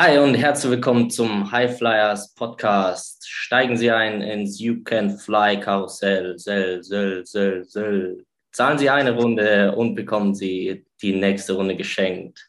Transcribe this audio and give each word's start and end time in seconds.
Hi 0.00 0.16
und 0.16 0.34
herzlich 0.34 0.70
willkommen 0.70 1.10
zum 1.10 1.50
High 1.50 1.76
Flyers 1.76 2.32
Podcast. 2.32 3.28
Steigen 3.28 3.76
Sie 3.76 3.90
ein 3.90 4.22
ins 4.22 4.60
You 4.60 4.84
Can 4.84 5.18
Fly 5.18 5.58
Karussell. 5.58 6.38
Sell, 6.38 6.84
sell, 6.84 7.26
sell, 7.26 7.64
sell. 7.64 8.24
Zahlen 8.52 8.78
Sie 8.78 8.88
eine 8.88 9.16
Runde 9.16 9.74
und 9.74 9.96
bekommen 9.96 10.36
Sie 10.36 10.86
die 11.02 11.16
nächste 11.16 11.54
Runde 11.54 11.74
geschenkt. 11.74 12.48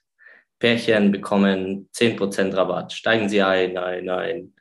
Pärchen 0.60 1.12
bekommen 1.12 1.90
10% 1.96 2.56
Rabatt. 2.56 2.94
Steigen 2.94 3.28
Sie 3.28 3.42
ein, 3.42 3.76
ein, 3.80 4.08
ein. 4.08 4.54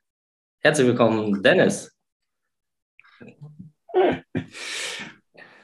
Herzlich 0.60 0.86
willkommen, 0.86 1.42
Dennis. 1.42 1.94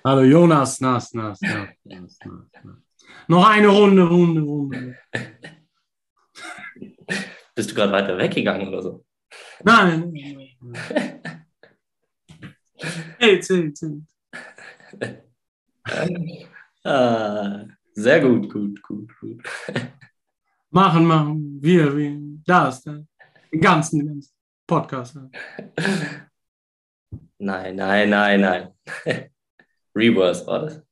Hallo 0.05 0.25
Jonas, 0.25 0.79
nas, 0.79 1.15
nas, 1.15 1.41
nas, 1.41 1.69
nas, 1.85 2.19
nas. 2.23 2.77
Noch 3.29 3.49
eine 3.49 3.69
Runde, 3.69 4.03
Runde, 4.03 4.43
Runde. 4.43 4.99
Bist 7.55 7.71
du 7.71 7.75
gerade 7.75 7.93
weiter 7.93 8.19
weggegangen 8.19 8.69
oder 8.69 8.83
so? 8.83 9.05
Nein. 9.63 10.13
Hey, 13.19 13.41
zählt, 13.41 13.77
zählt. 13.79 14.03
ah, 16.85 17.65
sehr 17.93 18.21
gut, 18.21 18.53
gut, 18.53 18.83
gut, 18.83 19.13
gut. 19.21 19.43
Machen, 20.71 21.07
machen. 21.07 21.63
Wir, 21.63 21.97
wir. 21.97 22.19
Das, 22.45 22.83
das. 22.83 23.01
Den 23.53 23.61
ganzen, 23.61 24.01
den 24.01 24.09
ganzen 24.09 24.33
Podcast. 24.67 25.17
Nein, 27.39 27.77
nein, 27.77 28.11
nein, 28.11 28.41
nein. 28.41 28.75
Reverse 29.95 30.45
war 30.49 30.61
das. 30.63 30.83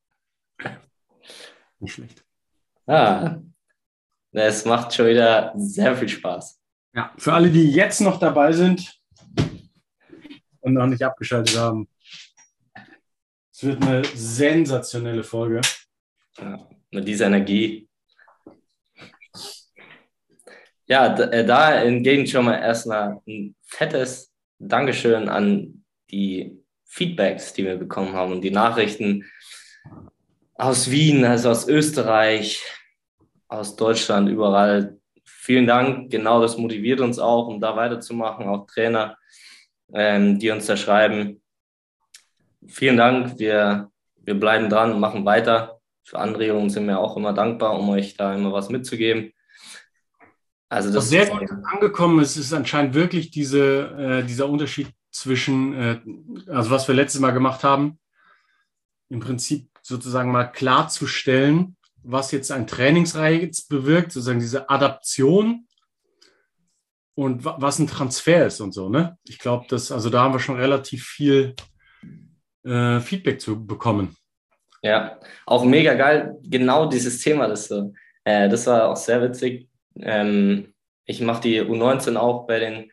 Nicht 1.81 1.95
schlecht. 1.95 2.25
Ah, 2.87 3.41
es 4.33 4.65
macht 4.65 4.95
schon 4.95 5.07
wieder 5.07 5.53
sehr 5.57 5.97
viel 5.97 6.09
Spaß. 6.09 6.59
Ja, 6.95 7.13
für 7.19 7.33
alle, 7.33 7.51
die 7.51 7.71
jetzt 7.71 8.01
noch 8.01 8.19
dabei 8.19 8.53
sind 8.53 9.01
und 10.61 10.75
noch 10.75 10.87
nicht 10.87 11.03
abgeschaltet 11.03 11.57
haben, 11.57 11.89
es 13.53 13.63
wird 13.63 13.83
eine 13.83 14.05
sensationelle 14.05 15.23
Folge. 15.23 15.61
Ja, 16.39 16.59
mit 16.91 17.07
dieser 17.07 17.27
Energie. 17.27 17.89
Ja, 20.87 21.09
da, 21.11 21.25
äh, 21.31 21.45
da 21.45 21.81
hingegen 21.81 22.27
schon 22.27 22.45
mal 22.45 22.59
erstmal 22.59 23.21
ein 23.27 23.55
fettes 23.63 24.33
Dankeschön 24.59 25.29
an 25.29 25.85
die 26.11 26.63
Feedbacks, 26.85 27.53
die 27.53 27.65
wir 27.65 27.77
bekommen 27.77 28.13
haben 28.15 28.33
und 28.33 28.43
die 28.43 28.51
Nachrichten 28.51 29.25
aus 30.55 30.91
Wien, 30.91 31.25
also 31.25 31.51
aus 31.51 31.67
Österreich, 31.67 32.63
aus 33.53 33.77
Deutschland, 33.77 34.29
überall. 34.29 34.99
Vielen 35.25 35.67
Dank. 35.67 36.11
Genau 36.11 36.41
das 36.41 36.57
motiviert 36.57 37.01
uns 37.01 37.19
auch, 37.19 37.49
um 37.49 37.61
da 37.61 37.77
weiterzumachen. 37.77 38.47
Auch 38.47 38.67
Trainer, 38.67 39.17
ähm, 39.93 40.39
die 40.39 40.51
uns 40.51 40.67
da 40.67 40.77
schreiben. 40.77 41.43
Vielen 42.67 42.97
Dank. 42.97 43.39
Wir, 43.39 43.91
wir 44.17 44.35
bleiben 44.39 44.69
dran 44.69 44.93
und 44.93 45.01
machen 45.01 45.25
weiter. 45.25 45.81
Für 46.05 46.19
Anregungen 46.19 46.71
sind 46.71 46.87
wir 46.87 46.99
auch 46.99 47.17
immer 47.17 47.33
dankbar, 47.33 47.79
um 47.79 47.89
euch 47.91 48.17
da 48.17 48.35
immer 48.35 48.53
was 48.53 48.69
mitzugeben. 48.69 49.33
Also 50.69 50.89
das 50.89 50.97
was 50.97 51.09
sehr 51.11 51.27
gut 51.27 51.49
angekommen 51.65 52.21
ist, 52.21 52.37
ist 52.37 52.53
anscheinend 52.53 52.95
wirklich 52.95 53.31
diese, 53.31 54.23
äh, 54.23 54.25
dieser 54.25 54.49
Unterschied 54.49 54.89
zwischen, 55.11 55.75
äh, 55.75 56.01
also 56.51 56.71
was 56.71 56.89
wir 56.89 56.95
letztes 56.95 57.21
Mal 57.21 57.33
gemacht 57.33 57.63
haben, 57.63 57.99
im 59.11 59.21
Prinzip 59.21 59.69
sozusagen 59.83 60.33
mal 60.33 60.47
klarzustellen, 60.47 61.77
was 62.03 62.33
jetzt 62.33 62.51
ein 62.51 62.67
Trainingsreiz 62.67 63.63
bewirkt, 63.63 64.13
sozusagen 64.13 64.41
diese 64.41 64.69
Adaption 64.69 65.67
und 67.15 67.45
was 67.45 67.79
ein 67.79 67.87
Transfer 67.87 68.47
ist 68.47 68.61
und 68.61 68.73
so. 68.73 68.89
Ne? 68.89 69.19
Ich 69.25 69.39
glaube, 69.39 69.67
dass, 69.69 69.93
also 69.93 70.11
da 70.11 70.23
haben 70.23 70.35
wir 70.35 70.41
schon 70.41 70.57
relativ 70.57 71.05
viel 71.05 71.55
äh, 72.65 73.01
Feedback 73.01 73.41
zu 73.41 73.67
bekommen. 73.67 74.17
Ja, 74.83 75.21
auch 75.47 75.65
mega 75.65 75.95
geil, 75.95 76.37
genau 76.43 76.87
dieses 76.87 77.21
Thema, 77.21 77.47
das, 77.47 77.71
äh, 77.71 78.49
das 78.49 78.67
war 78.67 78.89
auch 78.89 78.97
sehr 78.97 79.23
witzig. 79.23 79.69
Ähm, 79.97 80.75
ich 81.05 81.21
mache 81.21 81.43
die 81.43 81.63
U19 81.63 82.17
auch 82.17 82.47
bei 82.47 82.59
den, 82.59 82.91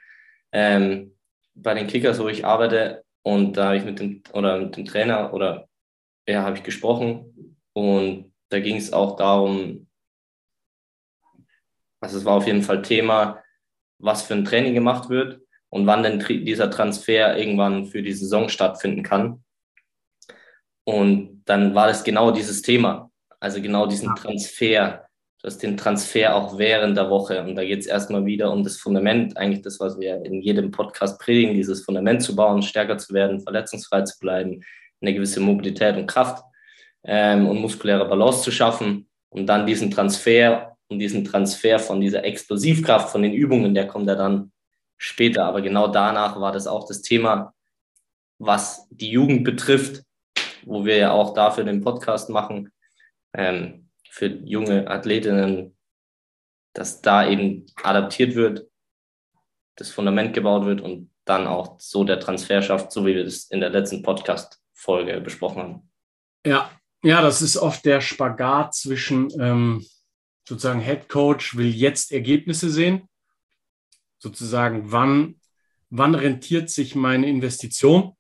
ähm, 0.52 1.16
bei 1.56 1.74
den 1.74 1.88
Kickers, 1.88 2.20
wo 2.20 2.28
ich 2.28 2.46
arbeite 2.46 3.04
und 3.24 3.58
da 3.58 3.68
habe 3.68 3.78
ich 3.78 3.86
mit 3.86 4.00
dem, 4.00 4.22
oder 4.34 4.60
mit 4.60 4.78
dem 4.78 4.86
Trainer 4.86 5.34
oder 5.34 5.68
ja, 6.28 6.44
habe 6.44 6.58
ich 6.58 6.64
gesprochen 6.64 7.56
und 7.74 8.29
da 8.50 8.60
ging 8.60 8.78
es 8.78 8.94
auch 8.94 9.16
darum, 9.16 9.88
also 12.02 12.18
es 12.18 12.26
war 12.26 12.34
auf 12.36 12.48
jeden 12.48 12.64
Fall 12.64 12.82
Thema, 12.82 13.44
was 14.00 14.24
für 14.24 14.34
ein 14.34 14.46
Training 14.46 14.74
gemacht 14.74 15.10
wird 15.10 15.42
und 15.70 15.86
wann 15.86 16.04
denn 16.04 16.20
dieser 16.20 16.72
Transfer 16.72 17.38
irgendwann 17.38 17.86
für 17.86 18.02
die 18.02 18.14
Saison 18.14 18.50
stattfinden 18.50 19.04
kann. 19.04 19.44
Und 20.86 21.44
dann 21.46 21.76
war 21.76 21.88
das 21.88 22.04
genau 22.04 22.32
dieses 22.32 22.62
Thema, 22.62 23.12
also 23.40 23.62
genau 23.62 23.86
diesen 23.86 24.16
Transfer, 24.16 25.06
das 25.44 25.58
den 25.58 25.78
Transfer 25.78 26.36
auch 26.36 26.58
während 26.58 26.98
der 26.98 27.10
Woche. 27.10 27.44
Und 27.44 27.56
da 27.56 27.64
geht 27.64 27.80
es 27.80 27.86
erstmal 27.86 28.26
wieder 28.26 28.52
um 28.52 28.64
das 28.64 28.78
Fundament, 28.78 29.38
eigentlich 29.38 29.62
das, 29.62 29.80
was 29.80 30.00
wir 30.00 30.26
in 30.26 30.42
jedem 30.42 30.72
Podcast 30.72 31.20
predigen, 31.20 31.54
dieses 31.54 31.86
Fundament 31.86 32.24
zu 32.24 32.36
bauen, 32.36 32.62
stärker 32.62 32.98
zu 32.98 33.14
werden, 33.14 33.42
verletzungsfrei 33.42 34.02
zu 34.02 34.18
bleiben, 34.20 34.64
eine 35.02 35.14
gewisse 35.14 35.40
Mobilität 35.40 35.96
und 35.96 36.08
Kraft 36.08 36.44
ähm, 37.04 37.48
und 37.48 37.60
muskuläre 37.60 38.08
Balance 38.08 38.44
zu 38.44 38.52
schaffen 38.52 39.10
und 39.30 39.48
dann 39.48 39.66
diesen 39.66 39.92
Transfer 39.92 40.78
und 40.88 41.00
diesen 41.00 41.24
Transfer 41.24 41.80
von 41.80 42.02
dieser 42.02 42.24
Explosivkraft 42.24 43.10
von 43.10 43.22
den 43.22 43.34
Übungen, 43.34 43.74
der 43.74 43.88
kommt 43.88 44.08
ja 44.08 44.16
dann 44.16 44.52
später. 44.98 45.46
Aber 45.46 45.62
genau 45.62 45.88
danach 45.88 46.40
war 46.40 46.52
das 46.52 46.68
auch 46.68 46.88
das 46.88 47.02
Thema, 47.02 47.54
was 48.40 48.88
die 48.90 49.12
Jugend 49.12 49.44
betrifft, 49.44 50.04
wo 50.66 50.86
wir 50.86 50.98
ja 50.98 51.12
auch 51.12 51.34
dafür 51.34 51.64
den 51.64 51.82
Podcast 51.82 52.30
machen, 52.30 52.72
ähm, 53.34 53.90
für 54.10 54.28
junge 54.28 54.90
Athletinnen, 54.90 55.78
dass 56.74 57.02
da 57.02 57.28
eben 57.28 57.66
adaptiert 57.84 58.36
wird, 58.36 58.68
das 59.76 59.92
Fundament 59.92 60.34
gebaut 60.34 60.66
wird 60.66 60.82
und 60.82 61.12
dann 61.26 61.48
auch 61.48 61.80
so 61.80 62.04
der 62.04 62.20
Transfer 62.20 62.62
schafft, 62.62 62.92
so 62.92 63.06
wie 63.06 63.16
wir 63.16 63.24
das 63.24 63.46
in 63.46 63.60
der 63.60 63.70
letzten 63.70 64.02
Podcast-Folge 64.02 65.22
besprochen 65.22 65.62
haben. 65.62 65.92
Ja, 66.46 66.72
ja, 67.04 67.22
das 67.22 67.42
ist 67.42 67.58
oft 67.58 67.86
der 67.86 68.02
Spagat 68.02 68.76
zwischen 68.76 69.30
ähm, 69.40 69.86
sozusagen 70.48 70.82
Head 70.82 71.08
Coach 71.08 71.56
will 71.56 71.74
jetzt 71.74 72.12
Ergebnisse 72.12 72.70
sehen, 72.70 73.08
sozusagen 74.18 74.92
wann, 74.92 75.40
wann 75.90 76.16
rentiert 76.16 76.70
sich 76.70 76.96
meine 76.96 77.30
Investition. 77.30 78.16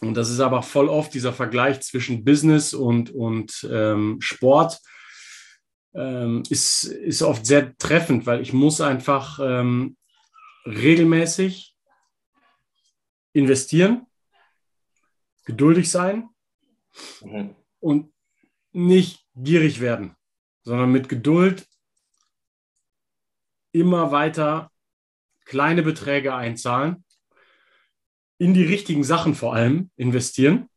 Und 0.00 0.14
das 0.14 0.30
ist 0.30 0.40
aber 0.40 0.62
voll 0.62 0.88
oft 0.88 1.14
dieser 1.14 1.32
Vergleich 1.32 1.80
zwischen 1.80 2.24
Business 2.24 2.74
und, 2.74 3.10
und 3.10 3.66
ähm, 3.70 4.16
Sport 4.20 4.80
ähm, 5.94 6.42
ist, 6.50 6.84
ist 6.84 7.22
oft 7.22 7.46
sehr 7.46 7.76
treffend, 7.76 8.26
weil 8.26 8.40
ich 8.40 8.52
muss 8.52 8.80
einfach 8.80 9.38
ähm, 9.40 9.96
regelmäßig 10.66 11.74
investieren, 13.32 14.06
geduldig 15.44 15.90
sein. 15.90 16.28
Mhm 17.22 17.54
und 17.86 18.12
nicht 18.72 19.24
gierig 19.36 19.80
werden, 19.80 20.16
sondern 20.64 20.90
mit 20.90 21.08
Geduld 21.08 21.68
immer 23.70 24.10
weiter 24.10 24.72
kleine 25.44 25.84
Beträge 25.84 26.34
einzahlen, 26.34 27.04
in 28.38 28.54
die 28.54 28.64
richtigen 28.64 29.04
Sachen 29.04 29.36
vor 29.36 29.54
allem 29.54 29.90
investieren, 29.96 30.68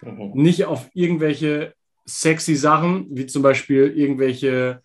mhm. 0.00 0.30
nicht 0.34 0.66
auf 0.66 0.88
irgendwelche 0.94 1.74
sexy 2.04 2.54
Sachen, 2.54 3.08
wie 3.10 3.26
zum 3.26 3.42
Beispiel 3.42 3.92
irgendwelche 3.96 4.80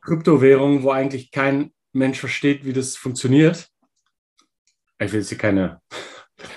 Kryptowährungen, 0.00 0.82
wo 0.84 0.90
eigentlich 0.90 1.30
kein 1.30 1.74
Mensch 1.92 2.18
versteht, 2.18 2.64
wie 2.64 2.72
das 2.72 2.96
funktioniert. 2.96 3.68
Ich 4.98 5.12
will 5.12 5.20
jetzt 5.20 5.28
hier 5.28 5.36
keine 5.36 5.82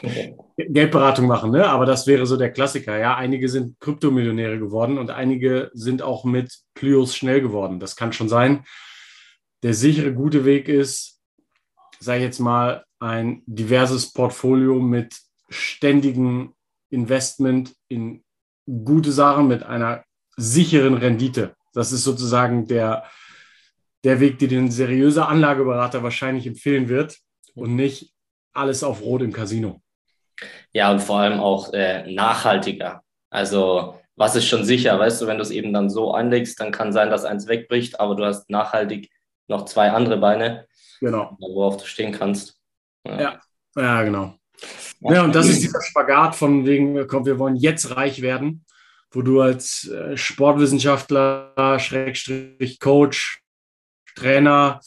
Geldberatung 0.70 1.28
machen, 1.28 1.52
ne? 1.52 1.68
aber 1.68 1.86
das 1.86 2.08
wäre 2.08 2.26
so 2.26 2.38
der 2.38 2.52
Klassiker. 2.52 2.98
Ja, 2.98 3.16
einige 3.16 3.50
sind 3.50 3.80
Kryptomillionäre 3.80 4.60
geworden 4.60 4.98
und 4.98 5.10
einige 5.10 5.72
sind 5.74 6.02
auch 6.02 6.24
mit 6.24 6.60
Plyos 6.74 7.16
schnell 7.16 7.42
geworden. 7.42 7.80
Das 7.80 7.96
kann 7.96 8.14
schon 8.14 8.30
sein. 8.30 8.66
Der 9.64 9.74
sichere, 9.74 10.14
gute 10.14 10.46
Weg 10.46 10.68
ist, 10.68 11.20
sage 12.00 12.20
ich 12.20 12.26
jetzt 12.26 12.40
mal, 12.40 12.84
ein 13.00 13.44
diverses 13.46 14.12
Portfolio 14.12 14.80
mit 14.80 15.16
ständigem 15.50 16.54
Investment 16.90 17.74
in 17.88 18.24
gute 18.66 19.12
Sachen 19.12 19.48
mit 19.48 19.64
einer 19.64 20.04
sicheren 20.38 20.96
Rendite. 20.96 21.56
Das 21.74 21.92
ist 21.92 22.04
sozusagen 22.04 22.68
der, 22.68 23.06
der 24.04 24.20
Weg, 24.20 24.40
den 24.40 24.66
ein 24.66 24.72
seriöser 24.72 25.28
Anlageberater 25.28 26.04
wahrscheinlich 26.04 26.48
empfehlen 26.48 26.90
wird 26.90 27.18
und 27.56 27.76
nicht 27.76 28.14
alles 28.54 28.84
auf 28.84 29.02
Rot 29.02 29.22
im 29.22 29.34
Casino. 29.34 29.82
Ja, 30.74 30.92
und 30.92 31.00
vor 31.00 31.20
allem 31.20 31.40
auch 31.40 31.74
äh, 31.74 32.12
nachhaltiger. 32.12 33.04
Also 33.30 33.96
was 34.16 34.36
ist 34.36 34.48
schon 34.48 34.66
sicher, 34.66 35.00
weißt 35.00 35.22
du, 35.22 35.28
wenn 35.28 35.38
du 35.38 35.44
es 35.44 35.52
eben 35.52 35.74
dann 35.74 35.90
so 35.90 36.14
anlegst, 36.14 36.60
dann 36.60 36.72
kann 36.72 36.94
sein, 36.94 37.10
dass 37.10 37.26
eins 37.26 37.48
wegbricht, 37.48 38.00
aber 38.00 38.16
du 38.16 38.26
hast 38.26 38.50
nachhaltig 38.50 39.10
noch 39.48 39.66
zwei 39.66 39.92
andere 39.92 40.18
Beine, 40.18 40.68
genau. 41.00 41.36
worauf 41.40 41.78
du 41.78 41.86
stehen 41.86 42.12
kannst. 42.12 42.60
Ja, 43.06 43.20
ja, 43.20 43.42
ja 43.76 44.04
genau. 44.04 44.36
Ja, 45.00 45.24
und 45.24 45.34
das 45.34 45.48
ist 45.48 45.64
dieser 45.64 45.82
Spagat 45.82 46.36
von 46.36 46.66
wegen, 46.66 47.08
komm, 47.08 47.26
wir 47.26 47.40
wollen 47.40 47.56
jetzt 47.56 47.96
reich 47.96 48.22
werden, 48.22 48.64
wo 49.10 49.24
du 49.24 49.42
als 49.42 49.88
äh, 49.88 50.16
Sportwissenschaftler, 50.16 51.80
Schrägstrich, 51.80 52.80
Coach, 52.80 53.42
Trainer 54.16 54.80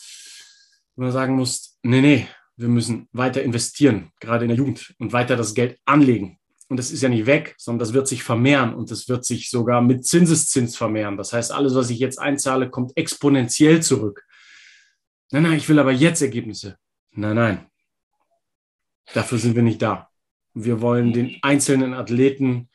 nur 0.96 1.10
sagen 1.10 1.34
musst, 1.34 1.78
nee, 1.82 2.00
nee, 2.00 2.28
wir 2.56 2.68
müssen 2.68 3.08
weiter 3.12 3.42
investieren, 3.42 4.12
gerade 4.20 4.44
in 4.44 4.48
der 4.48 4.58
Jugend 4.58 4.94
und 4.98 5.12
weiter 5.12 5.36
das 5.36 5.54
Geld 5.54 5.78
anlegen. 5.84 6.38
Und 6.68 6.78
das 6.78 6.90
ist 6.90 7.02
ja 7.02 7.08
nicht 7.08 7.26
weg, 7.26 7.54
sondern 7.58 7.80
das 7.80 7.92
wird 7.92 8.08
sich 8.08 8.22
vermehren 8.22 8.74
und 8.74 8.90
das 8.90 9.08
wird 9.08 9.24
sich 9.24 9.50
sogar 9.50 9.82
mit 9.82 10.06
Zinseszins 10.06 10.76
vermehren. 10.76 11.16
Das 11.16 11.32
heißt, 11.32 11.52
alles, 11.52 11.74
was 11.74 11.90
ich 11.90 11.98
jetzt 11.98 12.18
einzahle, 12.18 12.70
kommt 12.70 12.96
exponentiell 12.96 13.82
zurück. 13.82 14.24
Nein, 15.30 15.42
nein, 15.42 15.58
ich 15.58 15.68
will 15.68 15.78
aber 15.78 15.92
jetzt 15.92 16.22
Ergebnisse. 16.22 16.78
Nein, 17.10 17.36
nein. 17.36 17.66
Dafür 19.12 19.38
sind 19.38 19.56
wir 19.56 19.62
nicht 19.62 19.82
da. 19.82 20.08
Wir 20.54 20.80
wollen 20.80 21.12
den 21.12 21.36
einzelnen 21.42 21.92
Athleten 21.92 22.70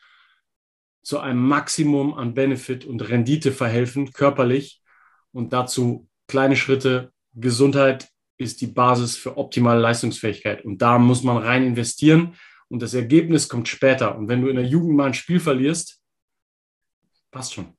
zu 1.02 1.20
einem 1.20 1.42
Maximum 1.42 2.14
an 2.14 2.34
Benefit 2.34 2.86
und 2.86 3.02
Rendite 3.10 3.52
verhelfen, 3.52 4.12
körperlich. 4.12 4.84
Und 5.32 5.54
dazu 5.54 6.08
kleine 6.28 6.56
Schritte. 6.56 7.12
Gesundheit 7.34 8.10
ist 8.40 8.62
die 8.62 8.68
Basis 8.68 9.18
für 9.18 9.38
optimale 9.38 9.80
Leistungsfähigkeit. 9.80 10.66
Und 10.66 10.82
da 10.82 10.98
muss 10.98 11.24
man 11.24 11.38
rein 11.38 11.66
investieren 11.66 12.36
und 12.70 12.82
das 12.82 12.94
Ergebnis 12.94 13.50
kommt 13.50 13.68
später. 13.68 14.18
Und 14.18 14.28
wenn 14.30 14.42
du 14.42 14.48
in 14.48 14.56
der 14.56 14.66
Jugend 14.66 14.96
mal 14.96 15.08
ein 15.08 15.14
Spiel 15.14 15.40
verlierst, 15.40 16.02
passt 17.32 17.54
schon. 17.54 17.74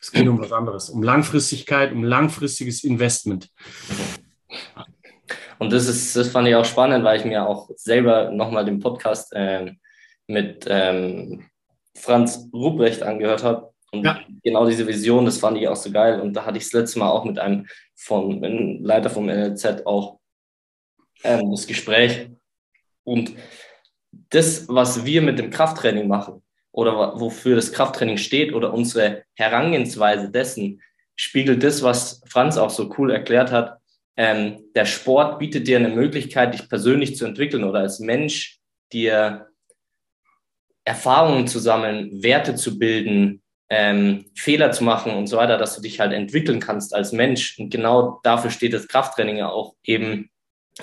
Es 0.00 0.12
geht 0.12 0.28
um 0.28 0.38
was 0.38 0.52
anderes, 0.52 0.90
um 0.90 1.02
Langfristigkeit, 1.02 1.92
um 1.92 2.04
langfristiges 2.04 2.84
Investment. 2.84 3.50
Und 5.58 5.72
das 5.72 5.88
ist, 5.88 6.14
das 6.14 6.28
fand 6.28 6.46
ich 6.46 6.54
auch 6.54 6.64
spannend, 6.64 7.04
weil 7.04 7.18
ich 7.18 7.24
mir 7.24 7.46
auch 7.46 7.70
selber 7.74 8.30
nochmal 8.30 8.64
den 8.64 8.80
Podcast 8.80 9.32
äh, 9.32 9.72
mit 10.26 10.66
ähm, 10.68 11.48
Franz 11.96 12.48
Ruprecht 12.52 13.02
angehört 13.02 13.42
habe. 13.42 13.73
Und 13.94 14.04
ja. 14.04 14.20
genau 14.42 14.66
diese 14.66 14.86
Vision, 14.86 15.24
das 15.24 15.38
fand 15.38 15.58
ich 15.58 15.68
auch 15.68 15.76
so 15.76 15.90
geil. 15.90 16.20
Und 16.20 16.34
da 16.34 16.44
hatte 16.44 16.58
ich 16.58 16.64
das 16.64 16.72
letzte 16.72 16.98
Mal 16.98 17.10
auch 17.10 17.24
mit 17.24 17.38
einem 17.38 17.66
von, 17.94 18.42
Leiter 18.82 19.10
vom 19.10 19.26
NLZ 19.26 19.86
auch 19.86 20.18
ähm, 21.22 21.50
das 21.50 21.66
Gespräch. 21.66 22.28
Und 23.04 23.34
das, 24.30 24.68
was 24.68 25.04
wir 25.04 25.22
mit 25.22 25.38
dem 25.38 25.50
Krafttraining 25.50 26.08
machen 26.08 26.42
oder 26.72 27.18
wofür 27.18 27.56
das 27.56 27.72
Krafttraining 27.72 28.16
steht 28.16 28.52
oder 28.52 28.72
unsere 28.72 29.24
Herangehensweise 29.34 30.30
dessen, 30.30 30.82
spiegelt 31.16 31.62
das, 31.62 31.82
was 31.82 32.22
Franz 32.26 32.56
auch 32.56 32.70
so 32.70 32.92
cool 32.98 33.12
erklärt 33.12 33.52
hat. 33.52 33.78
Ähm, 34.16 34.64
der 34.74 34.84
Sport 34.84 35.38
bietet 35.38 35.66
dir 35.66 35.78
eine 35.78 35.88
Möglichkeit, 35.88 36.54
dich 36.54 36.68
persönlich 36.68 37.16
zu 37.16 37.24
entwickeln 37.24 37.64
oder 37.64 37.80
als 37.80 38.00
Mensch 38.00 38.58
dir 38.92 39.48
Erfahrungen 40.84 41.46
zu 41.46 41.58
sammeln, 41.58 42.22
Werte 42.22 42.54
zu 42.54 42.78
bilden, 42.78 43.42
ähm, 43.70 44.26
Fehler 44.34 44.72
zu 44.72 44.84
machen 44.84 45.12
und 45.12 45.26
so 45.26 45.36
weiter, 45.36 45.58
dass 45.58 45.74
du 45.74 45.82
dich 45.82 46.00
halt 46.00 46.12
entwickeln 46.12 46.60
kannst 46.60 46.94
als 46.94 47.12
Mensch. 47.12 47.58
Und 47.58 47.70
genau 47.70 48.20
dafür 48.22 48.50
steht 48.50 48.72
das 48.72 48.88
Krafttraining 48.88 49.36
ja 49.36 49.48
auch 49.48 49.74
eben 49.84 50.30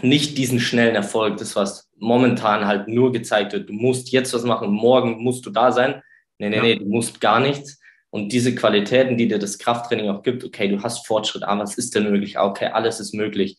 nicht 0.01 0.37
diesen 0.37 0.59
schnellen 0.59 0.95
Erfolg, 0.95 1.37
das 1.37 1.55
was 1.55 1.89
momentan 1.97 2.65
halt 2.65 2.87
nur 2.87 3.11
gezeigt 3.11 3.53
wird. 3.53 3.69
Du 3.69 3.73
musst 3.73 4.11
jetzt 4.11 4.33
was 4.33 4.43
machen, 4.43 4.71
morgen 4.71 5.21
musst 5.21 5.45
du 5.45 5.49
da 5.49 5.71
sein. 5.71 6.01
Nee, 6.39 6.49
nee, 6.49 6.55
ja. 6.55 6.61
nee, 6.63 6.75
du 6.75 6.85
musst 6.85 7.21
gar 7.21 7.39
nichts. 7.39 7.79
Und 8.09 8.33
diese 8.33 8.55
Qualitäten, 8.55 9.15
die 9.15 9.27
dir 9.27 9.39
das 9.39 9.57
Krafttraining 9.57 10.09
auch 10.09 10.23
gibt, 10.23 10.43
okay, 10.43 10.67
du 10.67 10.81
hast 10.81 11.07
Fortschritt, 11.07 11.43
aber 11.43 11.61
was 11.61 11.77
ist 11.77 11.95
denn 11.95 12.09
möglich? 12.09 12.37
Okay, 12.37 12.67
alles 12.67 12.99
ist 12.99 13.13
möglich. 13.13 13.57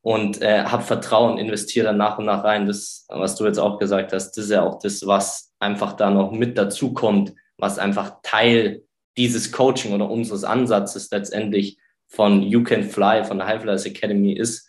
Und 0.00 0.42
äh, 0.42 0.64
hab 0.64 0.82
Vertrauen, 0.84 1.38
investiere 1.38 1.86
dann 1.86 1.96
nach 1.96 2.18
und 2.18 2.26
nach 2.26 2.44
rein. 2.44 2.66
Das, 2.66 3.06
was 3.08 3.36
du 3.36 3.46
jetzt 3.46 3.58
auch 3.58 3.78
gesagt 3.78 4.12
hast, 4.12 4.32
das 4.32 4.44
ist 4.44 4.50
ja 4.50 4.62
auch 4.62 4.78
das, 4.80 5.06
was 5.06 5.52
einfach 5.60 5.92
da 5.94 6.10
noch 6.10 6.32
mit 6.32 6.58
dazu 6.58 6.92
kommt, 6.92 7.34
was 7.58 7.78
einfach 7.78 8.18
Teil 8.22 8.82
dieses 9.16 9.52
Coaching 9.52 9.92
oder 9.92 10.10
unseres 10.10 10.44
Ansatzes 10.44 11.10
letztendlich 11.10 11.78
von 12.08 12.42
You 12.42 12.62
Can 12.62 12.84
Fly, 12.84 13.24
von 13.24 13.38
der 13.38 13.46
High 13.46 13.62
Flyers 13.62 13.86
Academy 13.86 14.32
ist, 14.32 14.68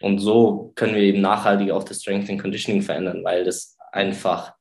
und 0.00 0.18
so 0.18 0.72
können 0.74 0.94
wir 0.94 1.02
eben 1.02 1.20
nachhaltig 1.20 1.70
auch 1.70 1.84
das 1.84 2.02
Strength 2.02 2.28
and 2.28 2.40
Conditioning 2.40 2.82
verändern, 2.82 3.24
weil 3.24 3.44
das 3.44 3.76
einfach 3.92 4.54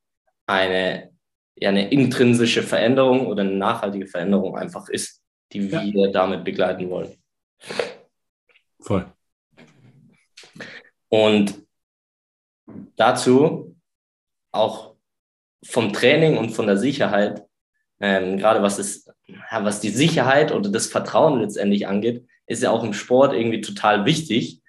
eine, 0.45 1.11
ja, 1.55 1.69
eine 1.69 1.89
intrinsische 1.89 2.63
Veränderung 2.63 3.27
oder 3.27 3.41
eine 3.41 3.55
nachhaltige 3.55 4.07
Veränderung 4.07 4.55
einfach 4.57 4.87
ist, 4.89 5.21
die 5.51 5.67
ja. 5.67 5.83
wir 5.83 6.11
damit 6.11 6.43
begleiten 6.43 6.89
wollen. 6.89 7.17
Voll. 8.79 9.05
Und 11.09 11.65
dazu 12.95 13.75
auch 14.51 14.95
vom 15.65 15.93
Training 15.93 16.37
und 16.37 16.51
von 16.51 16.67
der 16.67 16.77
Sicherheit, 16.77 17.45
ähm, 17.99 18.37
gerade 18.37 18.61
was, 18.61 19.05
ja, 19.27 19.63
was 19.63 19.79
die 19.79 19.89
Sicherheit 19.89 20.51
oder 20.51 20.69
das 20.69 20.87
Vertrauen 20.87 21.41
letztendlich 21.41 21.87
angeht, 21.87 22.25
ist 22.47 22.63
ja 22.63 22.71
auch 22.71 22.83
im 22.83 22.93
Sport 22.93 23.33
irgendwie 23.33 23.61
total 23.61 24.05
wichtig, 24.05 24.61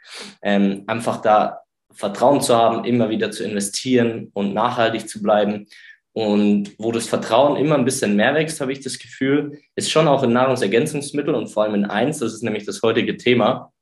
ähm, 0.43 0.85
einfach 0.87 1.21
da 1.21 1.61
Vertrauen 1.93 2.41
zu 2.41 2.57
haben, 2.57 2.85
immer 2.85 3.09
wieder 3.09 3.31
zu 3.31 3.45
investieren 3.45 4.31
und 4.35 4.53
nachhaltig 4.53 5.09
zu 5.09 5.23
bleiben. 5.23 5.67
Und 6.13 6.75
wo 6.79 6.93
das 6.93 7.09
Vertrauen 7.09 7.57
immer 7.57 7.75
ein 7.75 7.85
bisschen 7.85 8.15
mehr 8.15 8.35
wächst, 8.35 8.61
habe 8.61 8.73
ich 8.73 8.81
das 8.81 8.99
Gefühl, 8.99 9.61
ist 9.75 9.91
schon 9.91 10.07
auch 10.07 10.23
in 10.23 10.33
Nahrungsergänzungsmitteln 10.33 11.37
und 11.37 11.49
vor 11.49 11.65
allem 11.65 11.75
in 11.75 11.85
eins, 11.87 12.19
das 12.19 12.35
ist 12.35 12.43
nämlich 12.43 12.65
das 12.65 12.83
heutige 12.83 13.17
Thema, 13.17 13.73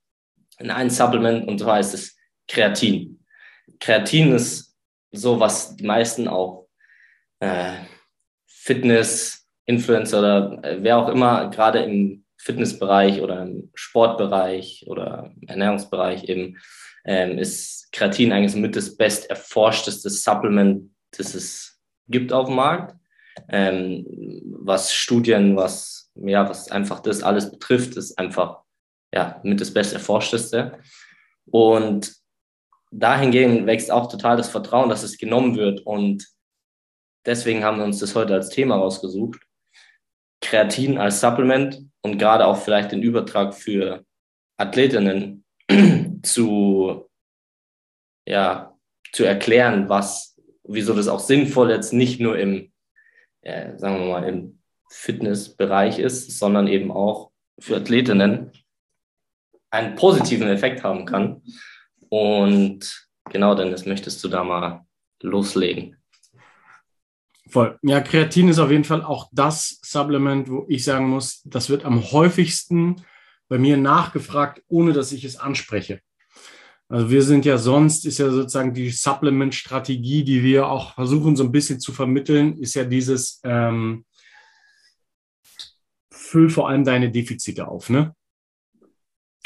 in 0.57 0.71
ein 0.71 0.89
Supplement 0.89 1.47
und 1.47 1.59
zwar 1.59 1.79
ist 1.79 1.93
es 1.93 2.17
Kreatin. 2.47 3.23
Kreatin 3.79 4.33
ist 4.33 4.75
so, 5.11 5.39
was 5.39 5.75
die 5.75 5.85
meisten 5.85 6.27
auch 6.27 6.67
äh, 7.39 7.73
Fitness, 8.63 9.45
Influencer 9.65 10.19
oder 10.19 10.63
äh, 10.63 10.77
wer 10.81 10.97
auch 10.97 11.09
immer 11.09 11.49
gerade 11.49 11.79
im 11.79 12.23
Fitnessbereich 12.37 13.21
oder 13.21 13.41
im 13.41 13.69
Sportbereich 13.73 14.85
oder 14.87 15.33
Ernährungsbereich 15.47 16.23
eben, 16.29 16.57
ähm, 17.03 17.37
ist 17.37 17.91
Kreatin 17.91 18.31
eigentlich 18.31 18.55
mit 18.55 18.77
das 18.77 18.95
best 18.95 19.29
erforschteste 19.29 20.09
Supplement, 20.09 20.89
das 21.17 21.35
es 21.35 21.77
gibt 22.07 22.31
auf 22.31 22.47
dem 22.47 22.55
Markt. 22.55 22.95
Ähm, 23.49 24.05
was 24.45 24.93
Studien, 24.93 25.57
was, 25.57 26.09
ja, 26.15 26.47
was 26.47 26.71
einfach 26.71 27.01
das 27.01 27.21
alles 27.21 27.51
betrifft, 27.51 27.97
ist 27.97 28.17
einfach 28.17 28.59
ja, 29.13 29.41
mit 29.43 29.59
das 29.59 29.73
best 29.73 29.91
erforschteste. 29.91 30.79
Und 31.47 32.13
dahingehend 32.91 33.65
wächst 33.65 33.91
auch 33.91 34.09
total 34.09 34.37
das 34.37 34.49
Vertrauen, 34.49 34.87
dass 34.87 35.03
es 35.03 35.17
genommen 35.17 35.57
wird. 35.57 35.81
Und 35.81 36.25
deswegen 37.25 37.63
haben 37.63 37.77
wir 37.77 37.85
uns 37.85 37.99
das 37.99 38.15
heute 38.15 38.33
als 38.33 38.49
Thema 38.49 38.75
rausgesucht. 38.75 39.41
Kreatin 40.41 40.97
als 40.97 41.21
Supplement 41.21 41.81
und 42.01 42.17
gerade 42.17 42.45
auch 42.45 42.57
vielleicht 42.57 42.91
den 42.91 43.01
Übertrag 43.01 43.53
für 43.53 44.05
Athletinnen 44.57 45.45
zu, 46.23 47.09
ja, 48.27 48.77
zu 49.13 49.23
erklären, 49.23 49.89
was, 49.89 50.37
wieso 50.63 50.93
das 50.93 51.07
auch 51.07 51.19
sinnvoll 51.19 51.71
jetzt 51.71 51.93
nicht 51.93 52.19
nur 52.19 52.37
im, 52.37 52.71
äh, 53.41 53.77
sagen 53.77 53.99
wir 53.99 54.11
mal, 54.11 54.27
im 54.27 54.59
Fitnessbereich 54.89 55.99
ist, 55.99 56.37
sondern 56.37 56.67
eben 56.67 56.91
auch 56.91 57.31
für 57.59 57.77
Athletinnen 57.77 58.51
einen 59.71 59.95
positiven 59.95 60.47
Effekt 60.47 60.83
haben 60.83 61.05
kann. 61.05 61.41
Und 62.09 63.07
genau, 63.31 63.55
Dennis, 63.55 63.85
möchtest 63.85 64.23
du 64.23 64.27
da 64.27 64.43
mal 64.43 64.85
loslegen? 65.21 66.02
Voll. 67.49 67.77
Ja, 67.81 68.01
Kreatin 68.01 68.47
ist 68.47 68.59
auf 68.59 68.71
jeden 68.71 68.83
Fall 68.83 69.03
auch 69.03 69.29
das 69.31 69.79
Supplement, 69.83 70.49
wo 70.49 70.65
ich 70.69 70.83
sagen 70.83 71.09
muss, 71.09 71.41
das 71.45 71.69
wird 71.69 71.85
am 71.85 72.01
häufigsten 72.11 73.03
bei 73.49 73.57
mir 73.57 73.77
nachgefragt, 73.77 74.63
ohne 74.67 74.93
dass 74.93 75.11
ich 75.11 75.23
es 75.25 75.37
anspreche. 75.37 76.01
Also 76.89 77.09
wir 77.09 77.23
sind 77.23 77.45
ja 77.45 77.57
sonst, 77.57 78.05
ist 78.05 78.19
ja 78.19 78.29
sozusagen 78.29 78.73
die 78.73 78.89
Supplement-Strategie, 78.89 80.23
die 80.23 80.43
wir 80.43 80.67
auch 80.67 80.93
versuchen 80.95 81.35
so 81.35 81.43
ein 81.43 81.51
bisschen 81.51 81.79
zu 81.79 81.91
vermitteln, 81.91 82.57
ist 82.59 82.75
ja 82.75 82.83
dieses, 82.83 83.41
ähm, 83.43 84.05
füll 86.11 86.49
vor 86.49 86.69
allem 86.69 86.83
deine 86.83 87.11
Defizite 87.11 87.67
auf. 87.67 87.89
Ne? 87.89 88.15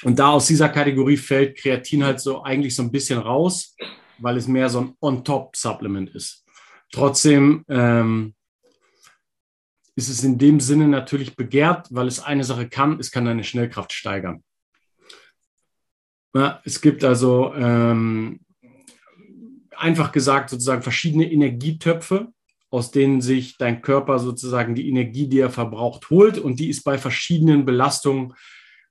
Und 0.03 0.19
da 0.19 0.29
aus 0.29 0.47
dieser 0.47 0.69
Kategorie 0.69 1.17
fällt 1.17 1.57
Kreatin 1.57 2.03
halt 2.03 2.19
so 2.19 2.43
eigentlich 2.43 2.75
so 2.75 2.83
ein 2.83 2.91
bisschen 2.91 3.19
raus, 3.19 3.75
weil 4.19 4.37
es 4.37 4.47
mehr 4.47 4.69
so 4.69 4.81
ein 4.81 4.95
On-Top-Supplement 5.01 6.09
ist. 6.15 6.45
Trotzdem 6.91 7.65
ähm, 7.67 8.33
ist 9.95 10.09
es 10.09 10.23
in 10.23 10.37
dem 10.37 10.59
Sinne 10.59 10.87
natürlich 10.87 11.35
begehrt, 11.35 11.87
weil 11.89 12.07
es 12.07 12.19
eine 12.19 12.43
Sache 12.43 12.69
kann, 12.69 12.99
es 12.99 13.11
kann 13.11 13.25
deine 13.25 13.43
Schnellkraft 13.43 13.93
steigern. 13.93 14.43
Ja, 16.35 16.61
es 16.65 16.81
gibt 16.81 17.03
also 17.03 17.53
ähm, 17.55 18.41
einfach 19.75 20.11
gesagt 20.11 20.51
sozusagen 20.51 20.83
verschiedene 20.83 21.31
Energietöpfe, 21.31 22.31
aus 22.69 22.91
denen 22.91 23.21
sich 23.21 23.57
dein 23.57 23.81
Körper 23.81 24.19
sozusagen 24.19 24.75
die 24.75 24.87
Energie, 24.87 25.27
die 25.27 25.39
er 25.39 25.49
verbraucht, 25.49 26.09
holt 26.09 26.37
und 26.37 26.59
die 26.59 26.69
ist 26.69 26.83
bei 26.83 26.97
verschiedenen 26.97 27.65
Belastungen 27.65 28.33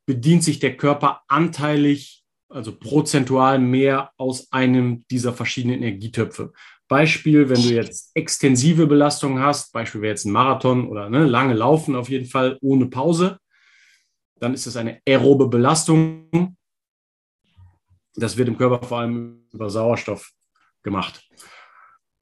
bedient 0.06 0.44
sich 0.44 0.60
der 0.60 0.76
Körper 0.76 1.22
anteilig, 1.28 2.24
also 2.48 2.76
prozentual 2.76 3.58
mehr 3.58 4.12
aus 4.16 4.52
einem 4.52 5.04
dieser 5.10 5.32
verschiedenen 5.32 5.82
Energietöpfe. 5.82 6.52
Beispiel, 6.88 7.49
wenn 7.49 7.61
du 7.61 7.69
jetzt 7.69 8.11
extensive 8.14 8.87
Belastungen 8.87 9.43
hast, 9.43 9.73
Beispiel 9.73 10.02
wäre 10.02 10.12
jetzt 10.12 10.25
ein 10.25 10.33
Marathon 10.33 10.88
oder 10.88 11.11
ne, 11.11 11.25
lange 11.25 11.55
Laufen 11.55 11.97
auf 11.97 12.09
jeden 12.09 12.26
Fall 12.26 12.59
ohne 12.61 12.87
Pause, 12.87 13.38
dann 14.38 14.55
ist 14.55 14.66
das 14.66 14.76
eine 14.76 15.00
aerobe 15.07 15.49
Belastung. 15.49 16.57
Das 18.14 18.37
wird 18.37 18.49
im 18.49 18.57
Körper 18.57 18.87
vor 18.87 18.99
allem 19.00 19.47
über 19.52 19.69
Sauerstoff 19.71 20.33
gemacht. 20.83 21.28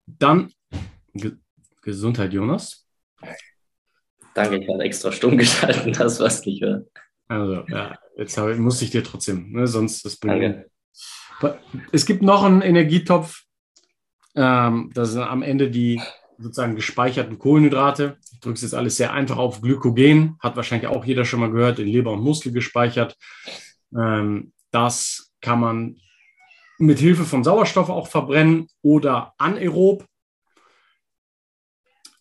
Dann 0.07 0.51
Ge 1.15 1.33
Gesundheit, 1.83 2.33
Jonas. 2.33 2.89
Danke, 4.35 4.57
ich 4.57 4.69
habe 4.69 4.83
extra 4.83 5.13
stumm 5.13 5.37
geschalten, 5.37 5.93
das 5.99 6.19
was 6.19 6.45
nicht 6.47 6.63
hört. 6.63 6.89
Also, 7.29 7.65
ja, 7.69 7.99
jetzt 8.17 8.37
ich, 8.37 8.59
muss 8.59 8.83
ich 8.83 8.91
dir 8.91 9.05
trotzdem, 9.05 9.53
ne, 9.53 9.67
sonst 9.67 10.05
das. 10.05 10.19
Danke. 10.19 10.71
Es 11.93 12.07
gibt 12.07 12.23
noch 12.23 12.43
einen 12.43 12.63
Energietopf, 12.63 13.45
ähm, 14.35 14.91
das 14.95 15.13
sind 15.13 15.23
am 15.23 15.43
Ende 15.43 15.71
die 15.71 16.01
sozusagen 16.39 16.75
gespeicherten 16.75 17.39
Kohlenhydrate. 17.39 18.19
Ich 18.33 18.41
drücke 18.41 18.55
es 18.55 18.63
jetzt 18.63 18.75
alles 18.75 18.97
sehr 18.97 19.13
einfach 19.13 19.37
auf 19.37 19.61
Glykogen, 19.61 20.37
hat 20.41 20.57
wahrscheinlich 20.57 20.89
auch 20.89 21.05
jeder 21.05 21.25
schon 21.25 21.41
mal 21.41 21.51
gehört, 21.51 21.79
in 21.79 21.89
Leber 21.89 22.13
und 22.13 22.23
Muskel 22.23 22.53
gespeichert. 22.53 23.17
Ähm, 23.97 24.53
das 24.71 25.33
kann 25.41 25.61
man 25.61 25.97
mit 26.79 26.99
Hilfe 26.99 27.25
von 27.25 27.45
Sauerstoff 27.45 27.89
auch 27.89 28.09
verbrennen 28.09 28.69
oder 28.83 29.35
anaerob. 29.39 30.07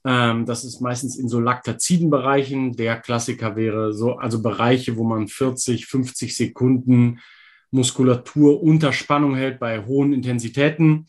Ähm, 0.05 0.45
das 0.45 0.63
ist 0.63 0.81
meistens 0.81 1.17
in 1.17 1.27
so 1.27 1.39
Laktaziden-Bereichen. 1.39 2.73
Der 2.73 2.99
Klassiker 2.99 3.55
wäre 3.55 3.93
so, 3.93 4.17
also 4.17 4.41
Bereiche, 4.41 4.97
wo 4.97 5.03
man 5.03 5.27
40, 5.27 5.87
50 5.87 6.35
Sekunden 6.35 7.19
Muskulatur 7.71 8.61
unter 8.61 8.93
Spannung 8.93 9.35
hält 9.35 9.59
bei 9.59 9.83
hohen 9.83 10.13
Intensitäten. 10.13 11.07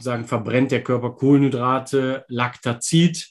Sagen, 0.00 0.24
verbrennt 0.24 0.72
der 0.72 0.82
Körper 0.82 1.10
Kohlenhydrate, 1.10 2.24
Laktazid. 2.28 3.30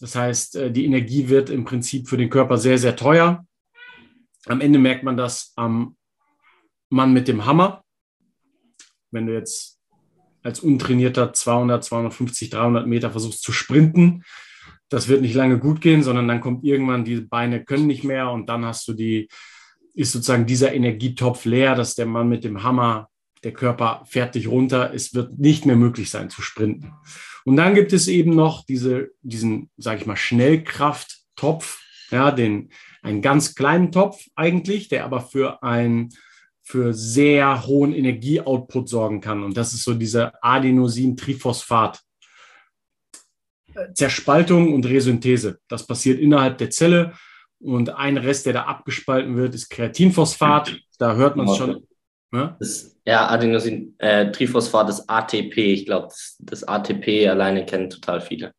Das 0.00 0.14
heißt, 0.14 0.56
äh, 0.56 0.70
die 0.70 0.84
Energie 0.84 1.28
wird 1.28 1.50
im 1.50 1.64
Prinzip 1.64 2.08
für 2.08 2.16
den 2.16 2.30
Körper 2.30 2.58
sehr, 2.58 2.78
sehr 2.78 2.96
teuer. 2.96 3.46
Am 4.46 4.60
Ende 4.60 4.78
merkt 4.78 5.04
man 5.04 5.16
das 5.16 5.52
am 5.56 5.96
Mann 6.90 7.12
mit 7.12 7.28
dem 7.28 7.44
Hammer. 7.44 7.82
Wenn 9.10 9.26
du 9.26 9.34
jetzt 9.34 9.78
als 10.42 10.60
untrainierter 10.60 11.32
200, 11.32 11.84
250, 11.84 12.50
300 12.50 12.86
Meter 12.86 13.10
versuchst 13.10 13.42
zu 13.42 13.52
sprinten. 13.52 14.24
Das 14.88 15.08
wird 15.08 15.20
nicht 15.20 15.34
lange 15.34 15.58
gut 15.58 15.80
gehen, 15.80 16.02
sondern 16.02 16.28
dann 16.28 16.40
kommt 16.40 16.64
irgendwann, 16.64 17.04
die 17.04 17.20
Beine 17.20 17.64
können 17.64 17.86
nicht 17.86 18.04
mehr 18.04 18.30
und 18.30 18.48
dann 18.48 18.64
hast 18.64 18.88
du 18.88 18.94
die, 18.94 19.28
ist 19.94 20.12
sozusagen 20.12 20.46
dieser 20.46 20.72
Energietopf 20.72 21.44
leer, 21.44 21.74
dass 21.74 21.94
der 21.94 22.06
Mann 22.06 22.28
mit 22.28 22.44
dem 22.44 22.62
Hammer, 22.62 23.08
der 23.44 23.52
Körper 23.52 24.02
fährt 24.06 24.34
dich 24.34 24.48
runter. 24.48 24.92
Es 24.94 25.14
wird 25.14 25.38
nicht 25.38 25.66
mehr 25.66 25.76
möglich 25.76 26.10
sein 26.10 26.30
zu 26.30 26.42
sprinten. 26.42 26.92
Und 27.44 27.56
dann 27.56 27.74
gibt 27.74 27.92
es 27.92 28.08
eben 28.08 28.34
noch 28.34 28.64
diese, 28.66 29.10
diesen, 29.22 29.70
sage 29.76 30.00
ich 30.00 30.06
mal, 30.06 30.16
Schnellkrafttopf, 30.16 31.80
ja, 32.10 32.30
den, 32.30 32.70
einen 33.02 33.22
ganz 33.22 33.54
kleinen 33.54 33.92
Topf 33.92 34.26
eigentlich, 34.34 34.88
der 34.88 35.04
aber 35.04 35.20
für 35.20 35.62
ein 35.62 36.10
für 36.62 36.92
sehr 36.92 37.66
hohen 37.66 37.94
Energieoutput 37.94 38.90
sorgen 38.90 39.22
kann. 39.22 39.42
Und 39.42 39.56
das 39.56 39.72
ist 39.72 39.84
so 39.84 39.94
diese 39.94 40.32
Adenosin-Triphosphat. 40.42 42.02
Zerspaltung 43.94 44.74
und 44.74 44.84
Resynthese. 44.84 45.60
Das 45.68 45.86
passiert 45.86 46.20
innerhalb 46.20 46.58
der 46.58 46.68
Zelle. 46.68 47.14
Und 47.58 47.90
ein 47.90 48.18
Rest, 48.18 48.44
der 48.44 48.52
da 48.52 48.62
abgespalten 48.64 49.36
wird, 49.36 49.54
ist 49.54 49.70
Kreatinphosphat. 49.70 50.78
Da 50.98 51.14
hört 51.14 51.36
man 51.36 51.48
es 51.48 51.56
schon. 51.56 51.87
Ne? 52.30 52.56
Das, 52.58 52.96
ja, 53.06 53.28
Adenosin, 53.28 53.94
äh, 53.98 54.30
Triphosphat 54.30 54.88
ist 54.90 55.08
ATP. 55.08 55.72
Ich 55.72 55.86
glaube, 55.86 56.08
das, 56.08 56.36
das, 56.40 56.64
ATP 56.64 57.26
alleine 57.28 57.64
kennen 57.64 57.88
total 57.88 58.20
viele. 58.20 58.52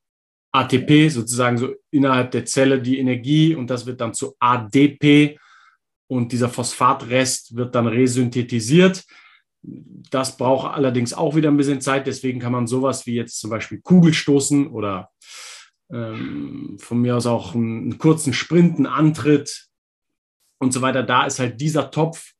ATP, 0.52 1.10
sozusagen 1.10 1.58
so 1.58 1.76
innerhalb 1.92 2.32
der 2.32 2.46
Zelle 2.46 2.82
die 2.82 2.98
Energie 2.98 3.54
und 3.54 3.70
das 3.70 3.86
wird 3.86 4.02
dann 4.02 4.16
zu 4.16 4.36
ADP 4.40 5.38
und 6.08 6.32
dieser 6.32 6.50
Phosphatrest 6.50 7.56
wird 7.56 7.76
dann 7.76 7.86
resynthetisiert. 7.86 9.06
Das 9.62 10.38
braucht 10.38 10.74
allerdings 10.74 11.14
auch 11.14 11.36
wieder 11.36 11.52
ein 11.52 11.58
bisschen 11.58 11.82
Zeit, 11.82 12.08
deswegen 12.08 12.40
kann 12.40 12.54
man 12.54 12.66
sowas 12.66 13.06
wie 13.06 13.14
jetzt 13.14 13.40
zum 13.40 13.52
Beispiel 13.52 13.82
Kugelstoßen 13.82 14.68
oder 14.68 15.12
ähm, 15.92 16.78
von 16.80 17.00
mir 17.00 17.18
aus 17.18 17.28
auch 17.28 17.54
einen, 17.54 17.84
einen 17.84 17.98
kurzen 18.00 18.34
Sprint, 18.34 18.78
einen 18.78 18.88
Antritt 18.88 19.68
und 20.58 20.74
so 20.74 20.82
weiter. 20.82 21.04
Da 21.04 21.26
ist 21.26 21.38
halt 21.38 21.62
dieser 21.62 21.92
Topf 21.92 22.34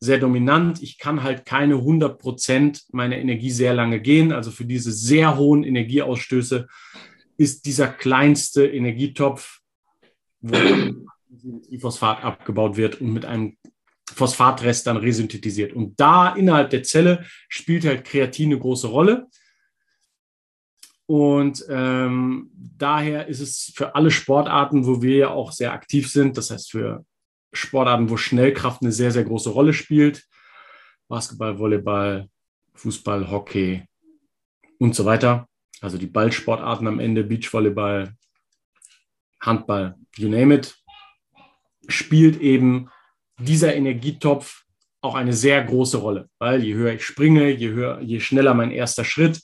sehr 0.00 0.18
dominant. 0.18 0.82
Ich 0.82 0.98
kann 0.98 1.22
halt 1.22 1.46
keine 1.46 1.76
100 1.76 2.18
Prozent 2.18 2.84
meiner 2.92 3.16
Energie 3.16 3.50
sehr 3.50 3.74
lange 3.74 4.00
gehen. 4.00 4.32
Also 4.32 4.50
für 4.50 4.64
diese 4.64 4.92
sehr 4.92 5.36
hohen 5.36 5.64
Energieausstöße 5.64 6.66
ist 7.38 7.66
dieser 7.66 7.88
kleinste 7.88 8.66
Energietopf, 8.66 9.60
wo 10.40 10.56
Phosphat 11.78 12.24
abgebaut 12.24 12.76
wird 12.76 13.00
und 13.00 13.12
mit 13.12 13.24
einem 13.24 13.56
Phosphatrest 14.14 14.86
dann 14.86 14.96
resynthetisiert. 14.96 15.72
Und 15.72 15.98
da 16.00 16.34
innerhalb 16.34 16.70
der 16.70 16.82
Zelle 16.82 17.24
spielt 17.48 17.84
halt 17.84 18.04
Kreatin 18.04 18.50
eine 18.50 18.60
große 18.60 18.86
Rolle. 18.86 19.26
Und 21.06 21.64
ähm, 21.68 22.50
daher 22.54 23.28
ist 23.28 23.40
es 23.40 23.72
für 23.74 23.94
alle 23.94 24.10
Sportarten, 24.10 24.86
wo 24.86 25.02
wir 25.02 25.16
ja 25.16 25.30
auch 25.30 25.52
sehr 25.52 25.72
aktiv 25.72 26.10
sind, 26.10 26.36
das 26.36 26.50
heißt 26.50 26.70
für 26.70 27.04
Sportarten, 27.56 28.10
wo 28.10 28.16
Schnellkraft 28.16 28.82
eine 28.82 28.92
sehr, 28.92 29.10
sehr 29.10 29.24
große 29.24 29.50
Rolle 29.50 29.72
spielt, 29.72 30.24
Basketball, 31.08 31.58
Volleyball, 31.58 32.28
Fußball, 32.74 33.30
Hockey 33.30 33.84
und 34.78 34.94
so 34.94 35.04
weiter. 35.04 35.48
Also 35.80 35.98
die 35.98 36.06
Ballsportarten 36.06 36.86
am 36.86 37.00
Ende, 37.00 37.24
Beachvolleyball, 37.24 38.14
Handball, 39.40 39.94
you 40.16 40.28
name 40.28 40.54
it, 40.54 40.76
spielt 41.88 42.40
eben 42.40 42.90
dieser 43.38 43.74
Energietopf 43.74 44.64
auch 45.02 45.14
eine 45.14 45.32
sehr 45.32 45.62
große 45.62 45.98
Rolle, 45.98 46.28
weil 46.38 46.64
je 46.64 46.74
höher 46.74 46.94
ich 46.94 47.04
springe, 47.04 47.50
je 47.50 47.68
höher, 47.68 48.00
je 48.00 48.20
schneller 48.20 48.54
mein 48.54 48.70
erster 48.70 49.04
Schritt, 49.04 49.42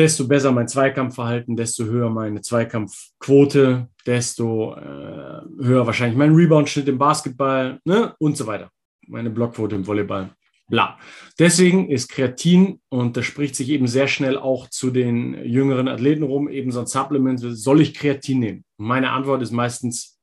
desto 0.00 0.26
besser 0.26 0.50
mein 0.50 0.66
Zweikampfverhalten, 0.66 1.56
desto 1.56 1.84
höher 1.84 2.08
meine 2.08 2.40
Zweikampfquote, 2.40 3.88
desto 4.06 4.74
äh, 4.74 5.42
höher 5.62 5.86
wahrscheinlich 5.86 6.16
mein 6.16 6.34
Rebound-Schnitt 6.34 6.88
im 6.88 6.96
Basketball 6.96 7.80
ne? 7.84 8.14
und 8.18 8.34
so 8.34 8.46
weiter. 8.46 8.70
Meine 9.06 9.28
Blockquote 9.28 9.76
im 9.76 9.86
Volleyball. 9.86 10.30
Bla. 10.68 10.98
Deswegen 11.38 11.90
ist 11.90 12.08
Kreatin, 12.08 12.80
und 12.88 13.16
das 13.16 13.26
spricht 13.26 13.54
sich 13.56 13.68
eben 13.68 13.88
sehr 13.88 14.08
schnell 14.08 14.38
auch 14.38 14.70
zu 14.70 14.90
den 14.90 15.34
jüngeren 15.44 15.86
Athleten 15.86 16.22
rum, 16.22 16.48
eben 16.48 16.72
so 16.72 16.80
ein 16.80 16.86
Supplement, 16.86 17.38
soll 17.38 17.82
ich 17.82 17.92
Kreatin 17.92 18.38
nehmen? 18.38 18.64
Meine 18.78 19.10
Antwort 19.10 19.42
ist 19.42 19.50
meistens 19.50 20.18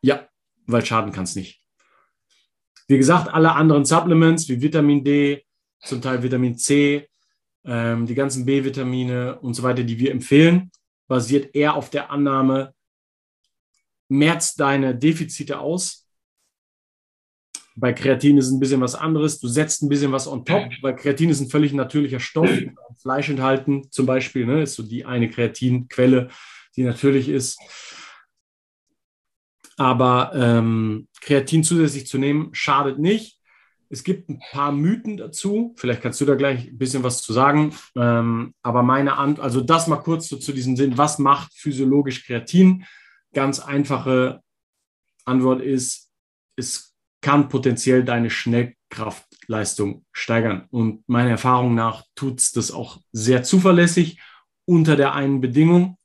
ja, 0.00 0.26
weil 0.66 0.86
schaden 0.86 1.12
kann 1.12 1.24
es 1.24 1.36
nicht. 1.36 1.60
Wie 2.86 2.96
gesagt, 2.96 3.34
alle 3.34 3.52
anderen 3.52 3.84
Supplements 3.84 4.48
wie 4.48 4.62
Vitamin 4.62 5.04
D, 5.04 5.44
zum 5.82 6.00
Teil 6.00 6.22
Vitamin 6.22 6.56
C, 6.56 7.08
ähm, 7.68 8.06
die 8.06 8.14
ganzen 8.14 8.46
B-Vitamine 8.46 9.38
und 9.40 9.54
so 9.54 9.62
weiter, 9.62 9.84
die 9.84 9.98
wir 9.98 10.10
empfehlen, 10.10 10.70
basiert 11.06 11.54
eher 11.54 11.74
auf 11.74 11.90
der 11.90 12.10
Annahme, 12.10 12.74
merzt 14.08 14.58
deine 14.58 14.96
Defizite 14.96 15.58
aus. 15.58 16.06
Bei 17.76 17.92
Kreatin 17.92 18.38
ist 18.38 18.46
es 18.46 18.52
ein 18.52 18.58
bisschen 18.58 18.80
was 18.80 18.94
anderes. 18.94 19.38
Du 19.38 19.46
setzt 19.46 19.82
ein 19.82 19.88
bisschen 19.88 20.10
was 20.10 20.26
on 20.26 20.44
top, 20.44 20.68
weil 20.82 20.96
Kreatin 20.96 21.30
ist 21.30 21.40
ein 21.40 21.50
völlig 21.50 21.72
natürlicher 21.72 22.18
Stoff, 22.18 22.50
Fleisch 23.00 23.28
enthalten 23.28 23.88
zum 23.90 24.06
Beispiel, 24.06 24.46
ne, 24.46 24.62
ist 24.62 24.74
so 24.74 24.82
die 24.82 25.04
eine 25.04 25.30
Kreatinquelle, 25.30 26.28
die 26.74 26.82
natürlich 26.82 27.28
ist. 27.28 27.60
Aber 29.76 30.32
ähm, 30.34 31.06
Kreatin 31.20 31.62
zusätzlich 31.62 32.06
zu 32.06 32.18
nehmen, 32.18 32.48
schadet 32.52 32.98
nicht. 32.98 33.37
Es 33.90 34.04
gibt 34.04 34.28
ein 34.28 34.38
paar 34.38 34.72
Mythen 34.72 35.16
dazu. 35.16 35.74
Vielleicht 35.76 36.02
kannst 36.02 36.20
du 36.20 36.26
da 36.26 36.34
gleich 36.34 36.68
ein 36.68 36.78
bisschen 36.78 37.02
was 37.02 37.22
zu 37.22 37.32
sagen. 37.32 37.74
Ähm, 37.96 38.54
aber 38.62 38.82
meine 38.82 39.16
Antwort, 39.16 39.44
also 39.44 39.60
das 39.60 39.86
mal 39.86 39.96
kurz 39.96 40.28
so 40.28 40.36
zu 40.36 40.52
diesem 40.52 40.76
Sinn, 40.76 40.98
was 40.98 41.18
macht 41.18 41.54
physiologisch 41.54 42.26
Kreatin? 42.26 42.84
Ganz 43.32 43.60
einfache 43.60 44.42
Antwort 45.24 45.62
ist, 45.62 46.10
es 46.56 46.94
kann 47.20 47.48
potenziell 47.48 48.04
deine 48.04 48.30
Schnellkraftleistung 48.30 50.04
steigern. 50.12 50.66
Und 50.70 51.08
meiner 51.08 51.30
Erfahrung 51.30 51.74
nach 51.74 52.04
tut 52.14 52.40
es 52.40 52.52
das 52.52 52.70
auch 52.70 53.00
sehr 53.12 53.42
zuverlässig 53.42 54.20
unter 54.66 54.96
der 54.96 55.14
einen 55.14 55.40
Bedingung. 55.40 55.96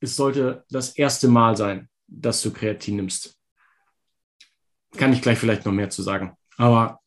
Es 0.00 0.16
sollte 0.16 0.64
das 0.70 0.96
erste 0.96 1.28
Mal 1.28 1.56
sein, 1.56 1.88
dass 2.06 2.40
du 2.42 2.52
Kreatin 2.52 2.96
nimmst. 2.96 3.39
Kann 4.96 5.12
ich 5.12 5.22
gleich 5.22 5.38
vielleicht 5.38 5.64
noch 5.64 5.72
mehr 5.72 5.90
zu 5.90 6.02
sagen. 6.02 6.36
Aber. 6.56 7.00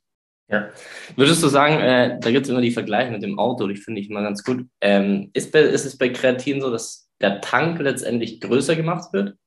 Ja. 0.49 0.69
Würdest 1.15 1.41
du 1.41 1.47
sagen, 1.47 1.79
äh, 1.79 2.19
da 2.19 2.31
gibt 2.31 2.45
es 2.45 2.49
immer 2.49 2.61
die 2.61 2.71
Vergleiche 2.71 3.11
mit 3.11 3.23
dem 3.23 3.39
Auto, 3.39 3.67
die 3.67 3.75
finde 3.75 4.01
ich 4.01 4.09
immer 4.09 4.21
ganz 4.21 4.43
gut. 4.43 4.67
Ähm, 4.81 5.31
ist, 5.33 5.51
bei, 5.51 5.61
ist 5.61 5.85
es 5.85 5.97
bei 5.97 6.09
Kreatin 6.09 6.61
so, 6.61 6.69
dass 6.69 7.09
der 7.21 7.41
Tank 7.41 7.79
letztendlich 7.79 8.39
größer 8.41 8.75
gemacht 8.75 9.13
wird? 9.13 9.37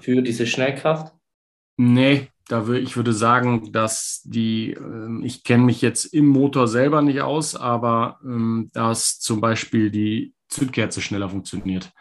für 0.00 0.22
diese 0.22 0.46
Schnellkraft? 0.46 1.14
Nee, 1.76 2.28
da 2.48 2.66
würde 2.66 2.80
ich 2.80 2.96
würde 2.96 3.12
sagen, 3.12 3.72
dass 3.72 4.22
die, 4.24 4.72
äh, 4.72 5.24
ich 5.24 5.44
kenne 5.44 5.64
mich 5.64 5.80
jetzt 5.82 6.06
im 6.06 6.26
Motor 6.26 6.68
selber 6.68 7.02
nicht 7.02 7.20
aus, 7.20 7.54
aber 7.54 8.18
ähm, 8.24 8.70
dass 8.72 9.18
zum 9.20 9.40
Beispiel 9.40 9.90
die 9.90 10.34
Zündkerze 10.48 11.00
schneller 11.00 11.28
funktioniert. 11.28 11.92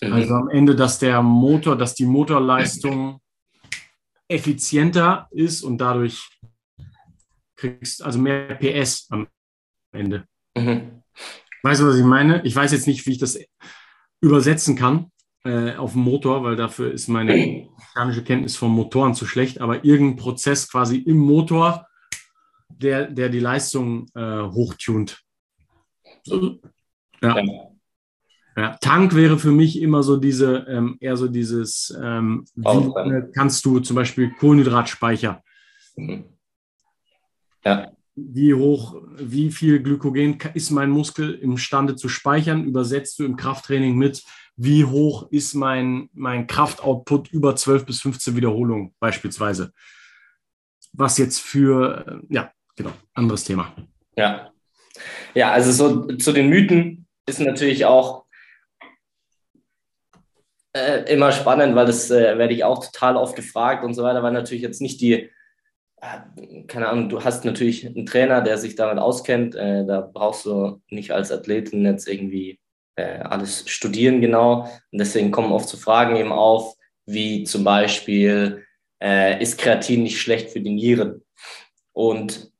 Mhm. 0.00 0.12
Also 0.12 0.34
am 0.34 0.48
Ende, 0.48 0.76
dass 0.76 0.98
der 0.98 1.22
Motor, 1.22 1.76
dass 1.76 1.94
die 1.94 2.06
Motorleistung 2.06 3.20
effizienter 4.30 5.28
ist 5.30 5.62
und 5.62 5.78
dadurch 5.78 6.28
kriegst 7.56 8.02
also 8.02 8.18
mehr 8.18 8.54
PS 8.54 9.06
am 9.10 9.26
Ende. 9.92 10.24
Mhm. 10.56 11.02
Weißt 11.62 11.80
du, 11.80 11.86
was 11.86 11.96
ich 11.96 12.04
meine? 12.04 12.42
Ich 12.44 12.56
weiß 12.56 12.72
jetzt 12.72 12.86
nicht, 12.86 13.04
wie 13.06 13.12
ich 13.12 13.18
das 13.18 13.38
übersetzen 14.20 14.76
kann 14.76 15.10
äh, 15.44 15.74
auf 15.74 15.92
dem 15.92 16.02
Motor, 16.02 16.42
weil 16.42 16.56
dafür 16.56 16.92
ist 16.92 17.08
meine 17.08 17.68
mechanische 17.94 18.24
Kenntnis 18.24 18.56
von 18.56 18.70
Motoren 18.70 19.14
zu 19.14 19.26
schlecht, 19.26 19.60
aber 19.60 19.84
irgendein 19.84 20.16
Prozess 20.16 20.70
quasi 20.70 20.98
im 20.98 21.18
Motor, 21.18 21.86
der, 22.68 23.10
der 23.10 23.28
die 23.28 23.40
Leistung 23.40 24.06
äh, 24.14 24.42
hochtunt. 24.42 25.20
Ja. 27.22 27.38
ja. 27.38 27.69
Tank 28.80 29.14
wäre 29.14 29.38
für 29.38 29.52
mich 29.52 29.80
immer 29.80 30.02
so 30.02 30.16
diese, 30.16 30.66
ähm, 30.68 30.96
eher 31.00 31.16
so 31.16 31.28
dieses, 31.28 31.96
ähm, 32.02 32.44
wie 32.54 33.32
kannst 33.32 33.64
du 33.64 33.80
zum 33.80 33.96
Beispiel 33.96 34.30
Kohlenhydratspeicher. 34.38 35.42
Mhm. 35.96 36.24
Ja 37.64 37.90
wie 38.16 38.54
hoch, 38.54 39.00
wie 39.16 39.50
viel 39.50 39.82
Glykogen 39.82 40.38
ist 40.54 40.70
mein 40.70 40.90
Muskel 40.90 41.34
imstande 41.34 41.96
zu 41.96 42.08
speichern, 42.08 42.64
übersetzt 42.64 43.18
du 43.18 43.24
im 43.24 43.36
Krafttraining 43.36 43.96
mit, 43.96 44.22
wie 44.56 44.84
hoch 44.84 45.30
ist 45.30 45.54
mein, 45.54 46.10
mein 46.12 46.46
Kraftoutput 46.46 47.30
über 47.30 47.56
12 47.56 47.86
bis 47.86 48.00
15 48.02 48.36
Wiederholungen 48.36 48.94
beispielsweise. 48.98 49.72
Was 50.92 51.18
jetzt 51.18 51.40
für, 51.40 52.04
äh, 52.06 52.34
ja, 52.34 52.52
genau, 52.76 52.92
anderes 53.14 53.44
Thema. 53.44 53.74
Ja. 54.16 54.50
Ja, 55.34 55.52
also 55.52 55.72
so 55.72 56.16
zu 56.16 56.32
den 56.32 56.48
Mythen 56.48 57.06
ist 57.26 57.40
natürlich 57.40 57.84
auch 57.84 58.24
äh, 60.72 61.12
immer 61.12 61.32
spannend, 61.32 61.74
weil 61.74 61.86
das 61.86 62.10
äh, 62.10 62.38
werde 62.38 62.54
ich 62.54 62.64
auch 62.64 62.84
total 62.84 63.16
oft 63.16 63.36
gefragt 63.36 63.84
und 63.84 63.94
so 63.94 64.02
weiter, 64.02 64.22
weil 64.22 64.32
natürlich 64.32 64.62
jetzt 64.62 64.80
nicht 64.80 65.00
die 65.00 65.30
äh, 66.00 66.64
keine 66.66 66.88
Ahnung, 66.88 67.08
du 67.08 67.22
hast 67.22 67.44
natürlich 67.44 67.86
einen 67.86 68.06
Trainer, 68.06 68.40
der 68.40 68.58
sich 68.58 68.74
damit 68.74 68.98
auskennt. 68.98 69.54
Äh, 69.54 69.84
da 69.84 70.00
brauchst 70.00 70.46
du 70.46 70.80
nicht 70.88 71.12
als 71.12 71.30
Athletin 71.30 71.84
jetzt 71.84 72.08
irgendwie 72.08 72.58
äh, 72.96 73.20
alles 73.20 73.68
studieren 73.68 74.20
genau. 74.20 74.62
Und 74.92 74.98
deswegen 74.98 75.30
kommen 75.30 75.52
oft 75.52 75.68
so 75.68 75.76
Fragen 75.76 76.16
eben 76.16 76.32
auf, 76.32 76.74
wie 77.06 77.44
zum 77.44 77.64
Beispiel, 77.64 78.64
äh, 79.02 79.42
ist 79.42 79.58
Kreatin 79.58 80.02
nicht 80.02 80.20
schlecht 80.20 80.50
für 80.50 80.60
die 80.60 80.70
Nieren? 80.70 81.24
Und 81.92 82.50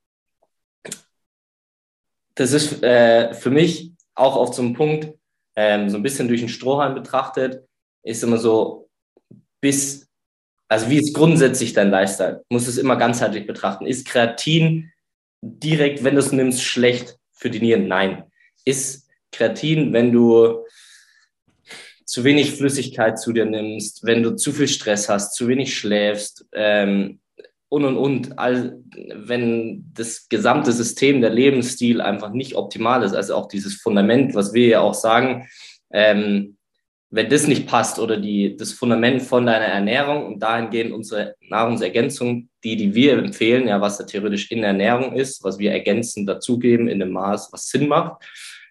das 2.35 2.53
ist 2.53 2.81
für 2.81 3.51
mich 3.51 3.93
auch 4.15 4.37
auf 4.37 4.55
so 4.55 4.63
einem 4.63 4.73
Punkt, 4.73 5.15
ähm, 5.57 5.91
so 5.91 5.97
ein 5.97 6.03
bisschen 6.03 6.27
durch 6.29 6.41
den 6.41 6.49
Strohhalm 6.49 6.95
betrachtet, 6.95 7.69
ist 8.03 8.23
immer 8.23 8.39
so, 8.39 8.89
bis 9.61 10.11
also 10.71 10.89
wie 10.89 10.99
ist 10.99 11.15
grundsätzlich 11.15 11.73
dein 11.73 11.91
Lifestyle? 11.91 12.45
Muss 12.49 12.69
es 12.69 12.79
immer 12.79 12.95
ganzheitlich 12.95 13.45
betrachten. 13.45 13.87
Ist 13.87 14.07
Kreatin 14.07 14.93
direkt, 15.43 16.05
wenn 16.05 16.15
du 16.15 16.21
es 16.21 16.31
nimmst, 16.31 16.63
schlecht 16.63 17.19
für 17.33 17.51
die 17.51 17.59
Nieren? 17.59 17.89
Nein. 17.89 18.23
Ist 18.65 19.09
Kreatin, 19.33 19.93
wenn 19.93 20.13
du 20.13 20.65
zu 22.05 22.23
wenig 22.23 22.53
Flüssigkeit 22.53 23.19
zu 23.19 23.33
dir 23.33 23.47
nimmst, 23.47 24.05
wenn 24.05 24.23
du 24.23 24.37
zu 24.37 24.53
viel 24.53 24.69
Stress 24.69 25.09
hast, 25.09 25.35
zu 25.35 25.49
wenig 25.49 25.77
schläfst 25.77 26.47
ähm, 26.53 27.19
und 27.69 27.85
und 27.85 27.97
und, 27.97 28.39
all, 28.39 28.79
wenn 29.13 29.91
das 29.93 30.29
gesamte 30.29 30.71
System, 30.71 31.21
der 31.21 31.31
Lebensstil 31.31 32.01
einfach 32.01 32.31
nicht 32.31 32.55
optimal 32.55 33.03
ist, 33.03 33.15
also 33.15 33.35
auch 33.35 33.49
dieses 33.49 33.75
Fundament, 33.75 34.37
was 34.37 34.53
wir 34.53 34.67
ja 34.69 34.81
auch 34.81 34.95
sagen, 34.95 35.49
ähm, 35.93 36.57
wenn 37.13 37.29
das 37.29 37.49
nicht 37.49 37.67
passt 37.67 37.99
oder 37.99 38.17
die, 38.17 38.57
das 38.57 38.73
Fundament 38.73 39.23
von 39.23 39.45
deiner 39.45 39.65
Ernährung 39.65 40.27
und 40.27 40.39
dahingehend 40.39 40.93
unsere 40.93 41.35
Nahrungsergänzung, 41.41 42.49
die, 42.63 42.77
die 42.77 42.95
wir 42.95 43.19
empfehlen, 43.19 43.67
ja, 43.67 43.81
was 43.81 43.99
da 43.99 44.05
theoretisch 44.05 44.51
in 44.51 44.61
der 44.61 44.69
Ernährung 44.69 45.15
ist, 45.15 45.43
was 45.43 45.59
wir 45.59 45.73
ergänzend 45.73 46.29
dazugeben 46.29 46.89
in 46.89 47.01
dem 47.01 47.11
Maß, 47.11 47.53
was 47.53 47.69
Sinn 47.69 47.89
macht, 47.89 48.23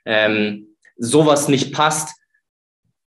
ähm, 0.05 0.75
sowas 0.97 1.49
nicht 1.49 1.73
passt, 1.73 2.17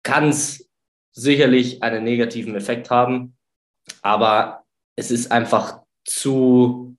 kann 0.04 0.28
es 0.28 0.70
sicherlich 1.10 1.82
einen 1.82 2.04
negativen 2.04 2.54
Effekt 2.54 2.90
haben, 2.90 3.36
aber 4.02 4.64
es 4.94 5.10
ist 5.10 5.32
einfach 5.32 5.80
zu 6.04 6.96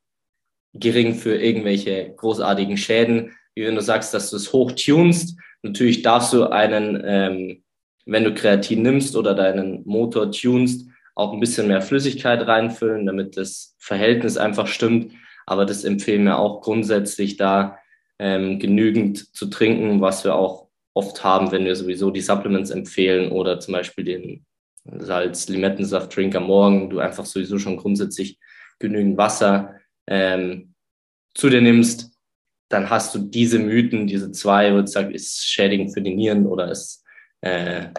gering 0.74 1.16
für 1.16 1.36
irgendwelche 1.36 2.14
großartigen 2.18 2.76
Schäden, 2.76 3.38
wie 3.56 3.66
wenn 3.66 3.76
du 3.76 3.82
sagst, 3.82 4.14
dass 4.14 4.30
du 4.30 4.36
es 4.36 4.52
hochtunst. 4.52 5.40
Natürlich 5.64 6.02
darfst 6.02 6.34
du 6.34 6.46
einen 6.46 7.02
ähm, 7.04 7.64
wenn 8.08 8.24
du 8.24 8.34
Kreatin 8.34 8.82
nimmst 8.82 9.16
oder 9.16 9.36
deinen 9.36 9.84
Motor 9.86 10.32
tunst, 10.32 10.90
auch 11.14 11.34
ein 11.34 11.40
bisschen 11.40 11.68
mehr 11.68 11.82
Flüssigkeit 11.82 12.48
reinfüllen, 12.48 13.06
damit 13.06 13.38
das 13.38 13.76
Verhältnis 13.80 14.38
einfach 14.38 14.68
stimmt. 14.68 15.14
Aber 15.46 15.66
das 15.66 15.84
empfehlen 15.84 16.24
wir 16.24 16.40
auch 16.40 16.62
grundsätzlich 16.62 17.38
da 17.38 17.78
ähm, 18.20 18.60
genügend 18.60 19.36
zu 19.36 19.48
trinken, 19.48 20.02
was 20.02 20.24
wir 20.24 20.36
auch 20.36 20.68
oft 20.94 21.24
haben, 21.24 21.52
wenn 21.52 21.66
wir 21.66 21.76
sowieso 21.76 22.12
die 22.12 22.22
Supplements 22.22 22.72
empfehlen 22.72 23.32
oder 23.32 23.60
zum 23.60 23.74
Beispiel 23.74 24.04
den 24.04 24.46
Salz-Limettensaft-Drink 24.86 26.36
am 26.36 26.46
Morgen, 26.48 26.90
du 26.90 27.00
einfach 27.00 27.26
sowieso 27.26 27.60
schon 27.60 27.78
grundsätzlich 27.78 28.40
genügend 28.80 29.18
Wasser 29.18 29.76
ähm, 30.08 30.74
zu 31.34 31.50
dir 31.50 31.62
nimmst, 31.62 32.12
dann 32.70 32.90
hast 32.90 33.14
du 33.14 33.20
diese 33.20 33.60
Mythen, 33.60 34.08
diese 34.08 34.32
zwei, 34.32 34.74
wo 34.74 34.82
du 34.82 34.88
sagst, 34.88 35.14
ist 35.14 35.46
schädigend 35.46 35.94
für 35.94 36.02
die 36.02 36.16
Nieren 36.16 36.46
oder 36.46 36.72
ist 36.72 37.04
äh, 37.42 37.90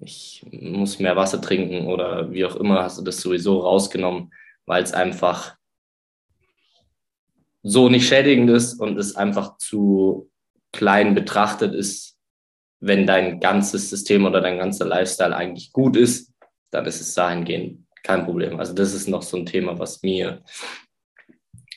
ich 0.00 0.44
muss 0.50 0.98
mehr 0.98 1.16
Wasser 1.16 1.40
trinken 1.40 1.86
oder 1.86 2.30
wie 2.32 2.44
auch 2.44 2.56
immer, 2.56 2.82
hast 2.82 2.98
du 2.98 3.02
das 3.02 3.18
sowieso 3.18 3.60
rausgenommen, 3.60 4.32
weil 4.66 4.82
es 4.82 4.92
einfach 4.92 5.56
so 7.62 7.88
nicht 7.88 8.08
schädigend 8.08 8.50
ist 8.50 8.80
und 8.80 8.98
es 8.98 9.16
einfach 9.16 9.56
zu 9.58 10.30
klein 10.72 11.14
betrachtet 11.14 11.74
ist, 11.74 12.18
wenn 12.80 13.06
dein 13.06 13.40
ganzes 13.40 13.88
System 13.88 14.26
oder 14.26 14.40
dein 14.40 14.58
ganzer 14.58 14.84
Lifestyle 14.84 15.34
eigentlich 15.34 15.72
gut 15.72 15.96
ist, 15.96 16.32
dann 16.70 16.84
ist 16.84 17.00
es 17.00 17.14
dahingehend 17.14 17.86
kein 18.02 18.24
Problem. 18.24 18.58
Also 18.58 18.74
das 18.74 18.92
ist 18.92 19.08
noch 19.08 19.22
so 19.22 19.38
ein 19.38 19.46
Thema, 19.46 19.78
was 19.78 20.02
mir 20.02 20.42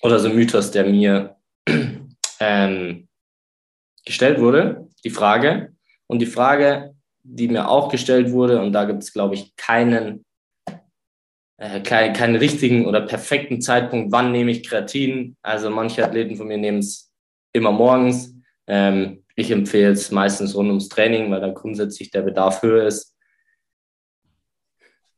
oder 0.02 0.20
so 0.20 0.28
ein 0.28 0.36
Mythos, 0.36 0.72
der 0.72 0.86
mir 0.86 1.38
ähm, 2.40 3.08
gestellt 4.06 4.40
wurde, 4.40 4.88
die 5.04 5.10
Frage, 5.10 5.74
und 6.08 6.20
die 6.20 6.26
Frage, 6.26 6.96
die 7.24 7.48
mir 7.48 7.70
auch 7.70 7.90
gestellt 7.90 8.32
wurde, 8.32 8.62
und 8.62 8.72
da 8.72 8.86
gibt 8.86 9.04
es, 9.04 9.14
glaube 9.14 9.36
ich, 9.36 9.56
keinen, 9.56 10.26
äh, 11.58 11.82
keinen, 11.82 12.14
keinen 12.14 12.36
richtigen 12.38 12.86
oder 12.86 13.02
perfekten 13.02 13.62
Zeitpunkt, 13.62 14.12
wann 14.12 14.32
nehme 14.32 14.52
ich 14.52 14.68
Kreatin. 14.68 15.36
Also 15.42 15.70
manche 15.70 16.06
Athleten 16.06 16.38
von 16.38 16.48
mir 16.48 16.58
nehmen 16.58 16.80
es 16.80 17.12
immer 17.54 17.72
morgens. 17.72 18.34
Ähm, 18.68 19.24
ich 19.36 19.52
empfehle 19.52 19.92
es 19.92 20.12
meistens 20.12 20.56
rund 20.56 20.70
ums 20.70 20.90
Training, 20.90 21.30
weil 21.30 21.42
da 21.42 21.52
grundsätzlich 21.52 22.12
der 22.12 22.22
Bedarf 22.22 22.62
höher 22.62 22.88
ist. 22.88 23.16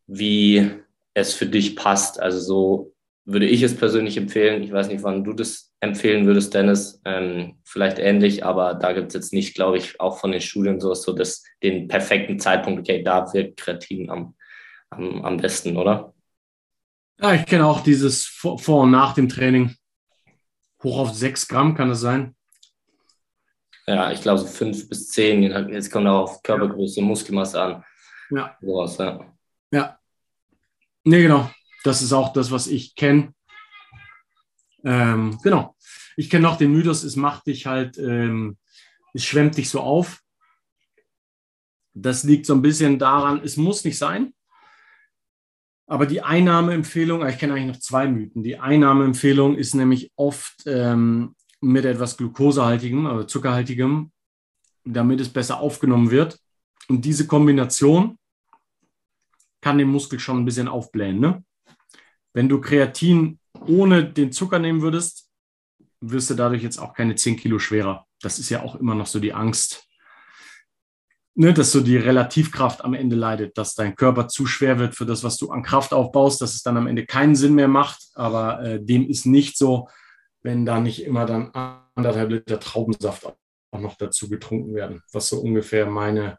Wie 0.07 0.71
es 1.13 1.33
für 1.33 1.45
dich 1.45 1.75
passt. 1.75 2.19
Also 2.19 2.39
so 2.39 2.95
würde 3.25 3.45
ich 3.45 3.61
es 3.61 3.77
persönlich 3.77 4.17
empfehlen. 4.17 4.63
Ich 4.63 4.71
weiß 4.71 4.87
nicht, 4.87 5.03
wann 5.03 5.23
du 5.23 5.33
das 5.33 5.68
empfehlen 5.81 6.25
würdest, 6.25 6.53
Dennis. 6.53 7.01
Ähm, 7.05 7.59
vielleicht 7.63 7.99
ähnlich, 7.99 8.45
aber 8.45 8.73
da 8.73 8.93
gibt 8.93 9.07
es 9.09 9.13
jetzt 9.13 9.33
nicht, 9.33 9.55
glaube 9.55 9.77
ich, 9.77 9.99
auch 9.99 10.19
von 10.19 10.31
den 10.31 10.41
Studien 10.41 10.79
so, 10.79 10.93
so 10.93 11.13
dass 11.13 11.43
den 11.63 11.87
perfekten 11.87 12.39
Zeitpunkt, 12.39 12.81
okay, 12.81 13.03
da 13.03 13.31
wirkt 13.33 13.57
Kreatin 13.57 14.09
am, 14.09 14.35
am, 14.89 15.23
am 15.23 15.37
besten, 15.37 15.77
oder? 15.77 16.13
Ja, 17.21 17.33
ich 17.33 17.45
kenne 17.45 17.65
auch 17.65 17.81
dieses 17.81 18.25
vor, 18.25 18.59
vor 18.59 18.83
und 18.83 18.91
nach 18.91 19.13
dem 19.13 19.27
Training. 19.27 19.75
Hoch 20.83 20.99
auf 20.99 21.13
sechs 21.13 21.47
Gramm 21.47 21.75
kann 21.75 21.89
es 21.89 21.99
sein. 21.99 22.35
Ja, 23.85 24.11
ich 24.11 24.21
glaube 24.21 24.39
so 24.39 24.47
fünf 24.47 24.87
bis 24.87 25.09
zehn. 25.09 25.43
Jetzt 25.71 25.91
kommt 25.91 26.07
auch 26.07 26.23
auf 26.23 26.43
Körpergröße, 26.43 27.01
Muskelmasse 27.01 27.61
an. 27.61 27.83
Ja. 28.29 28.55
Sowas, 28.61 28.97
ja. 28.97 29.19
Ja. 29.71 29.99
Nee, 31.03 31.23
genau. 31.23 31.49
Das 31.83 32.01
ist 32.01 32.13
auch 32.13 32.31
das, 32.31 32.51
was 32.51 32.67
ich 32.67 32.95
kenne. 32.95 33.33
Ähm, 34.83 35.37
genau. 35.43 35.75
Ich 36.15 36.29
kenne 36.29 36.43
noch 36.43 36.57
den 36.57 36.71
Mythos, 36.71 37.03
es 37.03 37.15
macht 37.15 37.47
dich 37.47 37.65
halt, 37.65 37.97
ähm, 37.97 38.57
es 39.13 39.23
schwemmt 39.23 39.57
dich 39.57 39.69
so 39.69 39.79
auf. 39.81 40.21
Das 41.93 42.23
liegt 42.23 42.45
so 42.45 42.53
ein 42.53 42.61
bisschen 42.61 42.99
daran, 42.99 43.41
es 43.43 43.57
muss 43.57 43.83
nicht 43.83 43.97
sein. 43.97 44.33
Aber 45.87 46.05
die 46.05 46.21
Einnahmeempfehlung, 46.21 47.27
ich 47.27 47.39
kenne 47.39 47.53
eigentlich 47.53 47.75
noch 47.75 47.79
zwei 47.79 48.07
Mythen. 48.07 48.43
Die 48.43 48.59
Einnahmeempfehlung 48.59 49.55
ist 49.55 49.73
nämlich 49.73 50.11
oft 50.15 50.63
ähm, 50.67 51.35
mit 51.61 51.83
etwas 51.85 52.15
Glukosehaltigem, 52.15 53.07
also 53.07 53.23
Zuckerhaltigem, 53.23 54.11
damit 54.85 55.19
es 55.19 55.29
besser 55.29 55.59
aufgenommen 55.59 56.11
wird. 56.11 56.39
Und 56.89 57.05
diese 57.05 57.25
Kombination 57.25 58.17
kann 59.61 59.77
den 59.77 59.89
Muskel 59.89 60.19
schon 60.19 60.37
ein 60.37 60.45
bisschen 60.45 60.67
aufblähen. 60.67 61.19
Ne? 61.19 61.43
Wenn 62.33 62.49
du 62.49 62.61
Kreatin 62.61 63.39
ohne 63.67 64.05
den 64.05 64.31
Zucker 64.31 64.59
nehmen 64.59 64.81
würdest, 64.81 65.29
wirst 66.01 66.29
du 66.29 66.33
dadurch 66.33 66.63
jetzt 66.63 66.79
auch 66.79 66.93
keine 66.93 67.15
10 67.15 67.37
Kilo 67.37 67.59
schwerer. 67.59 68.05
Das 68.21 68.39
ist 68.39 68.49
ja 68.49 68.63
auch 68.63 68.75
immer 68.75 68.95
noch 68.95 69.07
so 69.07 69.19
die 69.19 69.33
Angst, 69.33 69.87
ne, 71.35 71.53
dass 71.53 71.71
so 71.71 71.81
die 71.81 71.97
Relativkraft 71.97 72.83
am 72.83 72.93
Ende 72.93 73.15
leidet, 73.15 73.57
dass 73.57 73.75
dein 73.75 73.95
Körper 73.95 74.27
zu 74.27 74.45
schwer 74.45 74.79
wird 74.79 74.95
für 74.95 75.05
das, 75.05 75.23
was 75.23 75.37
du 75.37 75.51
an 75.51 75.63
Kraft 75.63 75.93
aufbaust, 75.93 76.41
dass 76.41 76.55
es 76.55 76.63
dann 76.63 76.77
am 76.77 76.87
Ende 76.87 77.05
keinen 77.05 77.35
Sinn 77.35 77.55
mehr 77.55 77.67
macht. 77.67 78.07
Aber 78.15 78.61
äh, 78.61 78.83
dem 78.83 79.07
ist 79.07 79.25
nicht 79.25 79.57
so, 79.57 79.89
wenn 80.41 80.65
da 80.65 80.79
nicht 80.79 81.03
immer 81.03 81.25
dann 81.25 81.51
anderthalb 81.95 82.29
Liter 82.29 82.59
Traubensaft 82.59 83.25
auch 83.71 83.79
noch 83.79 83.95
dazu 83.97 84.29
getrunken 84.29 84.73
werden, 84.73 85.03
was 85.11 85.29
so 85.29 85.39
ungefähr 85.39 85.85
meine 85.85 86.37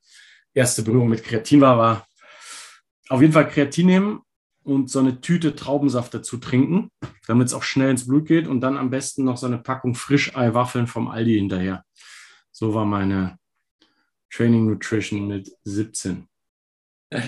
erste 0.55 0.83
Berührung 0.83 1.09
mit 1.09 1.23
Kreatin 1.23 1.61
war, 1.61 1.79
war 1.79 2.07
auf 3.09 3.21
jeden 3.21 3.33
Fall 3.33 3.49
Kreatin 3.49 3.87
nehmen 3.87 4.21
und 4.65 4.91
so 4.91 4.99
eine 4.99 5.21
Tüte 5.21 5.55
Traubensaft 5.57 6.15
dazu 6.15 6.37
trinken, 6.37 6.91
damit 7.27 7.49
es 7.49 7.55
auch 7.55 7.63
schnell 7.63 7.91
ins 7.91 8.07
Blut 8.07 8.27
geht 8.27 8.47
und 8.47 8.61
dann 8.61 8.77
am 8.77 8.91
besten 8.91 9.25
noch 9.25 9.37
so 9.37 9.47
eine 9.47 9.59
Packung 9.59 9.95
Frischeiwaffeln 9.95 10.87
vom 10.87 11.09
Aldi 11.09 11.35
hinterher. 11.35 11.85
So 12.53 12.75
war 12.75 12.85
meine 12.85 13.39
Training 14.31 14.67
Nutrition 14.67 15.27
mit 15.27 15.51
17. 15.65 16.29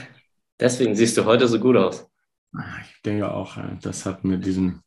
Deswegen 0.61 0.95
siehst 0.95 1.16
du 1.16 1.25
heute 1.25 1.49
so 1.49 1.59
gut 1.59 1.77
aus. 1.77 2.07
Ich 2.83 3.03
denke 3.03 3.31
auch, 3.31 3.57
das 3.81 4.05
hat 4.07 4.25
mir 4.25 4.38
diesen 4.38 4.83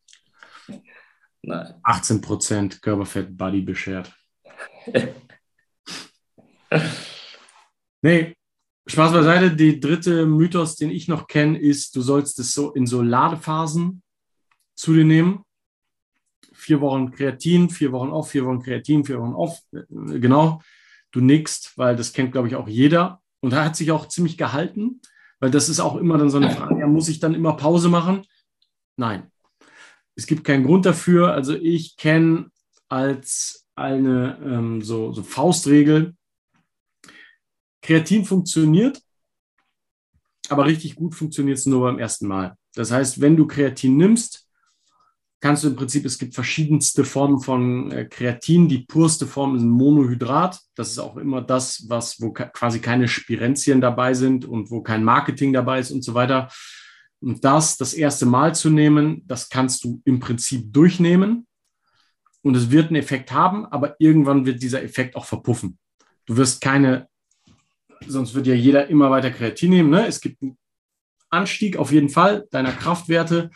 18% 1.44 2.82
Körperfett 2.82 3.36
Body 3.36 3.62
beschert. 3.62 4.16
nee, 8.02 8.36
Spaß 8.88 9.14
beiseite. 9.14 9.56
Die 9.56 9.80
dritte 9.80 10.26
Mythos, 10.26 10.76
den 10.76 10.92
ich 10.92 11.08
noch 11.08 11.28
kenne, 11.28 11.60
ist, 11.60 11.96
du 11.96 12.02
sollst 12.02 12.40
es 12.40 12.54
so 12.54 12.72
in 12.74 12.86
so 12.86 13.02
Ladephasen 13.02 14.04
zu 14.76 14.94
dir 14.94 15.06
nehmen. 15.06 15.44
Vier 16.54 16.82
Wochen 16.82 17.12
Kreatin, 17.12 17.70
vier 17.70 17.92
Wochen 17.92 18.10
auf, 18.10 18.30
vier 18.30 18.46
Wochen 18.46 18.62
Kreatin, 18.62 19.04
vier 19.04 19.20
Wochen 19.20 19.34
auf. 19.34 19.60
Genau. 19.72 20.62
Du 21.12 21.22
nickst, 21.22 21.78
weil 21.78 21.96
das 21.96 22.14
kennt, 22.14 22.32
glaube 22.32 22.48
ich, 22.48 22.56
auch 22.56 22.68
jeder. 22.68 23.22
Und 23.42 23.52
da 23.52 23.64
hat 23.64 23.76
sich 23.76 23.92
auch 23.92 24.08
ziemlich 24.08 24.38
gehalten, 24.38 25.02
weil 25.40 25.52
das 25.52 25.70
ist 25.70 25.80
auch 25.80 25.96
immer 25.96 26.18
dann 26.18 26.30
so 26.30 26.38
eine 26.38 26.52
Frage, 26.52 26.80
ja, 26.80 26.88
muss 26.88 27.10
ich 27.10 27.20
dann 27.20 27.36
immer 27.36 27.54
Pause 27.54 27.90
machen? 27.90 28.26
Nein. 28.98 29.32
Es 30.16 30.28
gibt 30.28 30.44
keinen 30.44 30.66
Grund 30.66 30.86
dafür. 30.86 31.34
Also 31.34 31.54
ich 31.54 31.98
kenne 31.98 32.52
als 32.88 33.68
eine 33.76 34.40
ähm, 34.44 34.82
so, 34.82 35.12
so 35.12 35.24
Faustregel, 35.24 36.16
Kreatin 37.86 38.26
funktioniert, 38.26 39.00
aber 40.50 40.66
richtig 40.66 40.96
gut 40.96 41.14
funktioniert 41.14 41.60
es 41.60 41.68
nur 41.68 41.82
beim 41.82 42.00
ersten 42.00 42.28
Mal. 42.28 42.58
Das 42.74 42.92
heißt, 42.92 43.22
wenn 43.22 43.38
du 43.38 43.46
Kreatin 43.46 43.96
nimmst, 43.96 44.48
kannst 45.40 45.64
du 45.64 45.68
im 45.68 45.76
Prinzip, 45.76 46.04
es 46.04 46.18
gibt 46.18 46.34
verschiedenste 46.34 47.06
Formen 47.06 47.40
von 47.42 47.92
äh, 47.92 48.06
Kreatin. 48.06 48.68
Die 48.68 48.80
purste 48.80 49.28
Form 49.28 49.56
ist 49.56 49.62
ein 49.62 49.70
Monohydrat. 49.70 50.60
Das 50.74 50.90
ist 50.90 50.98
auch 50.98 51.18
immer 51.18 51.44
das, 51.44 51.86
was, 51.88 52.20
wo 52.20 52.34
quasi 52.34 52.80
keine 52.80 53.08
Spirenzien 53.08 53.82
dabei 53.82 54.16
sind 54.16 54.46
und 54.46 54.72
wo 54.72 54.82
kein 54.82 55.04
Marketing 55.04 55.54
dabei 55.54 55.80
ist 55.80 55.92
und 55.92 56.04
so 56.04 56.16
weiter. 56.16 56.50
Und 57.20 57.46
das, 57.46 57.78
das 57.78 57.94
erste 57.94 58.26
Mal 58.26 58.56
zu 58.56 58.72
nehmen, 58.72 59.22
das 59.28 59.50
kannst 59.50 59.84
du 59.84 60.02
im 60.06 60.20
Prinzip 60.20 60.74
durchnehmen. 60.74 61.46
Und 62.42 62.56
es 62.56 62.72
wird 62.72 62.88
einen 62.88 62.96
Effekt 62.96 63.32
haben, 63.32 63.68
aber 63.68 63.96
irgendwann 64.00 64.48
wird 64.48 64.64
dieser 64.64 64.82
Effekt 64.82 65.16
auch 65.16 65.26
verpuffen. 65.26 65.78
Du 66.26 66.36
wirst 66.38 66.62
keine 66.62 67.08
sonst 68.08 68.34
wird 68.34 68.48
ja 68.48 68.54
jeder 68.54 68.88
immer 68.88 69.12
weiter 69.12 69.32
Kreatin 69.32 69.72
nehmen. 69.72 69.90
Ne? 69.90 70.06
Es 70.08 70.22
gibt 70.22 70.42
einen 70.42 70.58
Anstieg 71.30 71.78
auf 71.78 71.92
jeden 71.92 72.10
Fall 72.10 72.48
deiner 72.52 72.72
Kraftwerte. 72.72 73.50